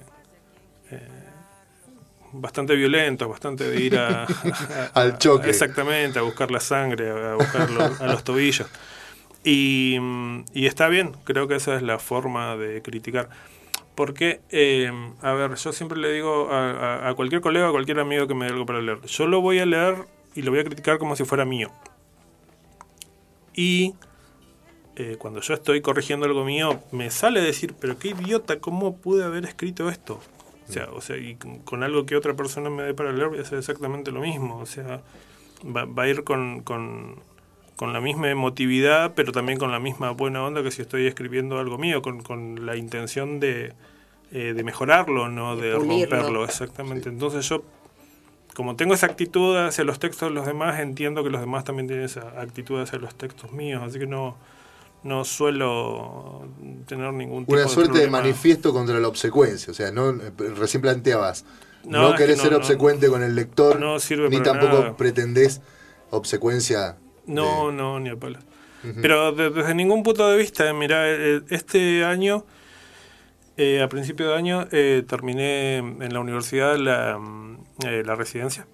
bastante 2.33 2.75
violentos, 2.75 3.27
bastante 3.27 3.69
de 3.69 3.79
ir 3.81 3.97
a, 3.97 4.23
a- 4.85 4.91
Al 4.93 5.17
choque. 5.17 5.49
Exactamente, 5.49 6.19
a 6.19 6.21
buscar 6.21 6.49
la 6.51 6.59
sangre, 6.61 7.09
a 7.11 7.35
buscar 7.35 7.69
lo- 7.69 7.97
a 7.99 8.07
los 8.07 8.23
tobillos. 8.23 8.67
Y, 9.43 9.97
y 10.53 10.65
está 10.67 10.87
bien, 10.87 11.11
creo 11.25 11.47
que 11.47 11.55
esa 11.55 11.75
es 11.75 11.81
la 11.81 11.99
forma 11.99 12.55
de 12.55 12.81
criticar. 12.81 13.29
Porque, 14.01 14.41
eh, 14.49 14.91
a 15.21 15.31
ver, 15.33 15.53
yo 15.53 15.71
siempre 15.71 15.95
le 15.99 16.11
digo 16.11 16.49
a, 16.51 16.71
a- 16.71 17.09
a 17.09 17.13
cualquier 17.13 17.39
colega, 17.39 17.67
a 17.67 17.71
cualquier 17.71 17.99
amigo 17.99 18.25
que 18.25 18.33
me 18.33 18.45
dé 18.45 18.51
algo 18.51 18.65
para 18.65 18.81
leer, 18.81 18.99
yo 19.05 19.27
lo 19.27 19.41
voy 19.41 19.59
a 19.59 19.65
leer 19.67 20.07
y 20.33 20.41
lo 20.41 20.49
voy 20.49 20.59
a 20.61 20.63
criticar 20.63 20.97
como 20.97 21.15
si 21.15 21.23
fuera 21.23 21.45
mío. 21.45 21.69
Y 23.53 23.93
eh, 24.95 25.17
cuando 25.19 25.39
yo 25.41 25.53
estoy 25.53 25.81
corrigiendo 25.81 26.25
algo 26.25 26.43
mío, 26.43 26.79
me 26.91 27.11
sale 27.11 27.41
decir, 27.41 27.75
pero 27.79 27.99
qué 27.99 28.07
idiota, 28.07 28.57
¿cómo 28.59 28.97
pude 28.97 29.23
haber 29.23 29.45
escrito 29.45 29.87
esto? 29.87 30.19
O 30.67 30.71
sea, 30.71 30.89
o 30.93 30.99
sea 31.01 31.17
y 31.17 31.35
con, 31.35 31.59
con 31.59 31.83
algo 31.83 32.07
que 32.07 32.15
otra 32.15 32.33
persona 32.33 32.71
me 32.71 32.81
dé 32.81 32.95
para 32.95 33.11
leer 33.11 33.27
voy 33.29 33.37
a 33.37 33.41
hacer 33.43 33.59
exactamente 33.59 34.11
lo 34.11 34.21
mismo. 34.21 34.57
O 34.57 34.65
sea, 34.65 35.03
va, 35.63 35.85
va 35.85 36.03
a 36.05 36.07
ir 36.07 36.23
con, 36.23 36.61
con, 36.61 37.17
con 37.75 37.93
la 37.93 38.01
misma 38.01 38.31
emotividad, 38.31 39.13
pero 39.13 39.31
también 39.31 39.59
con 39.59 39.71
la 39.71 39.79
misma 39.79 40.09
buena 40.09 40.43
onda 40.43 40.63
que 40.63 40.71
si 40.71 40.81
estoy 40.81 41.05
escribiendo 41.05 41.59
algo 41.59 41.77
mío, 41.77 42.01
con, 42.01 42.23
con 42.23 42.65
la 42.65 42.75
intención 42.77 43.39
de, 43.39 43.73
eh, 44.31 44.53
de 44.53 44.63
mejorarlo, 44.63 45.27
no 45.29 45.55
De 45.55 45.73
romperlo. 45.73 46.43
Exactamente. 46.45 47.09
Entonces 47.09 47.47
yo, 47.49 47.63
como 48.55 48.75
tengo 48.75 48.93
esa 48.93 49.05
actitud 49.07 49.57
hacia 49.57 49.83
los 49.83 49.99
textos 49.99 50.29
de 50.29 50.35
los 50.35 50.45
demás, 50.45 50.79
entiendo 50.79 51.23
que 51.23 51.29
los 51.29 51.41
demás 51.41 51.63
también 51.63 51.87
tienen 51.87 52.05
esa 52.05 52.39
actitud 52.39 52.79
hacia 52.81 52.97
los 52.99 53.15
textos 53.15 53.51
míos, 53.51 53.81
así 53.85 53.99
que 53.99 54.07
no, 54.07 54.37
no 55.03 55.23
suelo 55.25 56.47
tener 56.87 57.11
ningún 57.13 57.45
tipo 57.45 57.57
Una 57.57 57.67
suerte 57.67 57.99
de 57.99 58.07
manifiesto 58.09 58.71
contra 58.73 58.99
la 58.99 59.07
obsecuencia. 59.07 59.71
O 59.71 59.73
sea, 59.73 59.91
no 59.91 60.09
eh, 60.11 60.31
recién 60.57 60.81
planteabas. 60.81 61.45
No, 61.83 62.03
No, 62.03 62.11
que 62.11 62.17
querés 62.19 62.37
no, 62.37 62.43
ser 62.43 62.51
no. 62.51 62.57
obsecuente 62.59 63.07
con 63.09 63.23
el 63.23 63.33
lector, 63.35 63.79
No 63.79 63.99
sirve 63.99 64.29
ni 64.29 64.41
tampoco 64.41 64.79
nada. 64.79 64.97
pretendés 64.97 65.61
obsecuencia. 66.11 66.97
No, 67.25 67.67
de- 67.67 67.73
no, 67.73 67.99
ni 67.99 68.09
a 68.09 68.15
palo. 68.15 68.37
Pero 69.01 69.31
de- 69.31 69.49
desde 69.51 69.75
ningún 69.75 70.01
punto 70.03 70.27
de 70.29 70.37
vista, 70.37 70.71
mira, 70.73 71.07
eh, 71.09 71.41
este 71.49 72.03
año, 72.03 72.45
eh, 73.57 73.81
a 73.81 73.87
principio 73.89 74.29
de 74.29 74.35
año, 74.35 74.67
eh, 74.71 75.03
terminé 75.07 75.77
en 75.77 76.13
la 76.13 76.19
universidad 76.19 76.77
la, 76.77 77.17
mm, 77.19 77.57
eh, 77.85 78.03
la 78.05 78.15
residencia, 78.15 78.65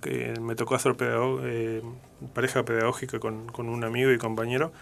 que 0.00 0.34
me 0.40 0.54
tocó 0.54 0.74
hacer 0.76 0.94
pedago- 0.96 1.40
eh, 1.44 1.82
pareja 2.34 2.64
pedagógica 2.64 3.18
con, 3.18 3.48
con 3.48 3.68
un 3.68 3.82
amigo 3.84 4.12
y 4.12 4.18
compañero, 4.18 4.72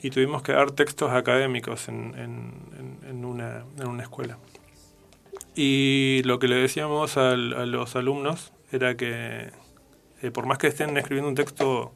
y 0.00 0.10
tuvimos 0.10 0.42
que 0.42 0.52
dar 0.52 0.70
textos 0.72 1.10
académicos 1.12 1.88
en, 1.88 2.14
en- 2.16 2.52
en- 2.78 2.98
en 3.08 3.24
una, 3.24 3.64
en 3.78 3.88
una 3.88 4.02
escuela. 4.02 4.38
Y 5.54 6.22
lo 6.24 6.38
que 6.38 6.48
le 6.48 6.56
decíamos 6.56 7.16
al- 7.16 7.54
a 7.54 7.66
los 7.66 7.96
alumnos 7.96 8.52
era 8.70 8.96
que 8.96 9.50
eh, 10.22 10.30
por 10.30 10.46
más 10.46 10.58
que 10.58 10.68
estén 10.68 10.96
escribiendo 10.96 11.28
un 11.28 11.34
texto 11.34 11.92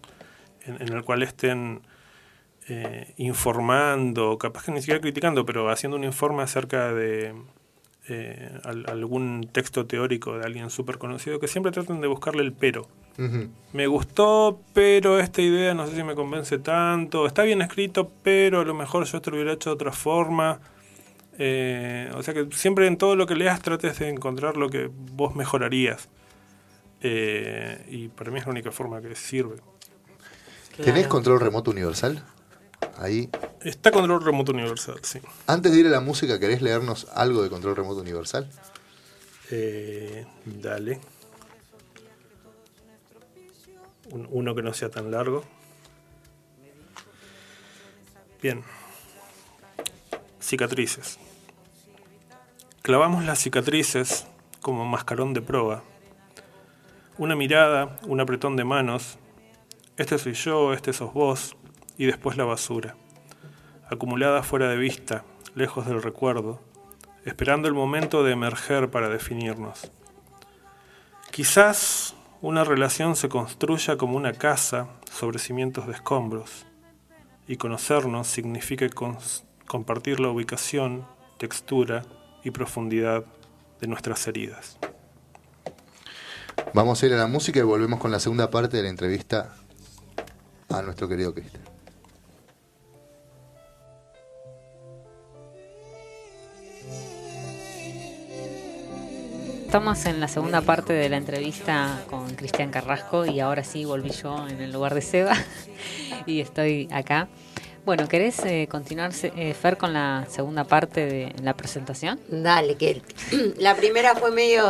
en, 0.65 0.83
en 0.83 0.93
el 0.93 1.05
cual 1.05 1.23
estén 1.23 1.81
eh, 2.69 3.13
informando, 3.17 4.39
capaz 4.39 4.65
que 4.65 4.73
ni 4.73 4.81
siquiera 4.81 5.01
criticando, 5.01 5.45
pero 5.47 5.69
haciendo 5.71 5.97
un 5.97 6.05
informe 6.05 6.43
acerca 6.43 6.93
de 6.93 7.35
eh, 8.09 8.51
al- 8.65 8.87
algún 8.89 9.49
texto 9.53 9.87
teórico 9.87 10.39
de 10.39 10.45
alguien 10.45 10.71
súper 10.71 10.99
conocido, 10.99 11.39
que 11.41 11.49
siempre 11.49 11.73
traten 11.73 12.01
de 12.01 12.07
buscarle 12.09 12.43
el 12.43 12.53
pero. 12.53 12.89
Me 13.73 13.87
gustó, 13.87 14.61
pero 14.75 15.19
esta 15.19 15.41
idea 15.43 15.75
no 15.75 15.87
sé 15.87 15.97
si 15.97 16.03
me 16.05 16.15
convence 16.15 16.59
tanto. 16.59 17.27
Está 17.27 17.43
bien 17.45 17.63
escrito, 17.63 18.11
pero 18.23 18.61
a 18.61 18.65
lo 18.65 18.75
mejor 18.75 19.05
yo 19.05 19.17
esto 19.17 19.31
lo 19.31 19.37
hubiera 19.37 19.53
hecho 19.55 19.71
de 19.71 19.75
otra 19.75 19.93
forma. 19.93 20.61
Eh, 21.39 22.11
o 22.15 22.23
sea 22.23 22.33
que 22.35 22.47
siempre 22.53 22.87
en 22.87 22.97
todo 22.97 23.17
lo 23.17 23.27
que 23.27 23.35
leas 23.35 23.61
trates 23.63 23.99
de 23.99 24.09
encontrar 24.09 24.57
lo 24.57 24.69
que 24.71 24.91
vos 25.13 25.35
mejorarías. 25.35 26.09
Eh, 27.03 27.87
y 27.91 28.09
para 28.09 28.31
mí 28.31 28.39
es 28.39 28.47
la 28.47 28.53
única 28.53 28.71
forma 28.71 29.01
que 29.01 29.15
sirve. 29.15 29.57
¿Tenés 30.83 31.07
control 31.09 31.41
remoto 31.41 31.71
universal? 31.71 32.23
Ahí. 32.99 33.31
Está 33.63 33.91
control 33.91 34.25
remoto 34.25 34.53
universal, 34.53 34.99
sí. 35.03 35.21
Antes 35.47 35.73
de 35.73 35.79
ir 35.79 35.87
a 35.87 35.91
la 35.91 36.01
música, 36.01 36.39
¿querés 36.39 36.63
leernos 36.63 37.07
algo 37.15 37.43
de 37.43 37.51
control 37.51 37.77
remoto 37.77 38.01
universal? 38.01 38.49
Eh, 39.51 40.27
dale. 40.45 41.01
Un- 44.11 44.29
uno 44.31 44.55
que 44.55 44.63
no 44.63 44.73
sea 44.73 44.89
tan 44.91 45.11
largo. 45.11 45.45
Bien. 48.43 48.63
Cicatrices. 50.41 51.19
Clavamos 52.83 53.25
las 53.25 53.41
cicatrices 53.43 54.27
como 54.61 54.85
mascarón 54.85 55.35
de 55.35 55.43
proa. 55.43 55.83
Una 57.19 57.35
mirada, 57.35 57.99
un 58.07 58.21
apretón 58.21 58.57
de 58.57 58.65
manos. 58.65 59.19
Este 59.97 60.19
soy 60.19 60.35
yo, 60.35 60.73
este 60.73 60.93
sos 60.93 61.13
vos. 61.13 61.57
Y 61.99 62.07
después 62.07 62.37
la 62.37 62.45
basura. 62.45 62.97
Acumulada 63.89 64.43
fuera 64.43 64.69
de 64.69 64.77
vista, 64.77 65.25
lejos 65.55 65.87
del 65.87 66.03
recuerdo 66.03 66.61
esperando 67.27 67.67
el 67.67 67.75
momento 67.75 68.23
de 68.23 68.33
emerger 68.33 68.89
para 68.89 69.09
definirnos. 69.09 69.91
Quizás 71.33 72.15
una 72.41 72.63
relación 72.63 73.17
se 73.17 73.29
construya 73.29 73.97
como 73.97 74.17
una 74.17 74.33
casa 74.33 74.87
sobre 75.13 75.41
cimientos 75.41 75.89
de 75.89 75.95
escombros, 75.95 76.67
y 77.49 77.57
conocernos 77.57 78.29
significa 78.29 78.87
compartir 79.67 80.21
la 80.21 80.29
ubicación, 80.29 81.05
textura 81.37 82.03
y 82.45 82.53
profundidad 82.53 83.25
de 83.81 83.89
nuestras 83.89 84.27
heridas. 84.29 84.79
Vamos 86.75 87.03
a 87.03 87.07
ir 87.07 87.13
a 87.13 87.17
la 87.17 87.27
música 87.27 87.59
y 87.59 87.63
volvemos 87.63 87.99
con 87.99 88.13
la 88.13 88.21
segunda 88.21 88.51
parte 88.51 88.77
de 88.77 88.85
la 88.85 88.89
entrevista 88.89 89.53
a 90.69 90.83
nuestro 90.83 91.09
querido 91.09 91.35
Cristian. 91.35 91.66
Estamos 99.67 100.07
en 100.07 100.21
la 100.21 100.29
segunda 100.29 100.61
parte 100.61 100.93
de 100.93 101.09
la 101.09 101.17
entrevista 101.17 102.05
con 102.09 102.37
Cristian 102.37 102.71
Carrasco 102.71 103.27
y 103.27 103.41
ahora 103.41 103.65
sí 103.65 103.85
volví 103.85 104.11
yo 104.11 104.47
en 104.47 104.61
el 104.61 104.73
lugar 104.73 104.95
de 104.95 105.03
Seba 105.03 105.35
y 106.27 106.41
estoy 106.41 106.89
acá. 106.93 107.27
Bueno, 107.85 108.07
¿querés 108.07 108.39
eh, 108.45 108.69
continuar, 108.71 109.11
eh, 109.23 109.55
Fer, 109.55 109.77
con 109.77 109.93
la 109.93 110.25
segunda 110.31 110.63
parte 110.63 111.07
de 111.07 111.33
la 111.43 111.55
presentación? 111.55 112.21
Dale, 112.29 112.77
que 112.77 113.03
la 113.59 113.75
primera 113.75 114.15
fue 114.15 114.31
medio 114.31 114.65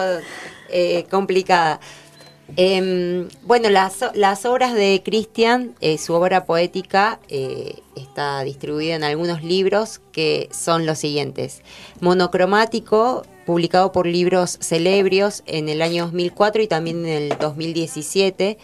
eh, 0.70 1.04
complicada. 1.11 1.78
Em, 2.56 3.28
bueno, 3.42 3.68
las, 3.68 4.46
obras 4.46 4.72
de 4.72 5.02
Cristian, 5.04 5.74
su 5.98 6.14
obra 6.14 6.46
poética, 6.46 7.20
está 7.28 8.40
distribuida 8.44 8.94
en 8.94 9.04
algunos 9.04 9.44
libros 9.44 10.00
que 10.11 10.48
son 10.52 10.87
los 10.87 10.98
siguientes. 10.98 11.61
Monocromático, 12.00 13.24
publicado 13.46 13.92
por 13.92 14.06
Libros 14.06 14.59
Celebrios 14.61 15.42
en 15.46 15.70
el 15.70 15.80
año 15.80 16.04
2004 16.06 16.62
y 16.62 16.66
también 16.66 17.06
en 17.06 17.30
el 17.30 17.38
2017. 17.38 18.59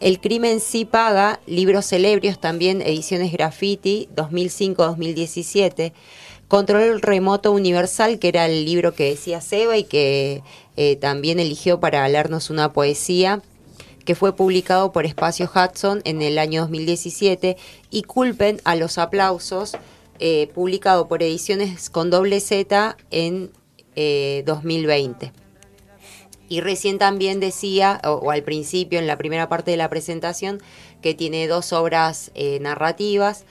El 0.00 0.20
crimen 0.20 0.60
sí 0.60 0.84
paga, 0.84 1.40
libros 1.46 1.86
celebrios 1.86 2.40
también, 2.40 2.82
ediciones 2.82 3.32
graffiti, 3.32 4.08
2005-2017. 4.14 5.92
Control 6.46 7.02
remoto 7.02 7.50
universal, 7.50 8.20
que 8.20 8.28
era 8.28 8.46
el 8.46 8.64
libro 8.64 8.94
que 8.94 9.10
decía 9.10 9.40
Seba 9.40 9.76
y 9.76 9.84
que 9.84 10.42
eh, 10.76 10.96
también 10.96 11.40
eligió 11.40 11.80
para 11.80 12.08
leernos 12.08 12.48
una 12.48 12.72
poesía, 12.72 13.42
que 14.04 14.14
fue 14.14 14.36
publicado 14.36 14.92
por 14.92 15.04
Espacio 15.04 15.50
Hudson 15.52 16.00
en 16.04 16.22
el 16.22 16.38
año 16.38 16.62
2017. 16.62 17.56
Y 17.90 18.02
Culpen 18.02 18.60
a 18.64 18.76
los 18.76 18.98
aplausos, 18.98 19.76
eh, 20.20 20.48
publicado 20.54 21.08
por 21.08 21.24
Ediciones 21.24 21.90
con 21.90 22.08
doble 22.08 22.40
Z 22.40 22.96
en 23.10 23.50
eh, 24.00 24.44
2020. 24.46 25.32
Y 26.48 26.60
recién 26.60 26.98
también 26.98 27.40
decía, 27.40 28.00
o, 28.04 28.30
al 28.30 28.44
principio, 28.44 29.00
en 29.00 29.08
la 29.08 29.18
primera 29.18 29.48
parte 29.48 29.72
de 29.72 29.76
la 29.76 29.90
presentación, 29.90 30.60
que 31.02 31.14
tiene 31.14 31.48
dos 31.48 31.72
obras 31.72 32.30
eh, 32.36 32.60
narrativas, 32.60 33.44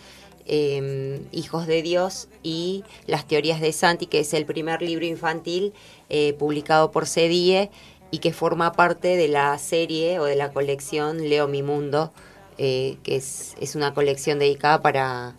eh, 0.45 1.21
Hijos 1.33 1.67
de 1.67 1.81
Dios 1.81 2.29
y 2.43 2.85
Las 3.07 3.27
Teorías 3.27 3.59
de 3.59 3.73
Santi, 3.73 4.05
que 4.05 4.21
es 4.21 4.33
el 4.33 4.45
primer 4.45 4.81
libro 4.81 5.05
infantil 5.05 5.73
eh, 6.07 6.31
publicado 6.39 6.91
por 6.91 7.07
Cedie 7.07 7.69
y 8.09 8.19
que 8.19 8.31
forma 8.31 8.71
parte 8.71 9.17
de 9.17 9.27
la 9.27 9.57
serie 9.57 10.19
o 10.19 10.23
de 10.23 10.37
la 10.37 10.53
colección 10.53 11.27
Leo 11.27 11.49
Mi 11.49 11.61
Mundo, 11.61 12.13
eh, 12.57 12.95
que 13.03 13.17
es, 13.17 13.57
es, 13.59 13.75
una 13.75 13.93
colección 13.93 14.39
dedicada 14.39 14.81
para, 14.81 15.35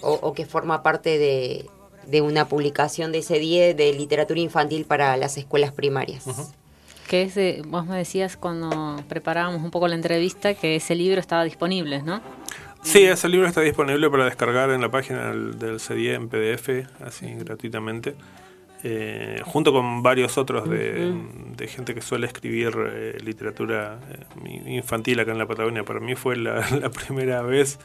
o 0.00 0.32
que 0.32 0.46
forma 0.46 0.84
parte 0.84 1.18
de, 1.18 1.66
de 2.06 2.20
una 2.20 2.46
publicación 2.48 3.12
de 3.12 3.18
ese 3.18 3.38
día 3.38 3.74
de 3.74 3.92
literatura 3.92 4.40
infantil 4.40 4.84
para 4.84 5.16
las 5.16 5.36
escuelas 5.36 5.72
primarias. 5.72 6.24
Que 7.08 7.22
es 7.22 7.34
de- 7.34 7.62
vos 7.66 7.86
me 7.86 7.96
decías 7.96 8.36
cuando 8.36 9.02
preparábamos 9.08 9.62
un 9.62 9.70
poco 9.70 9.86
la 9.88 9.94
entrevista 9.94 10.54
que 10.54 10.76
ese 10.76 10.94
libro 10.94 11.20
estaba 11.20 11.44
disponible, 11.44 12.02
¿no? 12.02 12.20
Sí, 12.82 13.02
ese 13.04 13.28
libro 13.28 13.46
está 13.48 13.60
disponible 13.60 14.08
para 14.10 14.24
descargar 14.26 14.70
en 14.70 14.80
la 14.80 14.90
página 14.90 15.28
del, 15.30 15.58
del 15.58 15.80
en 16.14 16.28
PDF, 16.28 16.86
así 17.04 17.26
gratuitamente, 17.34 18.14
eh, 18.88 19.42
junto 19.44 19.72
con 19.72 20.00
varios 20.00 20.38
otros 20.38 20.70
de, 20.70 21.12
de 21.56 21.66
gente 21.66 21.92
que 21.92 22.00
suele 22.00 22.28
escribir 22.28 22.72
eh, 22.78 23.18
literatura 23.20 23.98
eh, 24.44 24.74
infantil 24.74 25.18
acá 25.18 25.32
en 25.32 25.38
la 25.38 25.46
Patagonia. 25.46 25.82
Para 25.82 25.98
mí 25.98 26.14
fue 26.14 26.36
la, 26.36 26.64
la 26.80 26.88
primera 26.90 27.42
vez 27.42 27.80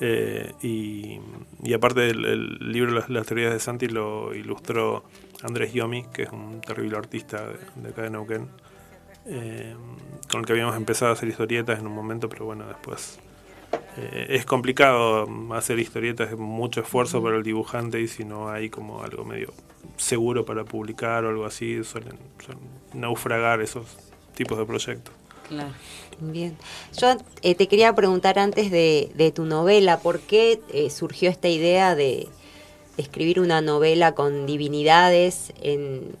eh, 0.00 0.52
y, 0.60 1.20
y 1.62 1.72
aparte 1.74 2.10
el, 2.10 2.24
el 2.24 2.72
libro 2.72 2.90
Las, 2.90 3.08
las 3.08 3.24
teorías 3.24 3.52
de 3.52 3.60
Santi 3.60 3.86
lo 3.86 4.34
ilustró 4.34 5.04
Andrés 5.44 5.72
Yomi, 5.74 6.06
que 6.12 6.24
es 6.24 6.30
un 6.32 6.60
terrible 6.60 6.96
artista 6.96 7.46
de, 7.46 7.58
de 7.76 7.88
acá 7.90 8.02
de 8.02 8.10
Neuquén, 8.10 8.48
con 10.28 10.40
el 10.40 10.46
que 10.46 10.52
habíamos 10.52 10.74
empezado 10.74 11.12
a 11.12 11.14
hacer 11.14 11.28
historietas 11.28 11.78
en 11.78 11.86
un 11.86 11.94
momento, 11.94 12.28
pero 12.28 12.46
bueno, 12.46 12.66
después 12.66 13.20
eh, 13.96 14.26
es 14.30 14.44
complicado 14.46 15.28
hacer 15.54 15.78
historietas, 15.78 16.30
es 16.30 16.38
mucho 16.38 16.80
esfuerzo 16.80 17.22
para 17.22 17.36
el 17.36 17.42
dibujante 17.42 18.00
y 18.00 18.08
si 18.08 18.24
no 18.24 18.48
hay 18.48 18.70
como 18.70 19.02
algo 19.02 19.24
medio 19.24 19.52
seguro 19.96 20.44
para 20.44 20.64
publicar 20.64 21.24
o 21.24 21.28
algo 21.28 21.44
así, 21.44 21.82
suelen, 21.84 22.18
suelen 22.44 22.64
naufragar 22.94 23.60
esos 23.60 23.84
tipos 24.34 24.58
de 24.58 24.64
proyectos. 24.64 25.14
Claro. 25.48 25.72
Bien. 26.20 26.56
Yo 26.98 27.16
eh, 27.42 27.54
te 27.54 27.68
quería 27.68 27.94
preguntar 27.94 28.38
antes 28.38 28.70
de, 28.70 29.10
de 29.14 29.32
tu 29.32 29.44
novela, 29.44 29.98
¿por 30.00 30.20
qué 30.20 30.60
eh, 30.72 30.88
surgió 30.90 31.28
esta 31.30 31.48
idea 31.48 31.94
de 31.94 32.28
escribir 32.96 33.40
una 33.40 33.60
novela 33.60 34.14
con 34.14 34.46
divinidades 34.46 35.52
en, 35.60 36.14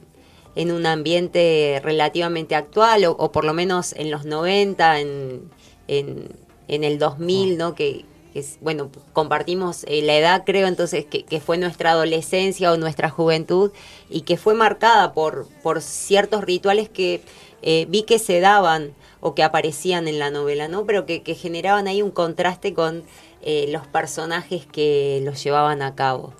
en 0.54 0.72
un 0.72 0.86
ambiente 0.86 1.80
relativamente 1.84 2.54
actual, 2.54 3.04
o, 3.04 3.12
o 3.12 3.32
por 3.32 3.44
lo 3.44 3.54
menos 3.54 3.92
en 3.92 4.10
los 4.10 4.24
90, 4.24 5.00
en, 5.00 5.50
en, 5.88 6.28
en 6.68 6.84
el 6.84 6.98
2000, 6.98 7.58
¿no? 7.58 7.74
Que, 7.74 8.04
que 8.32 8.40
es- 8.40 8.58
bueno, 8.60 8.90
compartimos 9.12 9.84
eh, 9.88 10.02
la 10.02 10.16
edad, 10.16 10.42
creo, 10.46 10.66
entonces, 10.66 11.04
que, 11.04 11.24
que 11.24 11.40
fue 11.40 11.58
nuestra 11.58 11.92
adolescencia 11.92 12.72
o 12.72 12.76
nuestra 12.76 13.10
juventud, 13.10 13.72
y 14.08 14.22
que 14.22 14.36
fue 14.36 14.54
marcada 14.54 15.12
por, 15.12 15.48
por 15.62 15.80
ciertos 15.82 16.44
rituales 16.44 16.88
que 16.88 17.22
eh, 17.62 17.86
vi 17.88 18.02
que 18.04 18.18
se 18.18 18.40
daban 18.40 18.94
o 19.20 19.34
que 19.34 19.42
aparecían 19.44 20.08
en 20.08 20.18
la 20.18 20.30
novela, 20.30 20.68
¿no? 20.68 20.84
Pero 20.86 21.06
que, 21.06 21.22
que 21.22 21.34
generaban 21.34 21.86
ahí 21.88 22.02
un 22.02 22.10
contraste 22.10 22.74
con 22.74 23.04
eh, 23.42 23.66
los 23.70 23.86
personajes 23.86 24.66
que 24.66 25.20
los 25.24 25.42
llevaban 25.44 25.82
a 25.82 25.94
cabo. 25.94 26.32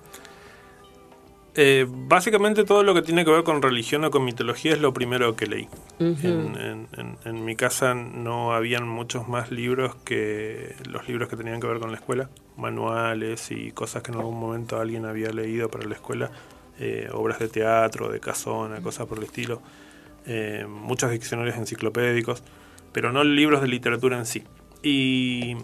Eh, 1.55 1.87
básicamente 1.88 2.65
todo 2.65 2.83
lo 2.83 2.95
que 2.95 3.03
tiene 3.03 3.27
que 3.27 3.31
ver 3.31 3.43
con 3.45 3.61
religión 3.61 4.05
o 4.05 4.11
con 4.11 4.25
mitología 4.25 4.73
es 4.73 4.81
lo 4.81 4.95
primero 4.95 5.37
que 5.37 5.47
leí. 5.47 5.69
En, 6.27 6.57
en- 6.57 6.88
en- 6.97 7.19
en 7.27 7.45
mi 7.45 7.57
casa 7.57 7.93
no 7.95 8.55
habían 8.55 8.88
muchos 8.88 9.29
más 9.29 9.51
libros 9.51 9.95
que 9.97 10.75
los 10.88 11.07
libros 11.09 11.29
que 11.29 11.37
tenían 11.37 11.61
que 11.61 11.67
ver 11.67 11.79
con 11.79 11.91
la 11.91 11.99
escuela, 11.99 12.31
manuales 12.57 13.51
y 13.51 13.71
cosas 13.73 14.03
que 14.03 14.12
en 14.12 14.19
algún 14.19 14.41
momento 14.41 14.81
alguien 14.81 15.05
había 15.05 15.31
leído 15.31 15.69
para 15.71 15.87
la 15.87 15.95
escuela, 15.95 16.31
eh, 16.81 17.11
obras 17.12 17.38
de 17.38 17.49
teatro, 17.49 18.09
de 18.11 18.19
casona, 18.19 18.81
cosas 18.81 19.07
por 19.07 19.19
el 19.19 19.25
estilo, 19.25 19.61
eh, 20.27 20.65
muchos 20.67 21.11
diccionarios 21.11 21.57
enciclopédicos, 21.57 22.43
pero 22.93 23.12
no 23.12 23.25
libros 23.25 23.61
de 23.61 23.69
literatura 23.69 24.17
en 24.17 24.25
sí. 24.25 24.43
Y 24.83 25.57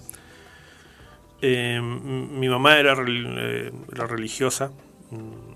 mi 1.40 2.48
mamá 2.48 2.78
era 2.78 2.94
religiosa, 2.94 4.70
mm, 5.10 5.47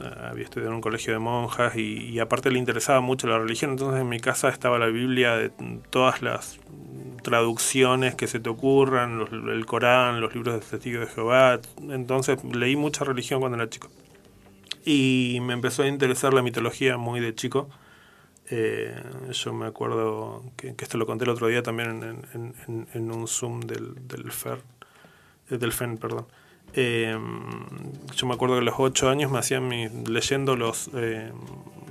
había 0.00 0.44
estudiado 0.44 0.70
en 0.70 0.76
un 0.76 0.80
colegio 0.80 1.12
de 1.12 1.18
monjas 1.18 1.76
y, 1.76 2.18
aparte 2.18 2.50
le 2.50 2.58
interesaba 2.58 3.00
mucho 3.00 3.26
la 3.26 3.38
religión, 3.38 3.72
entonces 3.72 4.00
en 4.00 4.08
mi 4.08 4.20
casa 4.20 4.48
estaba 4.48 4.78
la 4.78 4.86
Biblia 4.86 5.36
de 5.36 5.50
todas 5.90 6.22
las 6.22 6.58
traducciones 7.22 8.14
que 8.14 8.26
se 8.26 8.40
te 8.40 8.50
ocurran, 8.50 9.26
el 9.48 9.66
Corán, 9.66 10.20
los 10.20 10.34
libros 10.34 10.54
de 10.54 10.60
testigos 10.60 11.08
de 11.08 11.14
Jehová, 11.14 11.60
entonces 11.90 12.42
leí 12.44 12.76
mucha 12.76 13.04
religión 13.04 13.40
cuando 13.40 13.56
era 13.56 13.68
chico. 13.68 13.88
Y 14.84 15.38
me 15.40 15.54
empezó 15.54 15.82
a 15.82 15.86
interesar 15.86 16.34
la 16.34 16.42
mitología 16.42 16.98
muy 16.98 17.20
de 17.20 17.34
chico. 17.34 17.70
Eh, 18.50 18.94
yo 19.32 19.54
me 19.54 19.66
acuerdo 19.66 20.44
que, 20.56 20.74
esto 20.78 20.98
lo 20.98 21.06
conté 21.06 21.24
el 21.24 21.30
otro 21.30 21.46
día 21.46 21.62
también 21.62 22.22
en 22.92 23.10
un 23.10 23.26
Zoom 23.26 23.60
del, 23.60 24.06
del 24.06 24.30
FER, 24.30 24.58
eh, 25.50 25.56
del 25.56 25.72
FEN, 25.72 25.96
perdón. 25.96 26.26
Eh, 26.72 27.16
yo 28.16 28.26
me 28.26 28.34
acuerdo 28.34 28.56
que 28.56 28.62
a 28.62 28.64
los 28.64 28.74
ocho 28.78 29.08
años 29.08 29.30
me 29.30 29.38
hacían 29.38 29.68
mi- 29.68 29.88
leyendo 29.88 30.56
los, 30.56 30.90
eh, 30.94 31.30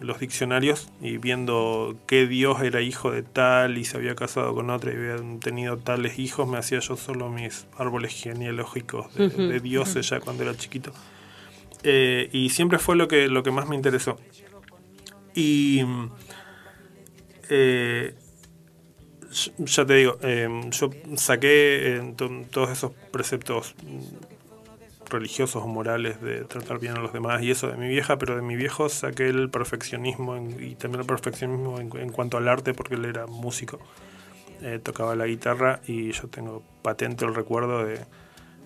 los 0.02 0.20
diccionarios 0.20 0.92
y 1.02 1.18
viendo 1.18 1.96
qué 2.08 2.28
dios 2.28 2.62
era 2.62 2.82
hijo 2.82 3.12
de 3.12 3.24
tal 3.24 3.78
y 3.78 3.86
se 3.86 3.96
había 3.96 4.16
casado 4.16 4.54
con 4.54 4.70
otra 4.70 4.92
y 4.92 4.96
habían 4.96 5.40
tenido 5.40 5.78
tales 5.78 6.20
hijos, 6.20 6.48
me 6.50 6.58
hacía 6.58 6.80
yo 6.80 6.98
solo 6.98 7.30
mis 7.30 7.66
árboles 7.78 8.14
genealógicos 8.14 9.14
de, 9.16 9.30
de 9.30 9.60
dioses 9.62 10.10
ya 10.10 10.20
cuando 10.20 10.44
era 10.44 10.56
chiquito. 10.58 10.92
Eh, 11.84 12.30
y 12.34 12.50
siempre 12.50 12.80
fue 12.80 12.96
lo 12.98 13.08
que, 13.08 13.28
lo 13.30 13.44
que 13.44 13.52
más 13.52 13.68
me 13.70 13.76
interesó. 13.78 14.18
Y 15.36 15.82
eh, 17.50 18.16
ya- 19.66 19.86
te 19.86 19.94
digo, 19.96 20.18
eh, 20.22 20.48
yo 20.72 20.90
saqué 21.16 22.14
to- 22.18 22.30
todos 22.52 22.70
esos 22.70 22.92
preceptos 23.12 23.76
religiosos 25.10 25.64
o 25.64 25.68
morales 25.68 26.22
de 26.22 26.46
tratar 26.46 26.80
bien 26.80 26.98
a 26.98 27.00
los 27.00 27.14
demás 27.14 27.42
y 27.42 27.52
eso 27.52 27.68
de 27.68 27.78
mi 27.78 27.88
vieja, 27.88 28.18
pero 28.18 28.36
de 28.36 28.42
mi 28.42 28.56
viejo 28.56 28.90
saqué 28.90 29.28
el 29.28 29.50
perfeccionismo 29.50 30.38
y 30.38 30.76
también 30.76 31.02
el 31.02 31.08
perfeccionismo 31.08 31.80
en, 31.80 31.90
en 31.98 32.12
cuanto 32.12 32.38
al 32.38 32.48
arte 32.48 32.74
porque 32.74 32.96
él 32.96 33.06
era 33.06 33.28
músico, 33.28 33.80
eh, 34.62 34.80
tocaba 34.82 35.16
la 35.16 35.26
guitarra 35.26 35.82
y 35.88 36.12
yo 36.12 36.28
tengo 36.28 36.64
patente 36.82 37.26
el 37.26 37.36
recuerdo 37.36 37.86
de 37.86 38.00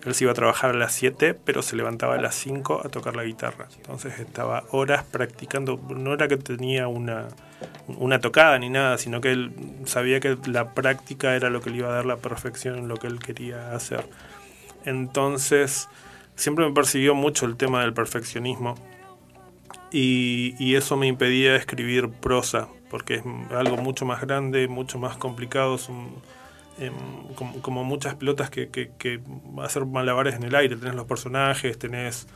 él 0.04 0.14
se 0.14 0.24
iba 0.24 0.30
a 0.30 0.34
trabajar 0.34 0.70
a 0.70 0.74
las 0.74 0.92
7, 0.92 1.34
pero 1.34 1.60
se 1.62 1.74
levantaba 1.74 2.14
a 2.14 2.20
las 2.20 2.34
5 2.36 2.82
a 2.84 2.88
tocar 2.88 3.16
la 3.16 3.24
guitarra. 3.24 3.68
Entonces 3.76 4.18
estaba 4.20 4.64
horas 4.70 5.04
practicando. 5.04 5.76
No 5.76 6.14
era 6.14 6.28
que 6.28 6.36
tenía 6.36 6.86
una, 6.86 7.28
una 7.88 8.20
tocada 8.20 8.58
ni 8.58 8.70
nada, 8.70 8.96
sino 8.98 9.20
que 9.20 9.32
él 9.32 9.52
sabía 9.86 10.20
que 10.20 10.38
la 10.46 10.72
práctica 10.74 11.34
era 11.34 11.50
lo 11.50 11.60
que 11.60 11.70
le 11.70 11.78
iba 11.78 11.88
a 11.88 11.92
dar 11.92 12.06
la 12.06 12.16
perfección 12.16 12.78
en 12.78 12.88
lo 12.88 12.96
que 12.96 13.08
él 13.08 13.18
quería 13.18 13.74
hacer. 13.74 14.08
Entonces, 14.84 15.88
siempre 16.38 16.66
me 16.66 16.72
persiguió 16.72 17.14
mucho 17.14 17.44
el 17.46 17.56
tema 17.56 17.82
del 17.82 17.92
perfeccionismo. 17.92 18.74
Y, 19.90 20.54
y 20.58 20.74
eso 20.76 20.96
me 20.96 21.06
impedía 21.06 21.56
escribir 21.56 22.08
prosa, 22.10 22.68
porque 22.90 23.16
es 23.16 23.22
algo 23.52 23.76
mucho 23.78 24.04
más 24.04 24.20
grande, 24.20 24.68
mucho 24.68 24.98
más 24.98 25.16
complicado. 25.16 25.76
Es 25.76 25.88
un- 25.88 26.16
em, 26.78 26.92
como, 27.34 27.60
como 27.62 27.84
muchas 27.84 28.14
pelotas 28.14 28.50
que, 28.50 28.68
que, 28.68 28.90
que 28.98 29.20
hacer 29.62 29.84
malabares 29.86 30.34
en 30.36 30.44
el 30.44 30.54
aire. 30.54 30.76
Tenés 30.76 30.94
los 30.94 31.06
personajes, 31.06 31.78
tenés 31.78 32.26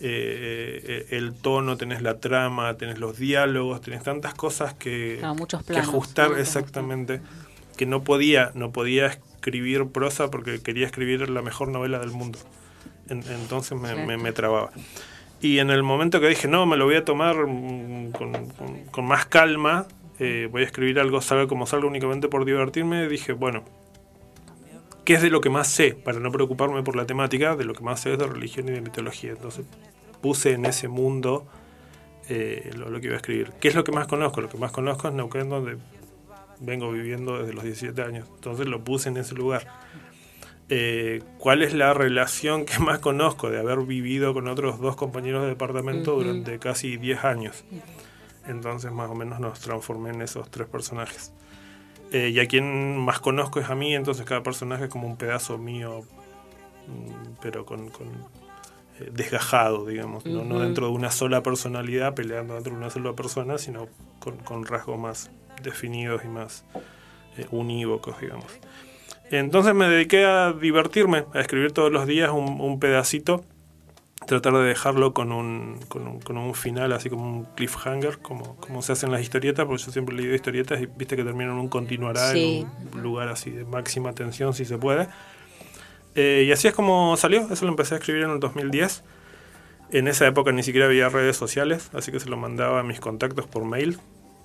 eh, 0.00 1.06
eh, 1.10 1.16
el 1.16 1.34
tono, 1.34 1.76
tenés 1.76 2.02
la 2.02 2.20
trama, 2.20 2.76
tenés 2.76 2.98
los 2.98 3.18
diálogos, 3.18 3.80
tenés 3.80 4.02
tantas 4.04 4.34
cosas 4.34 4.74
que, 4.74 5.16
Claro, 5.18 5.34
muchos 5.34 5.60
que 5.62 5.72
planos, 5.72 5.88
ajustar 5.88 6.38
exactamente. 6.38 7.20
Que 7.76 7.86
no 7.86 8.02
podía, 8.04 8.52
no 8.54 8.70
podía 8.70 9.06
escribir 9.06 9.86
prosa 9.88 10.30
porque 10.30 10.60
quería 10.60 10.86
escribir 10.86 11.28
la 11.30 11.42
mejor 11.42 11.68
novela 11.68 11.98
del 11.98 12.10
mundo. 12.10 12.38
En- 13.08 13.22
entonces 13.30 13.78
me, 13.78 13.94
me- 14.06 14.16
me 14.16 14.32
trababa. 14.32 14.70
Y 15.40 15.58
en 15.60 15.70
el 15.70 15.82
momento 15.82 16.20
que 16.20 16.28
dije, 16.28 16.48
no, 16.48 16.66
me 16.66 16.76
lo 16.76 16.84
voy 16.86 16.96
a 16.96 17.04
tomar 17.04 17.36
mm, 17.46 18.10
con, 18.12 18.32
con- 18.50 18.84
con 18.90 19.04
más 19.06 19.26
calma, 19.26 19.86
eh, 20.18 20.48
voy 20.50 20.62
a 20.62 20.64
escribir 20.66 20.98
algo, 20.98 21.20
salga 21.20 21.46
como 21.46 21.66
salga 21.66 21.86
únicamente 21.86 22.28
por 22.28 22.44
divertirme, 22.44 23.06
dije, 23.08 23.32
bueno, 23.32 23.62
¿qué 25.04 25.14
es 25.14 25.22
de 25.22 25.30
lo 25.30 25.40
que 25.40 25.48
más 25.50 25.68
sé? 25.68 25.94
Para 25.94 26.18
no 26.20 26.30
preocuparme 26.32 26.82
por 26.82 26.96
la 26.96 27.06
temática, 27.06 27.56
de 27.56 27.64
lo 27.64 27.74
que 27.74 27.82
más 27.84 28.00
sé 28.00 28.12
es 28.12 28.18
de 28.18 28.26
religión 28.26 28.68
y 28.68 28.72
de 28.72 28.80
mitología. 28.80 29.30
Entonces 29.30 29.64
puse 30.20 30.52
en 30.52 30.64
ese 30.66 30.88
mundo 30.88 31.46
eh, 32.28 32.70
lo, 32.76 32.90
lo 32.90 33.00
que 33.00 33.06
iba 33.06 33.14
a 33.14 33.18
escribir. 33.18 33.52
¿Qué 33.60 33.68
es 33.68 33.74
lo 33.74 33.84
que 33.84 33.92
más 33.92 34.06
conozco? 34.08 34.40
Lo 34.40 34.48
que 34.48 34.58
más 34.58 34.72
conozco 34.72 35.08
es 35.08 35.14
Neuquén, 35.14 35.48
donde 35.48 35.78
vengo 36.60 36.90
viviendo 36.90 37.38
desde 37.38 37.52
los 37.54 37.62
17 37.64 38.02
años. 38.02 38.28
Entonces 38.34 38.66
lo 38.66 38.82
puse 38.82 39.08
en 39.08 39.16
ese 39.16 39.34
lugar. 39.36 39.66
Eh, 40.70 41.22
¿Cuál 41.38 41.62
es 41.62 41.72
la 41.72 41.94
relación 41.94 42.64
que 42.66 42.78
más 42.78 42.98
conozco 42.98 43.50
de 43.50 43.58
haber 43.58 43.80
vivido 43.80 44.34
con 44.34 44.48
otros 44.48 44.80
dos 44.80 44.96
compañeros 44.96 45.42
de 45.42 45.48
departamento 45.48 46.16
durante 46.16 46.58
casi 46.58 46.96
10 46.96 47.24
años? 47.24 47.64
Entonces 48.46 48.92
más 48.92 49.10
o 49.10 49.14
menos 49.14 49.40
nos 49.40 49.60
transformé 49.60 50.10
en 50.10 50.22
esos 50.22 50.50
tres 50.50 50.68
personajes. 50.68 51.32
Eh, 52.10 52.30
y 52.30 52.40
a 52.40 52.46
quien 52.46 52.96
más 52.98 53.20
conozco 53.20 53.60
es 53.60 53.68
a 53.68 53.74
mí, 53.74 53.94
entonces 53.94 54.24
cada 54.24 54.42
personaje 54.42 54.84
es 54.84 54.90
como 54.90 55.06
un 55.06 55.16
pedazo 55.16 55.58
mío, 55.58 56.04
mm, 56.86 57.34
pero 57.42 57.66
con, 57.66 57.90
con, 57.90 58.06
eh, 58.98 59.10
desgajado, 59.12 59.84
digamos, 59.84 60.24
¿no? 60.24 60.60
dentro 60.60 60.86
de 60.86 60.92
una 60.92 61.10
sola 61.10 61.42
personalidad, 61.42 62.14
peleando 62.14 62.54
dentro 62.54 62.72
de 62.72 62.78
una 62.78 62.90
sola 62.90 63.12
persona, 63.12 63.58
sino 63.58 63.88
con, 64.20 64.38
con 64.38 64.64
rasgos 64.64 64.98
más 64.98 65.30
definidos 65.62 66.24
y 66.24 66.28
más 66.28 66.64
eh, 67.36 67.46
unívocos, 67.50 68.18
digamos. 68.20 68.46
Entonces 69.30 69.74
me 69.74 69.88
dediqué 69.88 70.24
a 70.24 70.52
divertirme, 70.52 71.24
a 71.34 71.40
escribir 71.40 71.72
todos 71.72 71.92
los 71.92 72.06
días 72.06 72.30
un, 72.30 72.60
un 72.60 72.80
pedacito 72.80 73.44
tratar 74.26 74.52
de 74.54 74.64
dejarlo 74.64 75.14
con 75.14 75.32
un, 75.32 75.78
con 75.88 76.06
un, 76.06 76.20
con 76.20 76.36
un 76.36 76.54
final, 76.54 76.92
así 76.92 77.08
como 77.08 77.24
un 77.24 77.44
cliffhanger, 77.54 78.18
como, 78.18 78.56
como 78.56 78.82
se 78.82 78.92
hacen 78.92 79.10
las 79.12 79.22
historietas, 79.22 79.64
porque 79.64 79.82
yo 79.82 79.92
siempre 79.92 80.14
he 80.14 80.18
leído 80.18 80.34
historietas 80.34 80.82
y 80.82 80.86
viste 80.86 81.16
que 81.16 81.24
terminan 81.24 81.52
en 81.52 81.58
un 81.60 81.68
continuará 81.68 82.32
Sí. 82.32 82.66
en 82.90 82.94
un 82.96 83.02
lugar 83.02 83.28
así 83.28 83.50
de 83.50 83.64
máxima 83.64 84.12
tensión, 84.12 84.52
si 84.54 84.64
se 84.64 84.76
puede. 84.76 85.08
Eh, 86.14 86.44
y 86.46 86.52
así 86.52 86.66
es 86.68 86.74
como 86.74 87.16
salió, 87.16 87.46
eso 87.50 87.64
lo 87.64 87.70
empecé 87.70 87.94
a 87.94 87.98
escribir 87.98 88.24
en 88.24 88.30
el 88.30 88.40
2010. 88.40 89.04
En 89.92 90.08
esa 90.08 90.26
época 90.26 90.52
ni 90.52 90.62
siquiera 90.62 90.86
había 90.86 91.08
redes 91.08 91.36
sociales, 91.36 91.88
así 91.94 92.10
que 92.12 92.20
se 92.20 92.28
lo 92.28 92.36
mandaba 92.36 92.80
a 92.80 92.82
mis 92.82 93.00
contactos 93.00 93.46
por 93.46 93.64
mail. 93.64 93.98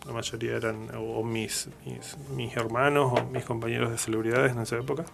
La 0.06 0.14
mayoría 0.14 0.56
eran 0.58 0.90
o 0.98 1.24
mis, 1.24 1.70
mis, 1.86 2.18
mis 2.36 2.56
hermanos 2.58 3.14
o 3.16 3.26
mis 3.32 3.46
compañeros 3.46 3.92
de 3.92 3.98
celebridades 3.98 4.52
en 4.52 4.60
esa 4.60 4.78
época. 4.78 5.06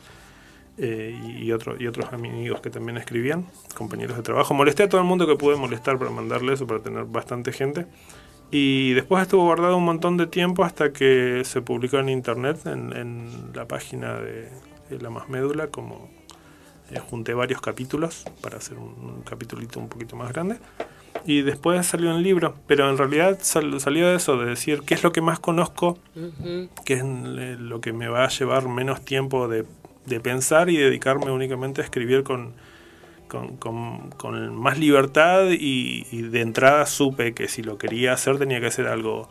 Eh, 0.81 1.19
y, 1.25 1.43
y 1.43 1.51
otro- 1.51 1.75
y 1.77 1.87
otros 1.87 2.11
amigos 2.13 2.61
que 2.61 2.69
también 2.69 2.97
escribían, 2.97 3.45
compañeros 3.75 4.15
de 4.15 4.23
trabajo. 4.23 4.53
Molesté 4.53 4.83
a 4.83 4.89
todo 4.89 5.01
el 5.01 5.07
mundo 5.07 5.27
que 5.27 5.35
pude 5.35 5.57
molestar 5.57 5.99
para 5.99 6.09
mandarle 6.09 6.53
eso, 6.53 6.65
para 6.65 6.81
tener 6.81 7.03
bastante 7.03 7.51
gente. 7.51 7.85
Y 8.49 8.93
después 8.93 9.21
estuvo 9.21 9.43
guardado 9.43 9.75
un 9.77 9.83
montón 9.83 10.15
de 10.17 10.25
tiempo 10.25 10.63
hasta 10.63 10.91
que 10.93 11.41
se 11.43 11.61
publicó 11.61 11.99
en 11.99 12.09
internet, 12.09 12.65
en, 12.65 12.95
en 12.95 13.51
la 13.53 13.67
página 13.67 14.15
de, 14.15 14.49
de 14.89 14.99
La 15.01 15.09
Más 15.09 15.27
Médula, 15.27 15.67
como 15.67 16.09
eh, 16.91 16.99
junté 16.99 17.33
varios 17.33 17.61
capítulos 17.61 18.23
para 18.41 18.57
hacer 18.57 18.77
un, 18.77 18.85
un 18.95 19.23
un 19.81 19.89
poquito 19.89 20.15
más 20.15 20.31
grande. 20.31 20.57
Y 21.29 21.41
después 21.43 21.85
salió 21.85 22.09
en 22.15 22.23
libro, 22.23 22.55
pero 22.67 22.89
en 22.89 22.97
realidad 22.97 23.37
sal- 23.41 23.79
salió 23.79 24.07
de 24.09 24.15
eso, 24.15 24.37
de 24.37 24.45
decir 24.49 24.81
qué 24.85 24.95
es 24.95 25.03
lo 25.03 25.11
que 25.11 25.21
más 25.21 25.39
conozco, 25.39 25.97
qué 26.85 26.93
es 26.95 27.03
lo 27.03 27.81
que 27.81 27.93
me 27.93 28.07
va 28.07 28.25
a 28.25 28.29
llevar 28.29 28.67
menos 28.67 29.05
tiempo 29.05 29.47
de, 29.47 29.65
de 30.05 30.19
pensar 30.19 30.69
y 30.69 30.77
dedicarme 30.77 31.29
únicamente 31.31 31.81
a 31.81 31.83
escribir 31.83 32.23
con, 32.23 32.53
con, 33.27 33.57
con- 33.57 34.09
con 34.17 34.55
más 34.55 34.79
libertad 34.79 35.49
y, 35.51 36.05
y 36.11 36.21
de 36.23 36.41
entrada 36.41 36.85
supe 36.87 37.33
que 37.33 37.47
si 37.47 37.61
lo 37.61 37.77
quería 37.77 38.13
hacer 38.13 38.39
tenía 38.39 38.59
que 38.59 38.71
ser 38.71 38.87
algo 38.87 39.29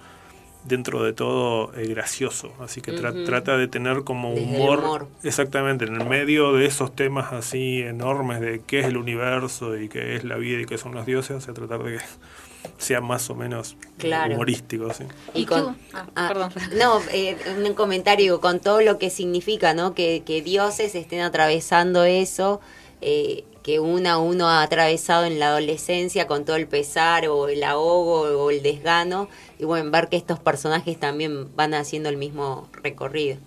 dentro 0.65 1.03
de 1.03 1.13
todo 1.13 1.73
eh, 1.75 1.87
gracioso. 1.87 2.53
Así 2.61 2.81
que 2.81 2.93
tra- 2.93 3.25
trata 3.25 3.57
de 3.57 3.69
tener 3.69 4.05
como 4.05 4.33
humor, 4.35 4.79
humor. 4.81 5.09
exactamente 5.23 5.85
en 5.87 5.95
el 5.95 6.07
medio 6.07 6.53
de 6.53 6.67
esos 6.67 6.95
temas 6.95 7.33
así 7.33 7.81
enormes 7.83 8.41
de 8.41 8.61
qué 8.67 8.81
es 8.81 8.87
el 8.87 8.97
universo 8.97 9.79
y 9.79 9.89
qué 9.89 10.17
es 10.17 10.25
la 10.25 10.37
vida 10.37 10.61
y 10.61 10.67
qué 10.67 10.77
son 10.79 10.95
los 10.95 11.07
dioses, 11.07 11.37
o 11.37 11.41
sea, 11.41 11.55
tratar 11.55 11.83
de 11.83 11.99
que 11.99 12.05
sea 12.79 13.01
más 13.01 13.31
o 13.31 13.35
menos 13.35 13.77
Claro. 13.97 14.35
humorístico. 14.35 14.93
¿sí? 14.93 15.05
Y 15.35 15.43
¿Y 15.43 15.47
con, 15.47 15.77
ah, 15.95 16.07
ah, 16.17 16.29
perdón. 16.29 16.53
No, 16.79 17.01
eh, 17.13 17.37
un 17.65 17.75
comentario 17.75 18.41
con 18.41 18.61
todo 18.61 18.81
lo 18.83 18.99
que 18.99 19.11
significa, 19.11 19.75
¿no? 19.75 19.95
Que, 19.95 20.23
que 20.27 20.43
dioses 20.43 20.95
estén 20.95 21.21
atravesando 21.21 22.05
eso, 22.05 22.61
eh, 23.01 23.45
que 23.63 23.81
una 23.81 24.13
a 24.13 24.19
uno 24.19 24.49
ha 24.49 24.63
atravesado 24.63 25.25
en 25.27 25.39
la 25.39 25.49
adolescencia 25.49 26.27
con 26.27 26.45
todo 26.45 26.57
el 26.57 26.67
pesar 26.67 27.27
o 27.29 27.49
el 27.49 27.63
ahogo 27.63 28.23
o 28.23 28.51
el 28.51 28.63
desgano, 28.63 29.29
y 29.59 29.65
bueno, 29.65 29.91
ver 29.91 30.09
que 30.09 30.17
estos 30.17 30.39
personajes 30.39 30.99
también 30.99 31.55
van 31.55 31.75
haciendo 31.75 32.09
el 32.09 32.17
mismo 32.17 32.69
recorrido. 32.83 33.39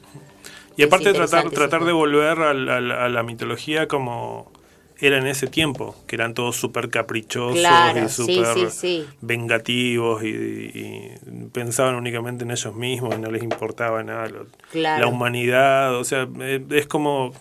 Y 0.78 0.84
aparte 0.84 1.14
tratar, 1.14 1.50
tratar 1.50 1.84
de 1.86 1.92
volver 1.92 2.40
al- 2.40 2.70
al- 2.70 2.92
a 2.92 3.10
la 3.10 3.24
mitología 3.24 3.88
como 3.88 4.52
era 5.00 5.18
en 5.18 5.26
ese 5.26 5.48
tiempo, 5.48 5.96
que 6.08 6.16
eran 6.16 6.36
todos 6.36 6.56
súper 6.56 6.90
caprichosos 6.90 7.60
Claro, 7.60 8.06
y 8.06 8.10
súper 8.10 8.70
sí, 8.70 8.70
sí. 8.70 9.08
vengativos 9.22 10.24
y, 10.24 10.28
y 10.28 11.12
pensaban 11.52 11.96
únicamente 11.96 12.44
en 12.44 12.52
ellos 12.52 12.76
mismos 12.76 13.16
y 13.18 13.20
no 13.20 13.32
les 13.32 13.42
importaba 13.44 14.04
nada 14.04 14.28
lo- 14.28 14.46
Claro. 14.72 15.02
la 15.02 15.08
humanidad, 15.08 15.96
o 15.96 16.04
sea, 16.04 16.28
eh, 16.40 16.64
es 16.70 16.86
como, 16.88 17.34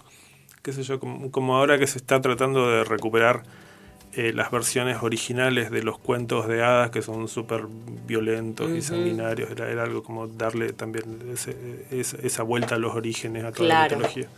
qué 0.63 0.73
sé 0.73 0.83
yo, 0.83 1.01
como, 1.01 1.31
como 1.31 1.57
ahora 1.57 1.79
que 1.79 1.87
se 1.87 1.99
está 1.99 2.21
tratando 2.21 2.69
de 2.71 2.85
recuperar 2.85 3.43
eh, 4.15 4.33
las 4.35 4.51
versiones 4.51 4.99
originales 5.03 5.71
de 5.71 5.83
los 5.83 5.99
cuentos 5.99 6.49
de 6.49 6.63
hadas 6.63 6.91
que 6.91 7.01
son 7.03 7.29
súper 7.29 7.67
violentos 8.07 8.71
y 8.73 8.83
sanguinarios, 8.83 9.51
era, 9.51 9.71
era 9.71 9.85
algo 9.85 10.03
como 10.03 10.27
darle 10.27 10.73
también 10.73 11.05
ese- 11.33 11.87
esa, 11.93 12.17
esa 12.19 12.43
vuelta 12.43 12.75
a 12.75 12.79
los 12.79 12.95
orígenes 12.95 13.45
a 13.45 13.53
toda 13.53 13.69
Claro. 13.69 13.91
la 13.91 13.97
mitología. 13.97 14.29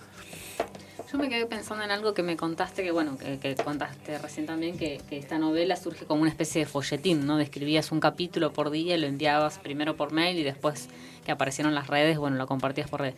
Yo 1.11 1.19
me 1.19 1.29
quedé 1.29 1.45
pensando 1.45 1.85
en 1.85 1.91
algo 1.91 2.15
que 2.15 2.23
me 2.23 2.37
contaste, 2.39 2.83
que 2.83 2.91
bueno, 2.91 3.19
que, 3.19 3.39
que 3.39 3.55
contaste 3.57 4.17
recién 4.19 4.47
también, 4.47 4.79
que, 4.79 4.99
que 5.11 5.19
esta 5.19 5.39
novela 5.39 5.77
surge 5.77 6.07
como 6.07 6.23
una 6.23 6.31
especie 6.31 6.61
de 6.61 6.67
folletín, 6.67 7.27
¿no? 7.27 7.37
Describías 7.37 7.93
un 7.93 8.01
capítulo 8.01 8.53
por 8.55 8.71
día 8.71 8.97
y 8.97 8.99
lo 9.01 9.07
enviabas 9.07 9.59
primero 9.59 9.95
por 9.95 10.13
mail 10.13 10.39
y 10.39 10.43
después 10.43 10.89
que 11.27 11.31
aparecieron 11.33 11.75
las 11.75 11.87
redes, 11.89 12.17
bueno, 12.17 12.37
lo 12.39 12.47
compartías 12.47 12.89
por 12.89 13.01
redes. 13.01 13.15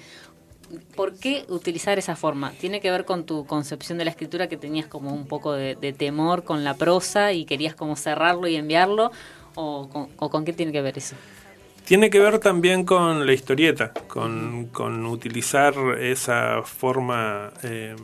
¿Por 0.96 1.18
qué 1.18 1.44
utilizar 1.48 1.98
esa 1.98 2.16
forma? 2.16 2.52
¿Tiene 2.52 2.80
que 2.80 2.90
ver 2.90 3.04
con 3.04 3.24
tu 3.24 3.46
concepción 3.46 3.98
de 3.98 4.04
la 4.04 4.10
escritura 4.10 4.48
que 4.48 4.56
tenías 4.56 4.86
como 4.86 5.12
un 5.12 5.26
poco 5.26 5.52
de, 5.52 5.74
temor 5.96 6.44
con 6.44 6.64
la 6.64 6.74
prosa 6.74 7.32
y 7.32 7.44
querías 7.44 7.74
como 7.74 7.96
cerrarlo 7.96 8.48
y 8.48 8.56
enviarlo? 8.56 9.10
¿O 9.54 10.08
con, 10.16 10.44
qué 10.44 10.52
tiene 10.52 10.72
que 10.72 10.82
ver 10.82 10.98
eso? 10.98 11.16
Tiene 11.84 12.10
que 12.10 12.18
ver 12.18 12.38
también 12.38 12.84
con 12.84 13.26
la 13.26 13.32
historieta, 13.32 13.92
con, 14.08 14.66
con 14.72 15.06
utilizar 15.06 15.74
esa 16.00 16.62
forma 16.62 17.52
eh, 17.62 17.94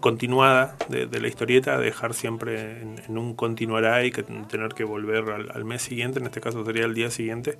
continuada 0.00 0.76
de, 0.88 1.20
la 1.20 1.28
historieta, 1.28 1.78
dejar 1.78 2.14
siempre 2.14 2.82
en, 2.82 3.18
un 3.18 3.34
continuará 3.34 4.04
y 4.04 4.10
que 4.10 4.22
tener 4.22 4.74
que 4.74 4.84
volver 4.84 5.24
al 5.30 5.64
mes 5.64 5.82
siguiente, 5.82 6.18
en 6.18 6.26
este 6.26 6.40
caso 6.40 6.64
sería 6.64 6.84
el 6.84 6.94
día 6.94 7.10
siguiente, 7.10 7.58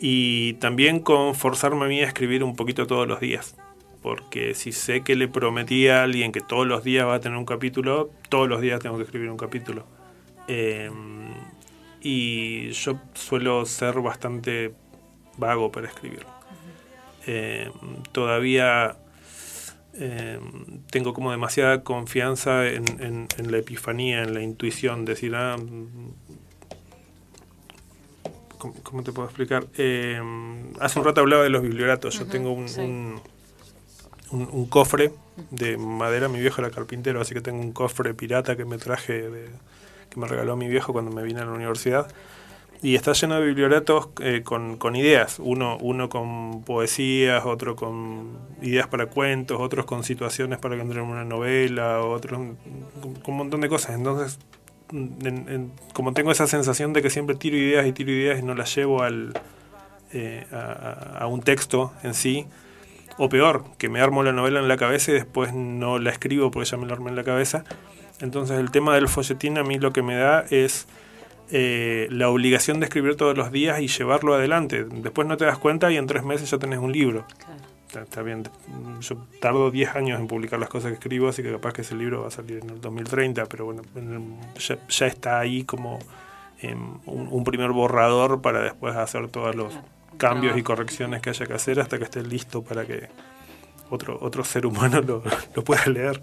y 0.00 0.54
también 0.54 1.00
con 1.00 1.34
forzarme 1.34 1.84
a 1.84 1.88
mí 1.88 2.00
a 2.00 2.06
escribir 2.06 2.42
un 2.42 2.56
poquito 2.56 2.86
todos 2.86 3.06
los 3.06 3.20
días. 3.20 3.54
Porque 4.02 4.54
si 4.54 4.72
sé 4.72 5.02
que 5.02 5.14
le 5.14 5.28
prometí 5.28 5.88
a 5.88 6.02
alguien 6.04 6.32
que 6.32 6.40
todos 6.40 6.66
los 6.66 6.82
días 6.84 7.06
va 7.06 7.16
a 7.16 7.20
tener 7.20 7.36
un 7.36 7.44
capítulo, 7.44 8.10
todos 8.30 8.48
los 8.48 8.62
días 8.62 8.80
tengo 8.80 8.96
que 8.96 9.02
escribir 9.04 9.28
un 9.30 9.36
capítulo. 9.36 9.84
Eh, 10.48 10.90
y 12.00 12.70
yo 12.70 12.98
suelo 13.12 13.66
ser 13.66 14.00
bastante 14.00 14.72
vago 15.36 15.70
para 15.70 15.86
escribir. 15.88 16.24
Eh, 17.26 17.70
todavía 18.12 18.96
eh, 19.92 20.40
tengo 20.90 21.12
como 21.12 21.30
demasiada 21.30 21.82
confianza 21.82 22.66
en, 22.68 22.86
en- 23.00 23.50
la 23.52 23.58
epifanía, 23.58 24.22
en 24.22 24.32
la 24.32 24.40
intuición, 24.40 25.04
decir, 25.04 25.34
ah, 25.34 25.56
¿cómo, 28.60 28.74
cómo 28.84 29.02
te 29.02 29.10
puedo 29.10 29.26
explicar? 29.26 29.66
Eh, 29.76 30.20
hace 30.78 30.98
un 31.00 31.04
rato 31.04 31.20
hablaba 31.20 31.42
de 31.42 31.50
los 31.50 31.62
biblioratos, 31.62 32.16
yo 32.16 32.26
tengo 32.26 32.52
un, 32.52 32.68
sí. 32.68 32.80
un, 32.80 33.20
un- 34.30 34.48
un 34.52 34.66
cofre 34.66 35.10
de 35.50 35.76
madera, 35.76 36.28
mi 36.28 36.38
viejo 36.38 36.60
era 36.60 36.70
carpintero, 36.70 37.20
así 37.20 37.34
que 37.34 37.40
tengo 37.40 37.58
un 37.60 37.72
cofre 37.72 38.14
pirata 38.14 38.56
que 38.56 38.64
me 38.64 38.78
traje, 38.78 39.28
de- 39.28 39.48
que 40.08 40.20
me 40.20 40.28
regaló 40.28 40.56
mi 40.56 40.68
viejo 40.68 40.92
cuando 40.92 41.10
me 41.10 41.22
vine 41.24 41.40
a 41.40 41.44
la 41.44 41.52
universidad. 41.52 42.06
Y 42.82 42.94
está 42.94 43.12
lleno 43.12 43.34
de 43.38 43.44
biblioratos 43.44 44.08
eh, 44.20 44.40
con, 44.42 44.78
con 44.78 44.96
ideas, 44.96 45.36
uno, 45.38 45.76
uno 45.82 46.08
con 46.08 46.62
poesías, 46.64 47.44
otro 47.44 47.76
con 47.76 48.38
ideas 48.62 48.86
para 48.88 49.04
cuentos, 49.06 49.60
otros 49.60 49.84
con 49.84 50.02
situaciones 50.02 50.58
para 50.58 50.76
que 50.76 50.80
entren 50.82 51.04
en 51.04 51.10
una 51.10 51.24
novela, 51.26 52.00
otros 52.00 52.38
con, 52.38 53.12
con 53.20 53.32
un 53.32 53.36
montón 53.36 53.60
de 53.60 53.68
cosas. 53.68 53.96
Entonces, 53.96 54.38
en- 54.92 55.72
como 55.92 56.12
tengo 56.12 56.30
esa 56.32 56.46
sensación 56.46 56.92
de 56.92 57.02
que 57.02 57.10
siempre 57.10 57.36
tiro 57.36 57.56
ideas 57.56 57.86
y 57.86 57.92
tiro 57.92 58.10
ideas 58.10 58.38
y 58.38 58.42
no 58.42 58.54
las 58.54 58.74
llevo 58.74 59.02
al, 59.02 59.32
eh, 60.12 60.46
a, 60.52 60.56
a- 60.56 61.18
a 61.20 61.26
un 61.26 61.42
texto 61.42 61.92
en 62.02 62.14
sí, 62.14 62.46
o 63.18 63.28
peor, 63.28 63.64
que 63.78 63.88
me 63.88 64.00
armo 64.00 64.22
la 64.22 64.32
novela 64.32 64.60
en 64.60 64.68
la 64.68 64.76
cabeza 64.76 65.10
y 65.10 65.14
después 65.14 65.52
no 65.52 65.98
la 65.98 66.10
escribo 66.10 66.50
porque 66.50 66.68
ya 66.68 66.76
me 66.76 66.86
la 66.86 66.94
armé 66.94 67.10
en 67.10 67.16
la 67.16 67.24
cabeza. 67.24 67.64
Entonces 68.20 68.58
el 68.58 68.70
tema 68.70 68.94
del 68.94 69.08
folletín 69.08 69.58
a 69.58 69.62
mí 69.62 69.78
lo 69.78 69.92
que 69.92 70.02
me 70.02 70.14
da 70.16 70.44
es 70.50 70.86
eh, 71.52 72.06
la 72.10 72.28
obligación 72.28 72.80
de 72.80 72.86
escribir 72.86 73.16
todos 73.16 73.36
los 73.36 73.50
días 73.52 73.80
y 73.80 73.88
llevarlo 73.88 74.34
adelante. 74.34 74.84
Después 74.84 75.26
no 75.26 75.36
te 75.36 75.44
das 75.44 75.58
cuenta 75.58 75.90
y 75.90 75.96
en 75.96 76.06
tres 76.06 76.22
meses 76.22 76.50
ya 76.50 76.58
tenés 76.58 76.78
un 76.78 76.92
libro. 76.92 77.26
Claro. 77.38 77.60
Está, 77.94 78.22
bien, 78.22 78.44
yo 79.00 79.16
tardo 79.40 79.70
10 79.70 79.96
años 79.96 80.20
en 80.20 80.28
publicar 80.28 80.60
las 80.60 80.68
cosas 80.68 80.90
que 80.90 80.94
escribo, 80.94 81.28
así 81.28 81.42
que 81.42 81.50
capaz 81.50 81.72
que 81.72 81.82
ese 81.82 81.96
libro 81.96 82.22
va 82.22 82.28
a 82.28 82.30
salir 82.30 82.60
en 82.62 82.70
el 82.70 82.80
2030, 82.80 83.46
pero 83.46 83.64
bueno, 83.64 83.82
ya, 84.56 84.78
ya 84.88 85.06
está 85.06 85.40
ahí 85.40 85.64
como 85.64 85.98
em, 86.60 86.98
un, 87.06 87.28
un 87.30 87.44
primer 87.44 87.72
borrador 87.72 88.40
para 88.40 88.62
después 88.62 88.94
hacer 88.94 89.28
todos 89.28 89.54
los 89.56 89.78
cambios 90.18 90.56
y 90.56 90.62
correcciones 90.62 91.20
que 91.20 91.30
haya 91.30 91.46
que 91.46 91.54
hacer 91.54 91.80
hasta 91.80 91.98
que 91.98 92.04
esté 92.04 92.22
listo 92.22 92.62
para 92.62 92.86
que 92.86 93.08
otro, 93.90 94.18
otro 94.20 94.44
ser 94.44 94.66
humano 94.66 95.00
lo, 95.00 95.22
lo 95.54 95.64
pueda 95.64 95.86
leer. 95.86 96.22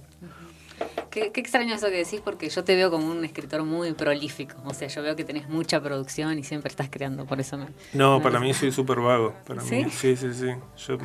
Qué, 1.09 1.31
qué 1.31 1.39
extraño 1.41 1.75
eso 1.75 1.87
que 1.87 1.97
decís, 1.97 2.21
porque 2.23 2.49
yo 2.49 2.63
te 2.63 2.75
veo 2.75 2.89
como 2.91 3.07
un 3.09 3.23
escritor 3.25 3.63
muy 3.63 3.93
prolífico. 3.93 4.55
O 4.65 4.73
sea, 4.73 4.87
yo 4.87 5.01
veo 5.01 5.15
que 5.15 5.23
tenés 5.23 5.49
mucha 5.49 5.81
producción 5.81 6.37
y 6.39 6.43
siempre 6.43 6.69
estás 6.69 6.89
creando, 6.89 7.25
por 7.25 7.39
eso 7.39 7.57
me. 7.57 7.67
No, 7.93 8.17
me- 8.17 8.23
para 8.23 8.39
mí 8.39 8.53
soy 8.53 8.71
súper 8.71 8.99
vago. 8.99 9.33
Para 9.45 9.61
¿Sí? 9.61 9.75
mí, 9.85 9.89
sí, 9.91 10.15
sí, 10.15 10.33
sí. 10.33 10.47
Yo, 10.87 10.97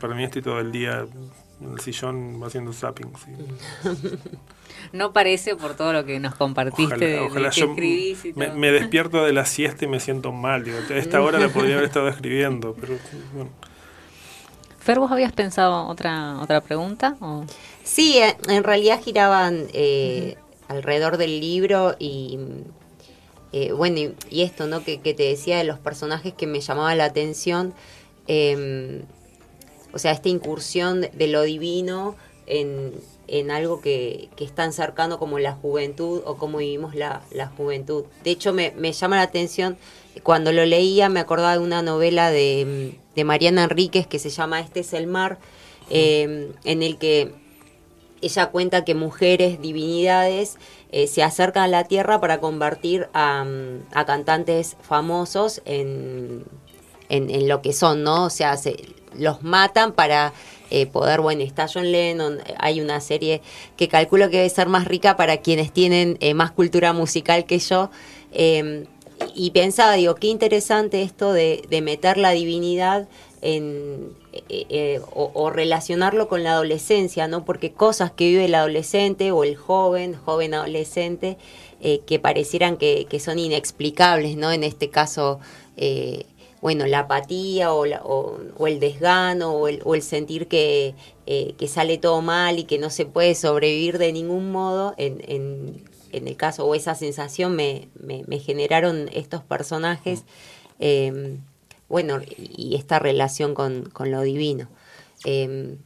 para 0.00 0.14
mí 0.14 0.24
estoy 0.24 0.42
todo 0.42 0.60
el 0.60 0.72
día 0.72 1.06
en 1.60 1.72
el 1.72 1.80
sillón 1.80 2.40
haciendo 2.44 2.72
zapping. 2.72 3.12
sí. 3.16 3.32
No 4.92 5.12
parece 5.12 5.54
por 5.56 5.76
todo 5.76 5.92
lo 5.92 6.04
que 6.04 6.18
nos 6.18 6.34
compartiste 6.34 7.04
de, 7.04 7.20
de 7.20 7.28
que 7.30 7.50
yo 7.50 7.66
escribís 7.66 8.24
y 8.24 8.32
me, 8.34 8.46
todo. 8.46 8.56
me 8.56 8.72
despierto 8.72 9.24
de 9.24 9.32
la 9.32 9.44
siesta 9.44 9.84
y 9.84 9.88
me 9.88 10.00
siento 10.00 10.32
mal. 10.32 10.64
Digo, 10.64 10.78
a 10.78 10.94
esta 10.96 11.20
hora 11.22 11.38
la 11.38 11.48
podría 11.50 11.74
haber 11.74 11.84
estado 11.86 12.08
escribiendo, 12.08 12.74
pero 12.74 12.98
bueno. 13.34 13.50
Fer, 14.82 14.98
¿vos 14.98 15.12
habías 15.12 15.32
pensado 15.32 15.86
otra 15.86 16.40
otra 16.42 16.60
pregunta? 16.60 17.16
Sí, 17.84 18.18
eh, 18.18 18.36
en 18.48 18.64
realidad 18.64 19.00
giraban 19.00 19.68
eh, 19.72 20.36
alrededor 20.66 21.18
del 21.18 21.40
libro 21.40 21.94
y 22.00 22.38
eh, 23.52 23.70
bueno, 23.72 24.14
y, 24.30 24.42
esto, 24.42 24.66
¿no? 24.66 24.82
Que, 24.82 24.98
te 24.98 25.22
decía 25.22 25.58
de 25.58 25.64
los 25.64 25.78
personajes 25.78 26.32
que 26.32 26.46
me 26.46 26.60
llamaba 26.60 26.94
la 26.96 27.04
atención, 27.04 27.74
em, 28.26 29.02
o 29.92 29.98
sea, 29.98 30.10
esta 30.12 30.30
incursión 30.30 31.02
de, 31.02 31.26
lo 31.28 31.42
divino 31.42 32.16
en, 32.46 33.50
algo 33.50 33.80
que, 33.80 34.30
es 34.38 34.52
tan 34.52 34.72
cercano 34.72 35.18
como 35.18 35.38
la 35.38 35.52
juventud 35.52 36.22
o 36.24 36.38
cómo 36.38 36.58
vivimos 36.58 36.94
la, 36.94 37.22
juventud. 37.56 38.04
De 38.24 38.30
hecho, 38.30 38.52
me, 38.52 38.92
llama 38.92 39.16
la 39.16 39.22
atención, 39.22 39.76
cuando 40.22 40.52
lo 40.52 40.64
leía 40.64 41.08
me 41.08 41.20
acordaba 41.20 41.52
de 41.52 41.58
una 41.58 41.82
novela 41.82 42.30
de, 42.30 42.98
Mariana 43.24 43.64
Enríquez 43.64 44.06
que 44.06 44.18
se 44.18 44.30
llama 44.30 44.60
Este 44.60 44.80
es 44.80 44.92
el 44.92 45.06
mar, 45.06 45.38
em, 45.90 46.52
en 46.64 46.82
el 46.82 46.98
que 46.98 47.32
ella 48.20 48.46
cuenta 48.46 48.84
que 48.84 48.94
mujeres, 48.94 49.60
divinidades, 49.60 50.56
eh, 50.92 51.06
se 51.06 51.22
acercan 51.22 51.64
a 51.64 51.68
la 51.68 51.84
Tierra 51.84 52.20
para 52.20 52.40
convertir 52.40 53.08
a, 53.12 53.44
mm, 53.44 54.04
cantantes 54.06 54.76
famosos 54.80 55.60
en, 55.64 56.44
en, 57.08 57.48
lo 57.48 57.60
que 57.62 57.72
son, 57.72 58.04
¿no? 58.04 58.24
O 58.26 58.30
sea, 58.30 58.56
se, 58.56 58.76
los 59.18 59.42
matan 59.42 59.92
para 59.92 60.32
eh, 60.70 60.86
poder, 60.86 61.20
bueno, 61.20 61.42
está 61.42 61.66
John 61.72 61.90
Lennon, 61.92 62.38
hay 62.58 62.80
una 62.80 63.00
serie 63.00 63.42
que 63.76 63.88
calculo 63.88 64.30
que 64.30 64.38
debe 64.38 64.48
ser 64.48 64.68
más 64.68 64.86
rica 64.86 65.16
para 65.16 65.38
quienes 65.38 65.72
tienen 65.72 66.16
eh, 66.20 66.32
más 66.32 66.50
cultura 66.52 66.92
musical 66.92 67.44
que 67.44 67.58
yo. 67.58 67.90
Em, 68.32 68.86
y 69.34 69.50
pensaba, 69.50 69.94
digo, 69.94 70.14
qué 70.14 70.28
interesante 70.28 71.02
esto 71.02 71.32
de, 71.32 71.62
de 71.68 71.80
meter 71.82 72.16
la 72.18 72.30
divinidad 72.30 73.08
en, 73.42 74.14
eh, 74.32 74.66
eh, 74.70 75.00
o, 75.14 75.50
relacionarlo 75.50 76.26
con 76.28 76.42
la 76.42 76.52
adolescencia, 76.52 77.28
¿no? 77.28 77.44
Porque 77.44 77.72
cosas 77.72 78.12
que 78.12 78.28
vive 78.28 78.46
el 78.46 78.54
adolescente 78.54 79.30
o 79.32 79.44
el 79.44 79.56
joven, 79.56 80.14
joven 80.14 80.54
adolescente, 80.54 81.36
eh, 81.82 82.00
que 82.06 82.18
parecieran 82.18 82.78
que, 82.78 83.06
son 83.20 83.38
inexplicables, 83.38 84.36
¿no? 84.36 84.52
En 84.52 84.64
este 84.64 84.88
caso, 84.88 85.40
bueno, 86.62 86.86
la 86.86 87.00
apatía 87.00 87.74
o, 87.74 87.84
o, 87.84 88.66
el 88.66 88.80
desgano 88.80 89.52
o 89.52 89.68
el, 89.68 89.80
o 89.84 89.96
el 89.96 90.02
sentir 90.02 90.46
que, 90.46 90.94
que, 91.26 91.68
sale 91.68 91.98
todo 91.98 92.22
mal 92.22 92.58
y 92.58 92.64
que 92.64 92.78
no 92.78 92.88
se 92.88 93.04
puede 93.04 93.34
sobrevivir 93.34 93.98
de 93.98 94.12
ningún 94.12 94.52
modo, 94.52 94.94
en, 94.96 95.22
en, 95.26 95.84
en 96.12 96.28
el 96.28 96.36
caso, 96.36 96.66
o 96.66 96.74
esa 96.74 96.94
sensación 96.94 97.56
me, 97.56 97.88
me, 97.98 98.24
me 98.26 98.38
generaron 98.38 99.08
estos 99.12 99.42
personajes 99.42 100.24
bueno, 101.92 102.20
y 102.38 102.74
esta 102.76 102.98
relación 102.98 103.52
con, 103.52 103.92
lo 104.06 104.22
divino. 104.22 104.66
Em, 105.26 105.76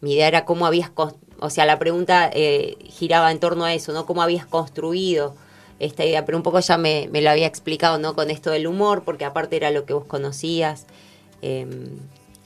mi 0.00 0.14
idea 0.14 0.26
era 0.26 0.44
cómo 0.44 0.66
habías, 0.66 0.90
o 1.38 1.50
sea, 1.50 1.64
la 1.66 1.78
pregunta 1.78 2.28
eh, 2.32 2.76
giraba 2.84 3.30
en 3.30 3.38
torno 3.38 3.64
a 3.64 3.72
eso, 3.72 3.92
¿no? 3.92 4.06
¿Cómo 4.06 4.22
habías 4.22 4.44
construido 4.44 5.36
esta 5.78 6.04
idea? 6.04 6.24
Pero 6.24 6.36
un 6.36 6.42
poco 6.42 6.58
ya 6.58 6.76
me, 6.78 7.08
lo 7.12 7.30
había 7.30 7.46
explicado, 7.46 8.00
¿no? 8.00 8.16
Con 8.16 8.28
esto 8.32 8.50
del 8.50 8.66
humor, 8.66 9.04
porque 9.04 9.24
aparte 9.24 9.54
era 9.54 9.70
lo 9.70 9.84
que 9.84 9.92
vos 9.92 10.04
conocías. 10.04 10.86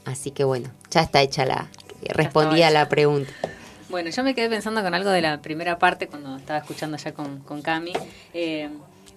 Así 0.05 0.31
que 0.31 0.45
bueno, 0.45 0.71
ya 0.91 1.01
está 1.01 1.23
hecha 1.23 1.47
la, 1.47 1.71
respondí 2.03 2.61
a 2.61 2.71
la 2.71 2.91
pregunta. 2.91 3.33
Bueno, 3.91 4.11
yo 4.11 4.25
me 4.25 4.35
quedé 4.35 4.49
pensando 4.49 4.83
con 4.83 4.95
algo 4.95 5.11
de 5.11 5.21
la 5.21 5.43
primera 5.43 5.79
parte 5.79 6.07
cuando 6.07 6.37
estaba 6.37 6.61
escuchando 6.61 6.97
ya 6.97 7.13
con, 7.13 7.41
con 7.41 7.61
Cami. 7.61 7.93
Eh, 8.33 8.71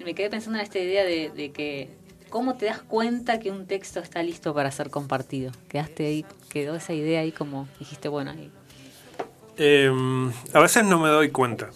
me 0.03 0.13
quedé 0.13 0.29
pensando 0.29 0.59
en 0.59 0.65
esta 0.65 0.79
idea 0.79 1.03
de 1.05 1.51
que 1.53 2.03
¿Cómo 2.33 2.55
te 2.55 2.65
das 2.65 2.81
cuenta 2.81 3.37
que 3.37 3.51
un 3.51 3.67
texto 3.67 3.99
está 3.99 4.23
listo 4.23 4.55
para 4.55 4.71
ser 4.71 4.89
compartido? 4.89 5.51
Quedaste 5.69 6.07
ahí, 6.07 6.25
quedó 6.49 6.73
esa 6.73 6.91
idea 6.91 7.21
ahí 7.21 7.31
como 7.31 7.67
dijiste, 7.77 8.09
bueno, 8.09 8.31
ahí. 8.31 8.49
Em, 9.55 10.31
a 10.51 10.59
veces 10.59 10.83
no 10.83 10.97
me 10.97 11.09
doy 11.09 11.29
cuenta. 11.29 11.69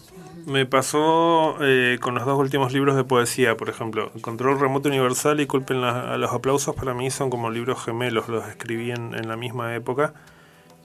Me 0.46 0.66
pasó 0.66 1.58
eh, 1.60 1.98
con 2.00 2.16
los 2.16 2.26
dos 2.26 2.36
últimos 2.36 2.72
libros 2.72 2.96
de 2.96 3.04
poesía, 3.04 3.56
por 3.56 3.68
ejemplo. 3.68 4.10
Control 4.20 4.58
Remoto 4.58 4.88
Universal 4.88 5.38
y 5.38 5.46
Culpen 5.46 5.84
a 5.84 6.16
los 6.16 6.32
aplausos 6.32 6.74
para 6.74 6.92
mí 6.92 7.08
son 7.12 7.30
como 7.30 7.50
libros 7.50 7.84
gemelos, 7.84 8.28
los 8.28 8.44
escribí 8.48 8.90
en, 8.90 9.14
en 9.14 9.28
la 9.28 9.36
misma 9.36 9.76
época 9.76 10.12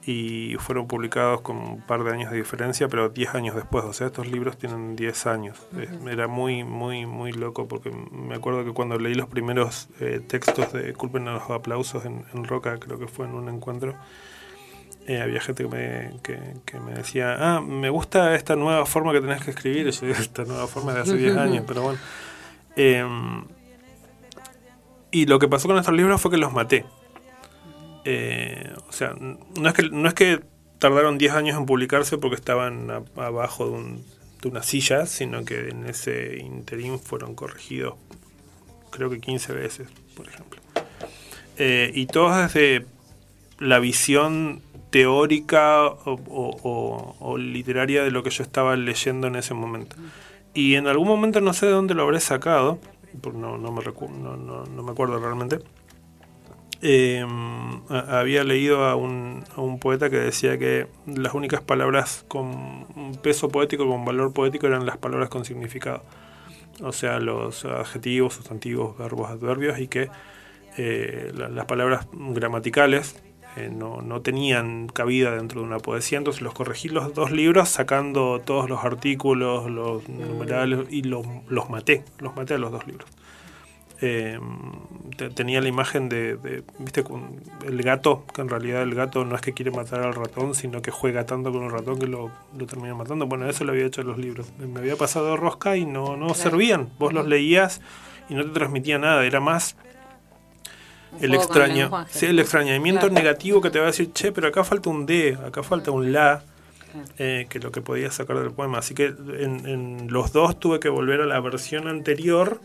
y 0.06 0.56
fueron 0.58 0.86
publicados 0.86 1.40
con 1.40 1.56
un 1.56 1.80
par 1.80 2.04
de 2.04 2.12
años 2.12 2.30
de 2.30 2.36
diferencia, 2.36 2.88
pero 2.88 3.08
10 3.08 3.34
años 3.34 3.54
después. 3.54 3.84
O 3.84 3.92
sea, 3.92 4.08
estos 4.08 4.26
libros 4.26 4.58
tienen 4.58 4.96
10 4.96 5.26
años. 5.26 5.58
Era 6.06 6.28
muy, 6.28 6.62
muy, 6.62 7.06
muy 7.06 7.32
loco 7.32 7.66
porque 7.66 7.90
me 7.90 8.34
acuerdo 8.34 8.64
que 8.64 8.72
cuando 8.72 8.98
leí 8.98 9.14
los 9.14 9.28
primeros 9.28 9.88
eh, 10.00 10.20
textos 10.26 10.72
de 10.72 10.92
Culpen 10.92 11.26
a 11.28 11.34
los 11.34 11.50
aplausos 11.50 12.04
en, 12.04 12.44
Roca, 12.44 12.78
creo 12.78 12.98
que 12.98 13.06
fue 13.06 13.26
en 13.26 13.34
un 13.34 13.48
encuentro, 13.48 13.94
eh, 15.06 15.22
había 15.22 15.40
gente 15.40 15.64
que 15.64 15.70
me, 15.70 16.20
que, 16.22 16.80
me 16.80 16.92
decía, 16.94 17.36
ah, 17.38 17.60
me 17.62 17.88
gusta 17.88 18.34
esta 18.34 18.56
nueva 18.56 18.84
forma 18.84 19.12
que 19.12 19.20
tenés 19.22 19.42
que 19.42 19.52
escribir. 19.52 19.90
yo 19.90 20.08
esta 20.08 20.44
nueva 20.44 20.66
forma 20.66 20.92
de 20.92 21.00
hace 21.00 21.16
10 21.16 21.36
años, 21.36 21.64
pero 21.68 21.82
bueno. 21.82 21.98
Em, 22.76 23.44
y 25.10 25.26
lo 25.26 25.38
que 25.38 25.48
pasó 25.48 25.68
con 25.68 25.78
estos 25.78 25.94
libros 25.94 26.20
fue 26.20 26.30
que 26.30 26.36
los 26.36 26.52
maté. 26.52 26.84
Eh, 28.04 28.72
o 28.88 28.92
sea, 28.92 29.14
no 29.18 29.68
es 29.68 29.74
que, 29.74 29.82
no 29.90 30.08
es 30.08 30.14
que 30.14 30.40
tardaron 30.78 31.18
10 31.18 31.32
años 31.32 31.56
en 31.56 31.66
publicarse 31.66 32.18
porque 32.18 32.36
estaban 32.36 32.90
abajo 33.16 33.70
de, 33.70 34.48
una 34.48 34.62
silla, 34.62 35.06
sino 35.06 35.42
que 35.46 35.70
en 35.70 35.86
ese 35.86 36.36
interín 36.36 36.98
fueron 36.98 37.34
corregidos 37.34 37.94
creo 38.94 39.10
que 39.10 39.20
15 39.20 39.52
veces, 39.52 39.88
por 40.16 40.28
ejemplo. 40.28 40.60
Eh, 41.58 41.90
y 41.94 42.06
todos 42.06 42.36
desde 42.36 42.86
la 43.58 43.78
visión 43.78 44.62
teórica 44.90 45.86
o, 45.86 47.36
literaria 47.38 48.04
de 48.04 48.10
lo 48.10 48.22
que 48.22 48.30
yo 48.30 48.44
estaba 48.44 48.76
leyendo 48.76 49.26
en 49.26 49.36
ese 49.36 49.54
momento. 49.54 49.96
Y 50.54 50.76
en 50.76 50.86
algún 50.86 51.08
momento 51.08 51.40
no 51.40 51.52
sé 51.52 51.66
de 51.66 51.72
dónde 51.72 51.94
lo 51.94 52.02
habré 52.02 52.20
sacado, 52.20 52.78
no, 53.32 53.58
me, 53.58 53.82
no, 53.82 54.36
no 54.64 54.82
me 54.82 54.92
acuerdo 54.92 55.18
realmente, 55.18 55.58
eh, 56.86 57.24
había 57.88 58.44
leído 58.44 58.84
a 58.84 58.94
un, 58.94 59.42
poeta 59.80 60.10
que 60.10 60.18
decía 60.18 60.58
que 60.58 60.86
las 61.06 61.32
únicas 61.32 61.62
palabras 61.62 62.26
con 62.28 63.16
peso 63.22 63.48
poético, 63.48 63.88
con 63.88 64.04
valor 64.04 64.34
poético, 64.34 64.66
eran 64.66 64.84
las 64.84 64.98
palabras 64.98 65.30
con 65.30 65.46
significado. 65.46 66.02
O 66.82 66.92
sea, 66.92 67.20
los 67.20 67.64
adjetivos, 67.64 68.34
sustantivos, 68.34 68.98
verbos, 68.98 69.30
adverbios, 69.30 69.78
y 69.78 69.88
que 69.88 70.10
eh, 70.76 71.32
las 71.34 71.64
palabras 71.64 72.06
gramaticales 72.12 73.16
eh, 73.56 73.70
no, 73.72 74.20
tenían 74.20 74.88
cabida 74.88 75.34
dentro 75.34 75.62
de 75.62 75.66
una 75.66 75.78
poesía. 75.78 76.18
Entonces 76.18 76.42
los 76.42 76.52
corregí 76.52 76.90
los 76.90 77.14
dos 77.14 77.30
libros 77.30 77.70
sacando 77.70 78.42
todos 78.44 78.68
los 78.68 78.84
artículos, 78.84 79.70
los 79.70 80.06
numerales, 80.06 80.80
y 80.90 81.02
los 81.02 81.24
maté, 81.70 82.04
los 82.18 82.36
maté 82.36 82.54
a 82.54 82.58
los 82.58 82.72
dos 82.72 82.86
libros. 82.86 83.08
Eh, 84.06 84.38
tenía 85.34 85.62
la 85.62 85.68
imagen 85.68 86.10
de, 86.10 86.62
viste, 86.78 87.04
el 87.66 87.82
gato, 87.82 88.24
que 88.34 88.42
en 88.42 88.50
realidad 88.50 88.82
el 88.82 88.94
gato 88.94 89.24
no 89.24 89.34
es 89.34 89.40
que 89.40 89.54
quiere 89.54 89.70
matar 89.70 90.02
al 90.02 90.14
ratón, 90.14 90.54
sino 90.54 90.82
que 90.82 90.90
juega 90.90 91.24
tanto 91.24 91.52
con 91.52 91.64
el 91.64 91.70
ratón 91.70 91.98
que 91.98 92.06
lo, 92.06 92.30
termina 92.66 92.94
matando. 92.94 93.26
Bueno, 93.26 93.48
eso 93.48 93.64
lo 93.64 93.72
había 93.72 93.86
hecho 93.86 94.02
en 94.02 94.08
los 94.08 94.18
libros. 94.18 94.52
Me 94.58 94.80
había 94.80 94.96
pasado 94.96 95.38
rosca 95.38 95.76
y 95.78 95.86
no, 95.86 96.16
no 96.16 96.34
servían. 96.34 96.90
Vos 96.98 97.14
los 97.14 97.26
leías 97.26 97.80
y 98.28 98.34
no 98.34 98.44
te 98.44 98.50
transmitía 98.50 98.98
nada, 98.98 99.24
era 99.24 99.40
más 99.40 99.76
el 101.20 101.34
extraño, 101.34 101.90
sí, 102.08 102.26
el 102.26 102.38
extrañamiento 102.40 103.08
negativo 103.08 103.60
que 103.60 103.70
te 103.70 103.78
va 103.78 103.84
a 103.84 103.88
decir, 103.88 104.12
che, 104.12 104.32
pero 104.32 104.48
acá 104.48 104.64
falta 104.64 104.90
un 104.90 105.06
D, 105.06 105.38
acá 105.46 105.62
falta 105.62 105.90
un 105.90 106.12
la. 106.12 106.42
Eh, 107.18 107.46
que 107.48 107.58
lo 107.58 107.72
que 107.72 107.80
podía 107.80 108.08
sacar 108.12 108.38
del 108.38 108.52
poema. 108.52 108.78
Así 108.78 108.94
que 108.94 109.06
en, 109.06 109.66
en, 109.66 110.06
los 110.12 110.32
dos 110.32 110.60
tuve 110.60 110.78
que 110.78 110.88
volver 110.88 111.22
a 111.22 111.26
la 111.26 111.40
versión 111.40 111.88
anterior 111.88 112.60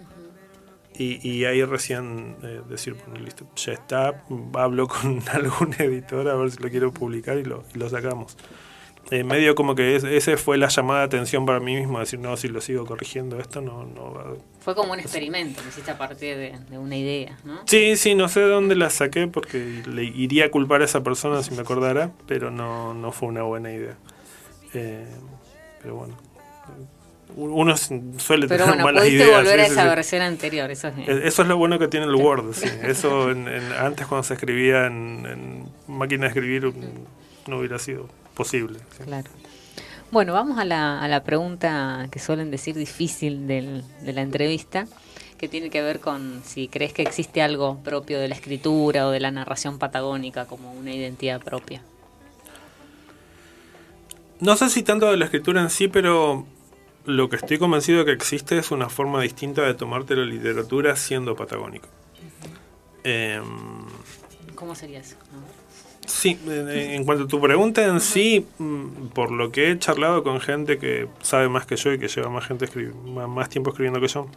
y, 0.99 1.45
ahí 1.45 1.63
recién 1.63 2.35
eh, 2.43 2.61
decir, 2.67 2.93
bueno, 2.93 3.23
listo, 3.23 3.45
ya 3.55 3.71
está, 3.71 4.23
hablo 4.53 4.87
con 4.87 5.21
algún 5.33 5.73
editor 5.79 6.27
a 6.27 6.35
ver 6.35 6.51
si 6.51 6.61
lo 6.61 6.69
quiero 6.69 6.91
publicar 6.93 7.37
y 7.37 7.43
lo, 7.43 7.63
lo 7.73 7.89
sacamos. 7.89 8.35
Eh, 9.11 9.23
medio 9.23 9.55
como 9.55 9.73
que 9.73 9.95
ese 9.95 10.37
fue 10.37 10.57
la 10.59 10.67
llamada 10.67 10.99
de 10.99 11.05
atención 11.05 11.43
para 11.45 11.59
mí 11.59 11.75
mismo, 11.75 11.99
decir, 11.99 12.19
no, 12.19 12.37
si 12.37 12.47
lo 12.47 12.61
sigo 12.61 12.85
corrigiendo 12.85 13.39
esto, 13.39 13.59
no, 13.59 13.83
no 13.83 14.13
va. 14.13 14.35
Fue 14.59 14.75
como 14.75 14.93
un 14.93 14.99
experimento 14.99 15.63
que 15.63 15.69
hiciste 15.69 15.89
a 15.89 15.97
partir 15.97 16.37
de, 16.37 16.77
una 16.77 16.95
idea, 16.95 17.39
¿no? 17.43 17.61
Sí, 17.65 17.95
sí, 17.95 18.13
no 18.13 18.29
sé 18.29 18.41
de 18.41 18.49
dónde 18.49 18.75
la 18.75 18.91
saqué 18.91 19.27
porque 19.27 19.81
le 19.87 20.03
iría 20.03 20.45
a 20.45 20.51
culpar 20.51 20.83
a 20.83 20.85
esa 20.85 21.01
persona 21.01 21.41
si 21.41 21.55
me 21.55 21.61
acordara, 21.61 22.11
pero 22.27 22.51
no, 22.51 22.93
no 22.93 23.11
fue 23.11 23.29
una 23.29 23.41
buena 23.41 23.71
idea. 23.71 23.97
Eh, 24.75 25.07
pero 25.81 25.95
bueno, 25.95 26.15
uno 27.35 27.77
suele 27.77 28.47
Pero 28.47 28.65
tener 28.65 28.65
bueno, 28.65 28.83
malas 28.83 29.07
ideas. 29.07 29.43
volver 29.43 29.59
a 29.59 29.65
esa 29.65 29.85
versión 29.85 30.21
anterior, 30.21 30.69
eso 30.71 30.87
es 30.87 31.07
e-, 31.07 31.27
Eso 31.27 31.41
es 31.43 31.47
lo 31.47 31.57
bueno 31.57 31.79
que 31.79 31.87
tiene 31.87 32.05
el 32.05 32.15
Word, 32.15 32.53
sí. 32.53 32.67
Eso 32.83 33.31
en, 33.31 33.47
antes 33.47 34.07
cuando 34.07 34.23
se 34.23 34.33
escribía 34.33 34.87
en, 34.87 35.67
máquina 35.87 36.23
de 36.23 36.27
escribir 36.27 36.73
no 37.47 37.57
hubiera 37.59 37.79
sido 37.79 38.07
posible. 38.33 38.79
Claro. 39.03 39.29
Bueno, 40.11 40.33
vamos 40.33 40.57
a 40.57 40.65
la, 40.65 40.99
a 40.99 41.07
la 41.07 41.23
pregunta 41.23 42.07
que 42.11 42.19
suelen 42.19 42.49
decir 42.49 42.75
difícil 42.75 43.47
del, 43.47 43.83
de 44.01 44.13
la 44.13 44.21
entrevista, 44.21 44.87
que 45.37 45.47
tiene 45.47 45.69
que 45.69 45.81
ver 45.81 45.99
con 45.99 46.41
si 46.43 46.67
crees 46.67 46.93
que 46.93 47.03
existe 47.03 47.41
algo 47.43 47.77
propio 47.83 48.19
de 48.19 48.27
la 48.27 48.35
escritura 48.35 49.07
o 49.07 49.11
de 49.11 49.19
la 49.19 49.29
narración 49.29 49.77
patagónica 49.77 50.45
como 50.45 50.73
una 50.73 50.91
identidad 50.91 51.41
propia. 51.41 51.81
No 54.39 54.55
sé 54.55 54.69
si 54.69 54.83
tanto 54.83 55.11
de 55.11 55.17
la 55.17 55.25
escritura 55.25 55.61
en 55.61 55.69
sí, 55.69 55.87
pero 55.87 56.45
lo 57.09 57.27
que 57.27 57.37
estoy 57.37 57.57
convencido 57.57 58.05
que 58.05 58.11
existe 58.11 58.57
es 58.59 58.69
una 58.69 58.87
forma 58.87 59.21
distinta 59.21 59.63
de 59.63 59.73
tomarte 59.73 60.15
la 60.15 60.25
literatura 60.25 60.95
siendo 60.95 61.35
patagónico. 61.35 61.87
Em, 63.03 63.43
¿Cómo 64.53 64.75
sería 64.75 64.99
eso? 64.99 65.15
Sí, 66.05 66.39
en 66.47 67.03
cuanto 67.05 67.23
a 67.23 67.27
tu 67.27 67.41
pregunta 67.41 67.83
en 67.83 67.99
sí, 67.99 68.45
mm, 68.59 69.07
por 69.07 69.31
lo 69.31 69.51
que 69.51 69.71
he 69.71 69.79
charlado 69.79 70.23
con 70.23 70.39
gente 70.39 70.77
que 70.77 71.07
sabe 71.21 71.49
más 71.49 71.65
que 71.65 71.77
yo 71.77 71.93
y 71.93 71.99
que 71.99 72.07
lleva 72.07 72.29
más 72.29 72.45
gente 72.45 72.67
más 73.27 73.49
tiempo 73.49 73.71
escribiendo 73.71 73.99
que 73.99 74.07
yo, 74.07 74.27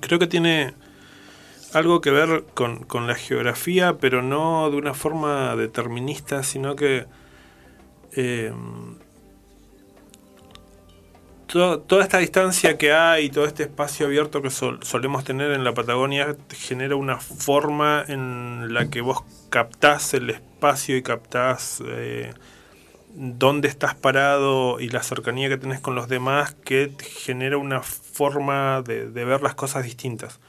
creo 0.00 0.18
que 0.18 0.26
tiene 0.26 0.74
algo 1.74 2.00
que 2.00 2.10
ver 2.10 2.44
con, 2.54 3.06
la 3.06 3.14
geografía, 3.14 3.98
pero 3.98 4.22
no 4.22 4.70
de 4.70 4.76
una 4.78 4.94
forma 4.94 5.54
determinista, 5.56 6.42
sino 6.42 6.76
que 6.76 7.06
eh, 8.12 8.52
toda 11.46 12.02
esta 12.02 12.18
distancia 12.18 12.78
que 12.78 12.92
hay, 12.92 13.30
todo 13.30 13.44
este 13.44 13.64
espacio 13.64 14.06
abierto 14.06 14.42
que 14.42 14.50
solemos 14.50 15.24
tener 15.24 15.52
en 15.52 15.64
la 15.64 15.74
Patagonia 15.74 16.36
genera 16.50 16.96
una 16.96 17.18
forma 17.18 18.04
en 18.08 18.72
la 18.72 18.90
que 18.90 19.00
vos 19.00 19.22
captás 19.50 20.14
el 20.14 20.30
espacio 20.30 20.96
y 20.96 21.02
captás 21.02 21.82
eh, 21.86 22.32
dónde 23.14 23.68
estás 23.68 23.94
parado 23.94 24.80
y 24.80 24.88
la 24.88 25.02
cercanía 25.02 25.48
que 25.48 25.56
tenés 25.56 25.80
con 25.80 25.94
los 25.94 26.08
demás 26.08 26.54
que 26.64 26.92
genera 27.00 27.56
una 27.58 27.82
forma 27.82 28.82
de, 28.82 29.06
ver 29.06 29.42
las 29.42 29.54
cosas 29.54 29.84
distintas. 29.84 30.40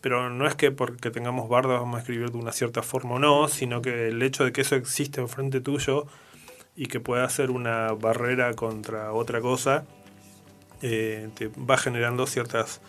Pero 0.00 0.30
no 0.30 0.46
es 0.46 0.54
que 0.54 0.70
porque 0.70 1.10
tengamos 1.10 1.48
bardas 1.48 1.80
vamos 1.80 1.96
a 1.96 2.00
escribir 2.00 2.30
de 2.30 2.38
una 2.38 2.52
cierta 2.52 2.82
forma 2.82 3.16
o 3.16 3.18
no, 3.18 3.48
sino 3.48 3.82
que 3.82 4.08
el 4.08 4.22
hecho 4.22 4.44
de 4.44 4.52
que 4.52 4.60
eso 4.60 4.76
existe 4.76 5.20
enfrente 5.20 5.60
tuyo 5.60 6.06
y 6.76 6.86
que 6.86 7.00
pueda 7.00 7.28
ser 7.28 7.50
una 7.50 7.92
barrera 7.92 8.54
contra 8.54 9.12
otra 9.12 9.40
cosa, 9.40 9.84
eh, 10.82 11.28
te 11.34 11.48
va 11.48 11.76
generando 11.76 12.26
ciertas 12.26 12.80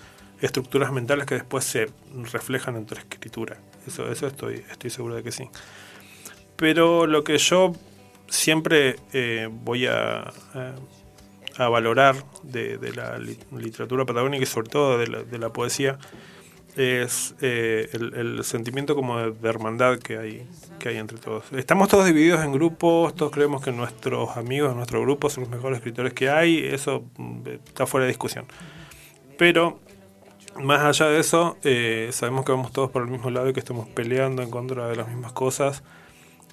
estructuras 0.42 0.92
mentales 0.92 1.26
que 1.26 1.36
después 1.36 1.66
se 1.66 1.90
reflejan 2.32 2.76
en 2.76 2.86
tu 2.86 2.96
escritura. 2.96 3.58
Eso, 3.88 4.12
eso 4.12 4.28
estoy, 4.28 4.64
estoy 4.70 4.90
seguro 4.90 5.16
de 5.16 5.24
que 5.24 5.32
sí. 5.32 5.50
Pero 6.56 7.08
lo 7.08 7.24
que 7.24 7.38
yo 7.38 7.74
siempre 8.28 8.98
eh, 9.14 9.50
voy 9.52 9.88
a, 9.88 10.32
a, 11.58 11.70
valorar 11.70 12.16
de, 12.44 12.78
la 12.96 13.18
literatura 13.18 14.06
patagónica 14.06 14.44
y 14.44 14.46
sobre 14.46 14.70
todo 14.70 14.98
de 14.98 15.08
la, 15.08 15.24
de 15.24 15.38
la 15.40 15.52
poesía 15.52 15.98
es 16.76 17.36
eh, 17.42 17.90
el, 17.94 18.44
sentimiento 18.44 18.96
como 18.96 19.20
de, 19.20 19.50
hermandad 19.50 20.00
que 20.00 20.18
hay, 20.18 20.48
que 20.80 20.90
hay 20.90 20.98
entre 20.98 21.18
todos. 21.18 21.52
Estamos 21.54 21.90
todos 21.90 22.06
divididos 22.06 22.44
en 22.44 22.52
grupos, 22.52 23.16
todos 23.16 23.32
creemos 23.32 23.64
que 23.64 23.72
nuestros 23.72 24.38
amigos, 24.38 24.76
nuestro 24.76 25.02
grupo 25.02 25.30
son 25.30 25.44
los 25.44 25.52
mejores 25.52 25.78
escritores 25.78 26.14
que 26.14 26.30
hay, 26.30 26.60
eso 26.60 27.04
mm, 27.18 27.48
está 27.68 27.86
fuera 27.86 28.06
de 28.06 28.10
discusión. 28.10 28.46
Pero 29.38 29.80
más 30.60 30.82
allá 30.82 31.10
de 31.10 31.20
eso, 31.20 31.58
eh, 31.64 32.10
sabemos 32.12 32.46
que 32.46 32.52
vamos 32.52 32.72
todos 32.72 32.92
por 32.92 33.04
el 33.04 33.10
mismo 33.10 33.30
lado 33.30 33.50
y 33.50 33.54
que 33.54 33.60
estamos 33.60 33.88
peleando 33.88 34.42
en 34.42 34.50
contra 34.50 34.88
de 34.88 34.96
las 34.96 35.08
mismas 35.08 35.32
cosas 35.32 35.84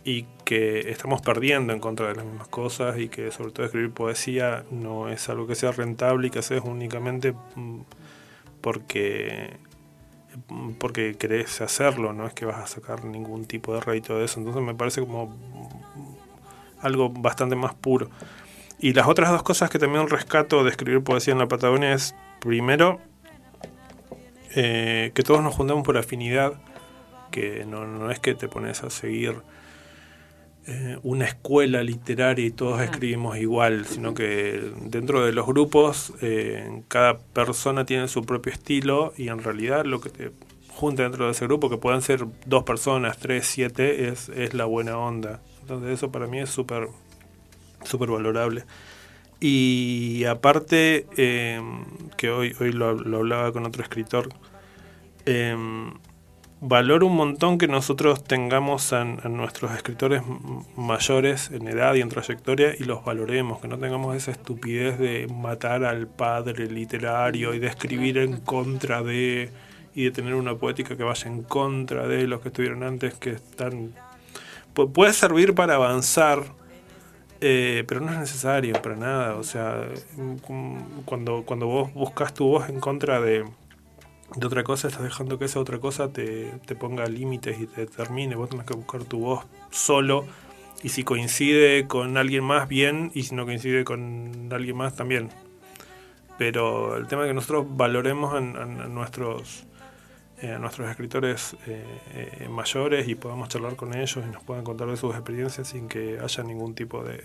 y 0.04 0.24
que 0.44 0.90
estamos 0.90 1.20
perdiendo 1.20 1.72
en 1.72 1.80
contra 1.80 2.06
de 2.08 2.14
las 2.14 2.24
mismas 2.24 2.46
cosas 2.46 2.98
y 2.98 3.08
que 3.08 3.32
sobre 3.32 3.50
todo 3.50 3.66
escribir 3.66 3.90
poesía 3.90 4.64
no 4.70 5.08
es 5.08 5.28
algo 5.28 5.48
que 5.48 5.56
sea 5.56 5.72
rentable 5.72 6.28
y 6.28 6.30
que 6.30 6.38
haces 6.38 6.62
únicamente 6.64 7.34
mm, 7.56 7.80
porque 8.60 9.56
porque 10.78 11.16
querés 11.16 11.60
hacerlo, 11.60 12.12
no 12.12 12.26
es 12.26 12.34
que 12.34 12.44
vas 12.44 12.58
a 12.58 12.66
sacar 12.66 13.04
ningún 13.04 13.44
tipo 13.46 13.74
de 13.74 13.80
rédito 13.80 14.18
de 14.18 14.24
eso. 14.24 14.40
Entonces 14.40 14.62
me 14.62 14.74
parece 14.74 15.00
como 15.00 15.34
algo 16.80 17.10
bastante 17.10 17.56
más 17.56 17.74
puro. 17.74 18.08
Y 18.78 18.92
las 18.92 19.08
otras 19.08 19.30
dos 19.30 19.42
cosas 19.42 19.70
que 19.70 19.78
también 19.78 20.08
rescato 20.08 20.62
de 20.62 20.70
escribir 20.70 21.02
poesía 21.02 21.32
en 21.32 21.38
la 21.38 21.48
Patagonia 21.48 21.92
es, 21.92 22.14
primero, 22.40 23.00
eh, 24.54 25.12
que 25.14 25.22
todos 25.22 25.42
nos 25.42 25.54
juntamos 25.54 25.84
por 25.84 25.96
afinidad, 25.96 26.54
que 27.30 27.64
no, 27.66 27.86
no 27.86 28.10
es 28.10 28.18
que 28.18 28.34
te 28.34 28.48
pones 28.48 28.82
a 28.82 28.90
seguir 28.90 29.42
eh, 30.66 30.98
una 31.02 31.26
escuela 31.26 31.82
literaria 31.82 32.44
y 32.44 32.50
todos 32.50 32.80
escribimos 32.80 33.38
igual, 33.38 33.86
sino 33.86 34.14
que 34.14 34.72
dentro 34.82 35.24
de 35.24 35.32
los 35.32 35.46
grupos 35.46 36.12
eh, 36.20 36.82
cada 36.88 37.18
persona 37.18 37.86
tiene 37.86 38.08
su 38.08 38.24
propio 38.24 38.52
estilo 38.52 39.12
y 39.16 39.28
en 39.28 39.42
realidad 39.42 39.84
lo 39.84 40.00
que 40.00 40.10
te 40.10 40.32
junta 40.68 41.04
dentro 41.04 41.26
de 41.26 41.32
ese 41.32 41.46
grupo, 41.46 41.70
que 41.70 41.78
puedan 41.78 42.02
ser 42.02 42.26
dos 42.46 42.64
personas, 42.64 43.16
tres, 43.18 43.46
siete, 43.46 44.08
es, 44.08 44.28
es 44.28 44.54
la 44.54 44.64
buena 44.64 44.98
onda. 44.98 45.40
Entonces 45.62 45.90
eso 45.90 46.12
para 46.12 46.26
mí 46.26 46.40
es 46.40 46.50
súper 46.50 46.88
súper 47.84 48.10
valorable. 48.10 48.64
Y 49.40 50.24
aparte, 50.24 51.06
eh, 51.16 51.60
que 52.16 52.30
hoy, 52.30 52.54
hoy 52.60 52.72
lo, 52.72 52.94
lo, 52.94 53.18
hablaba 53.18 53.52
con 53.52 53.66
otro 53.66 53.82
escritor, 53.82 54.28
eh, 55.26 55.54
valoro 56.68 57.06
un 57.06 57.14
montón 57.14 57.58
que 57.58 57.68
nosotros 57.68 58.24
tengamos 58.24 58.92
a, 58.92 59.04
nuestros 59.04 59.70
escritores 59.72 60.22
mayores 60.74 61.50
en 61.52 61.68
edad 61.68 61.94
y 61.94 62.00
en 62.00 62.08
trayectoria 62.08 62.74
y 62.76 62.82
los 62.82 63.04
valoremos, 63.04 63.60
que 63.60 63.68
no 63.68 63.78
tengamos 63.78 64.16
esa 64.16 64.32
estupidez 64.32 64.98
de 64.98 65.28
matar 65.32 65.84
al 65.84 66.08
padre 66.08 66.66
literario 66.66 67.54
y 67.54 67.60
de 67.60 67.68
escribir 67.68 68.18
en 68.18 68.38
contra 68.38 69.02
de 69.02 69.50
y 69.94 70.04
de 70.04 70.10
tener 70.10 70.34
una 70.34 70.56
poética 70.56 70.96
que 70.96 71.04
vaya 71.04 71.30
en 71.30 71.42
contra 71.42 72.06
de 72.08 72.26
los 72.26 72.40
que 72.40 72.48
estuvieron 72.48 72.82
antes 72.82 73.14
que 73.14 73.30
están 73.30 73.94
puede 74.74 75.14
servir 75.14 75.54
para 75.54 75.76
avanzar 75.76 76.42
eh, 77.40 77.84
pero 77.88 78.00
no 78.00 78.12
es 78.12 78.18
necesario 78.18 78.74
para 78.82 78.96
nada 78.96 79.36
o 79.36 79.42
sea 79.42 79.86
cuando 81.06 81.44
cuando 81.46 81.66
vos 81.66 81.94
buscas 81.94 82.34
tu 82.34 82.46
voz 82.46 82.68
en 82.68 82.78
contra 82.78 83.22
de 83.22 83.46
de 84.34 84.46
otra 84.46 84.64
cosa, 84.64 84.88
estás 84.88 85.04
dejando 85.04 85.38
que 85.38 85.44
esa 85.44 85.60
otra 85.60 85.78
cosa 85.78 86.12
te, 86.12 86.52
ponga 86.78 87.06
límites 87.06 87.60
y 87.60 87.66
te 87.66 87.82
determine. 87.82 88.34
Vos 88.34 88.50
tenés 88.50 88.66
que 88.66 88.74
buscar 88.74 89.04
tu 89.04 89.20
voz 89.20 89.44
solo. 89.70 90.26
Y 90.82 90.90
si 90.90 91.04
coincide 91.04 91.86
con 91.86 92.16
alguien 92.16 92.44
más, 92.44 92.68
bien. 92.68 93.10
Y 93.14 93.22
si 93.22 93.34
no 93.34 93.44
coincide 93.44 93.84
con 93.84 94.48
alguien 94.52 94.76
más, 94.76 94.96
también. 94.96 95.30
Pero 96.38 96.96
el 96.96 97.06
tema 97.06 97.22
es 97.22 97.28
que 97.28 97.34
nosotros 97.34 97.66
valoremos 97.68 98.34
a, 98.34 98.40
nuestros 98.40 99.64
eh, 100.42 100.58
nuestros 100.60 100.90
escritores 100.90 101.56
eh, 101.66 101.82
eh, 102.12 102.48
mayores 102.50 103.08
y 103.08 103.14
podamos 103.14 103.48
charlar 103.48 103.74
con 103.74 103.94
ellos 103.94 104.18
y 104.22 104.30
nos 104.30 104.42
puedan 104.42 104.64
contar 104.64 104.86
de 104.86 104.98
sus 104.98 105.14
experiencias 105.14 105.68
sin 105.68 105.88
que 105.88 106.18
haya 106.22 106.42
ningún 106.42 106.74
tipo 106.74 107.02
de 107.02 107.24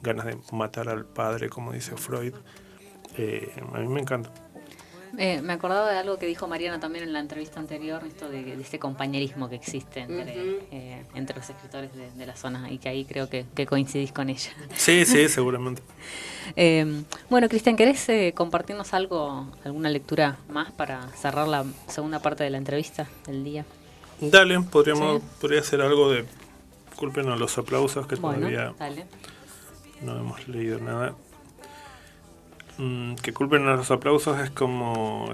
ganas 0.00 0.24
de 0.24 0.38
matar 0.50 0.88
al 0.88 1.04
padre, 1.04 1.50
como 1.50 1.72
dice 1.72 1.98
Freud. 1.98 2.32
a 3.74 3.78
mí 3.78 3.88
me 3.88 4.00
encanta. 4.00 4.32
Eh, 5.18 5.40
me 5.42 5.52
acordaba 5.52 5.90
de 5.90 5.98
algo 5.98 6.18
que 6.18 6.26
dijo 6.26 6.46
Mariana 6.46 6.80
también 6.80 7.04
en 7.04 7.12
la 7.12 7.20
entrevista 7.20 7.60
anterior, 7.60 8.02
esto 8.06 8.28
de, 8.28 8.54
este 8.60 8.78
compañerismo 8.78 9.48
que 9.48 9.56
existe 9.56 10.00
entre, 10.00 10.58
eh, 10.70 11.04
entre 11.14 11.36
los 11.36 11.48
escritores 11.48 11.90
de, 11.94 12.26
la 12.26 12.36
zona 12.36 12.70
y 12.70 12.78
que 12.78 12.88
ahí 12.88 13.04
creo 13.04 13.28
que, 13.28 13.46
coincidís 13.66 14.12
con 14.12 14.30
ella. 14.30 14.50
Sí, 14.74 15.04
sí, 15.04 15.28
seguramente. 15.28 15.82
Eh, 16.56 17.04
bueno, 17.28 17.48
Cristian, 17.48 17.76
¿querés 17.76 18.08
compartirnos 18.34 18.92
algo, 18.92 19.46
alguna 19.62 19.88
lectura 19.88 20.38
más 20.48 20.72
para 20.72 21.06
cerrar 21.10 21.46
la 21.46 21.64
segunda 21.86 22.18
parte 22.18 22.42
de 22.42 22.50
la 22.50 22.58
entrevista 22.58 23.06
del 23.24 23.44
día? 23.44 23.64
Dale, 24.20 24.58
podríamos, 24.62 25.22
podría 25.40 25.60
hacer 25.60 25.80
algo 25.80 26.10
de, 26.10 26.24
disculpen 27.00 27.38
los 27.38 27.56
aplausos 27.56 28.06
que 28.06 28.16
todavía 28.16 28.74
no 30.02 30.18
hemos 30.18 30.48
leído 30.48 30.78
nada. 30.80 31.14
Mm, 32.78 33.14
que 33.16 33.32
culpen 33.32 33.66
a 33.66 33.76
los 33.76 33.90
aplausos 33.90 34.38
es 34.40 34.50
como, 34.50 35.28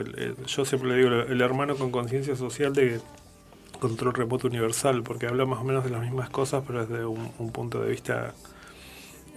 yo 0.47 0.65
siempre 0.65 0.91
le 0.91 0.97
digo, 0.97 1.11
el 1.11 1.41
hermano 1.41 1.77
con 1.77 1.91
conciencia 1.91 2.35
social 2.37 2.73
de 2.73 3.01
control 3.79 4.15
remoto 4.15 4.49
universal, 4.49 5.03
porque 5.03 5.27
habla 5.27 5.45
más 5.47 5.61
o 5.61 5.65
menos 5.65 5.85
de 5.85 5.91
las 5.91 6.01
mismas 6.01 6.31
cosas, 6.31 6.65
pero 6.67 6.87
desde 6.87 7.05
un, 7.05 7.53
punto 7.53 7.81
de 7.81 7.91
vista 7.91 8.35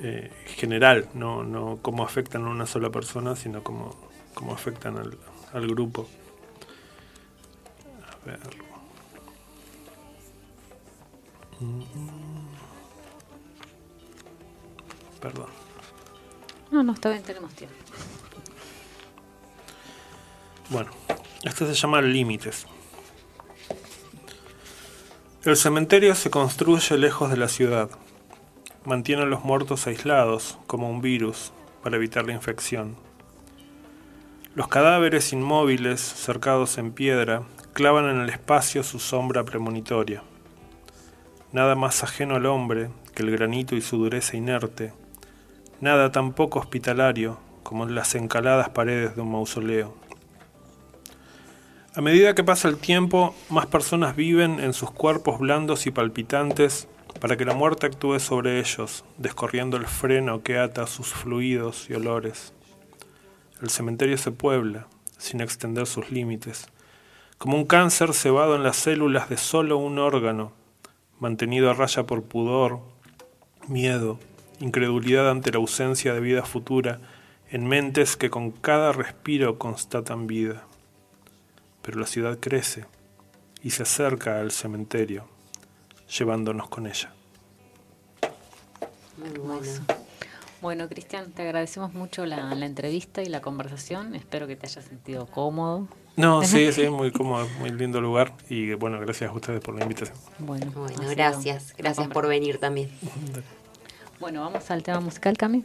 eh, 0.01 0.31
general, 0.45 1.09
no, 1.13 1.43
no 1.43 1.79
cómo 1.81 2.03
afectan 2.03 2.45
a 2.45 2.49
una 2.49 2.65
sola 2.65 2.89
persona, 2.89 3.35
sino 3.35 3.63
cómo, 3.63 3.95
cómo 4.33 4.53
afectan 4.53 4.97
al, 4.97 5.17
al 5.53 5.67
grupo. 5.67 6.07
A 8.23 8.25
ver. 8.25 8.39
Mm, 11.59 11.81
perdón. 15.19 15.58
No, 16.71 16.83
no, 16.83 16.93
está 16.93 17.09
bien, 17.09 17.23
tenemos 17.23 17.53
tiempo. 17.53 17.75
Bueno, 20.69 20.91
este 21.43 21.65
se 21.65 21.73
llama 21.73 22.01
Límites. 22.01 22.67
El 25.43 25.55
cementerio 25.55 26.13
se 26.13 26.29
construye 26.29 26.97
lejos 26.97 27.31
de 27.31 27.37
la 27.37 27.47
ciudad. 27.47 27.89
Mantiene 28.85 29.23
a 29.23 29.25
los 29.25 29.43
muertos 29.43 29.87
aislados, 29.87 30.57
como 30.67 30.89
un 30.89 31.01
virus, 31.01 31.51
para 31.81 31.95
evitar 31.95 32.25
la 32.25 32.33
infección. 32.33 32.97
Los 34.53 34.67
cadáveres 34.67 35.33
inmóviles, 35.33 36.01
cercados 36.01 36.77
en 36.77 36.91
piedra, 36.91 37.43
clavan 37.73 38.09
en 38.09 38.21
el 38.21 38.29
espacio 38.29 38.83
su 38.83 38.99
sombra 38.99 39.43
premonitoria. 39.43 40.21
Nada 41.51 41.75
más 41.75 42.03
ajeno 42.03 42.35
al 42.35 42.45
hombre 42.45 42.89
que 43.15 43.23
el 43.23 43.31
granito 43.31 43.75
y 43.75 43.81
su 43.81 43.97
dureza 43.97 44.37
inerte, 44.37 44.93
nada 45.81 46.11
tan 46.11 46.33
poco 46.33 46.59
hospitalario 46.59 47.37
como 47.63 47.85
las 47.85 48.15
encaladas 48.15 48.69
paredes 48.69 49.15
de 49.15 49.21
un 49.21 49.31
mausoleo. 49.31 49.93
A 51.95 52.01
medida 52.01 52.35
que 52.35 52.43
pasa 52.43 52.67
el 52.67 52.77
tiempo, 52.77 53.35
más 53.49 53.65
personas 53.65 54.15
viven 54.15 54.59
en 54.59 54.73
sus 54.73 54.91
cuerpos 54.91 55.39
blandos 55.39 55.85
y 55.87 55.91
palpitantes 55.91 56.87
para 57.19 57.35
que 57.35 57.45
la 57.45 57.53
muerte 57.53 57.87
actúe 57.87 58.19
sobre 58.19 58.59
ellos, 58.59 59.03
descorriendo 59.17 59.77
el 59.77 59.87
freno 59.87 60.41
que 60.41 60.57
ata 60.57 60.87
sus 60.87 61.09
fluidos 61.09 61.89
y 61.89 61.93
olores. 61.93 62.53
El 63.61 63.69
cementerio 63.69 64.17
se 64.17 64.31
puebla, 64.31 64.87
sin 65.17 65.41
extender 65.41 65.85
sus 65.87 66.11
límites, 66.11 66.67
como 67.37 67.57
un 67.57 67.65
cáncer 67.65 68.13
cebado 68.13 68.55
en 68.55 68.63
las 68.63 68.77
células 68.77 69.29
de 69.29 69.37
solo 69.37 69.77
un 69.77 69.99
órgano, 69.99 70.53
mantenido 71.19 71.69
a 71.69 71.73
raya 71.73 72.03
por 72.03 72.23
pudor, 72.23 72.79
miedo, 73.67 74.19
incredulidad 74.59 75.29
ante 75.29 75.51
la 75.51 75.57
ausencia 75.57 76.13
de 76.13 76.19
vida 76.19 76.43
futura 76.43 76.99
en 77.49 77.67
mentes 77.67 78.15
que 78.15 78.29
con 78.29 78.51
cada 78.51 78.91
respiro 78.91 79.57
constatan 79.57 80.27
vida. 80.27 80.63
Pero 81.81 81.99
la 81.99 82.07
ciudad 82.07 82.37
crece 82.39 82.85
y 83.63 83.71
se 83.71 83.83
acerca 83.83 84.39
al 84.39 84.51
cementerio, 84.51 85.25
llevándonos 86.17 86.69
con 86.69 86.87
ella. 86.87 87.11
Muy 89.17 89.37
bueno. 89.39 89.71
Bueno, 90.61 90.89
Cristian, 90.89 91.31
te 91.31 91.43
agradecemos 91.43 91.93
mucho 91.93 92.25
la, 92.25 92.53
la 92.53 92.65
entrevista 92.65 93.21
y 93.21 93.27
la 93.27 93.41
conversación. 93.41 94.13
Espero 94.13 94.45
que 94.45 94.57
te 94.57 94.67
hayas 94.67 94.83
sentido 94.85 95.25
cómodo. 95.25 95.87
No, 96.17 96.43
sí, 96.43 96.71
sí, 96.73 96.89
muy 96.89 97.11
cómodo, 97.11 97.47
muy 97.59 97.71
lindo 97.71 98.01
lugar 98.01 98.33
y 98.49 98.73
bueno, 98.73 98.99
gracias 98.99 99.29
a 99.29 99.33
ustedes 99.33 99.61
por 99.61 99.75
la 99.75 99.83
invitación. 99.83 100.17
Bueno, 100.37 100.69
Bueno, 100.75 101.01
gracias. 101.09 101.73
Gracias 101.77 102.07
por 102.09 102.27
venir 102.27 102.59
también. 102.59 102.89
Bueno, 104.19 104.41
vamos 104.41 104.69
al 104.69 104.83
tema 104.83 104.99
musical, 104.99 105.37
Cami. 105.37 105.63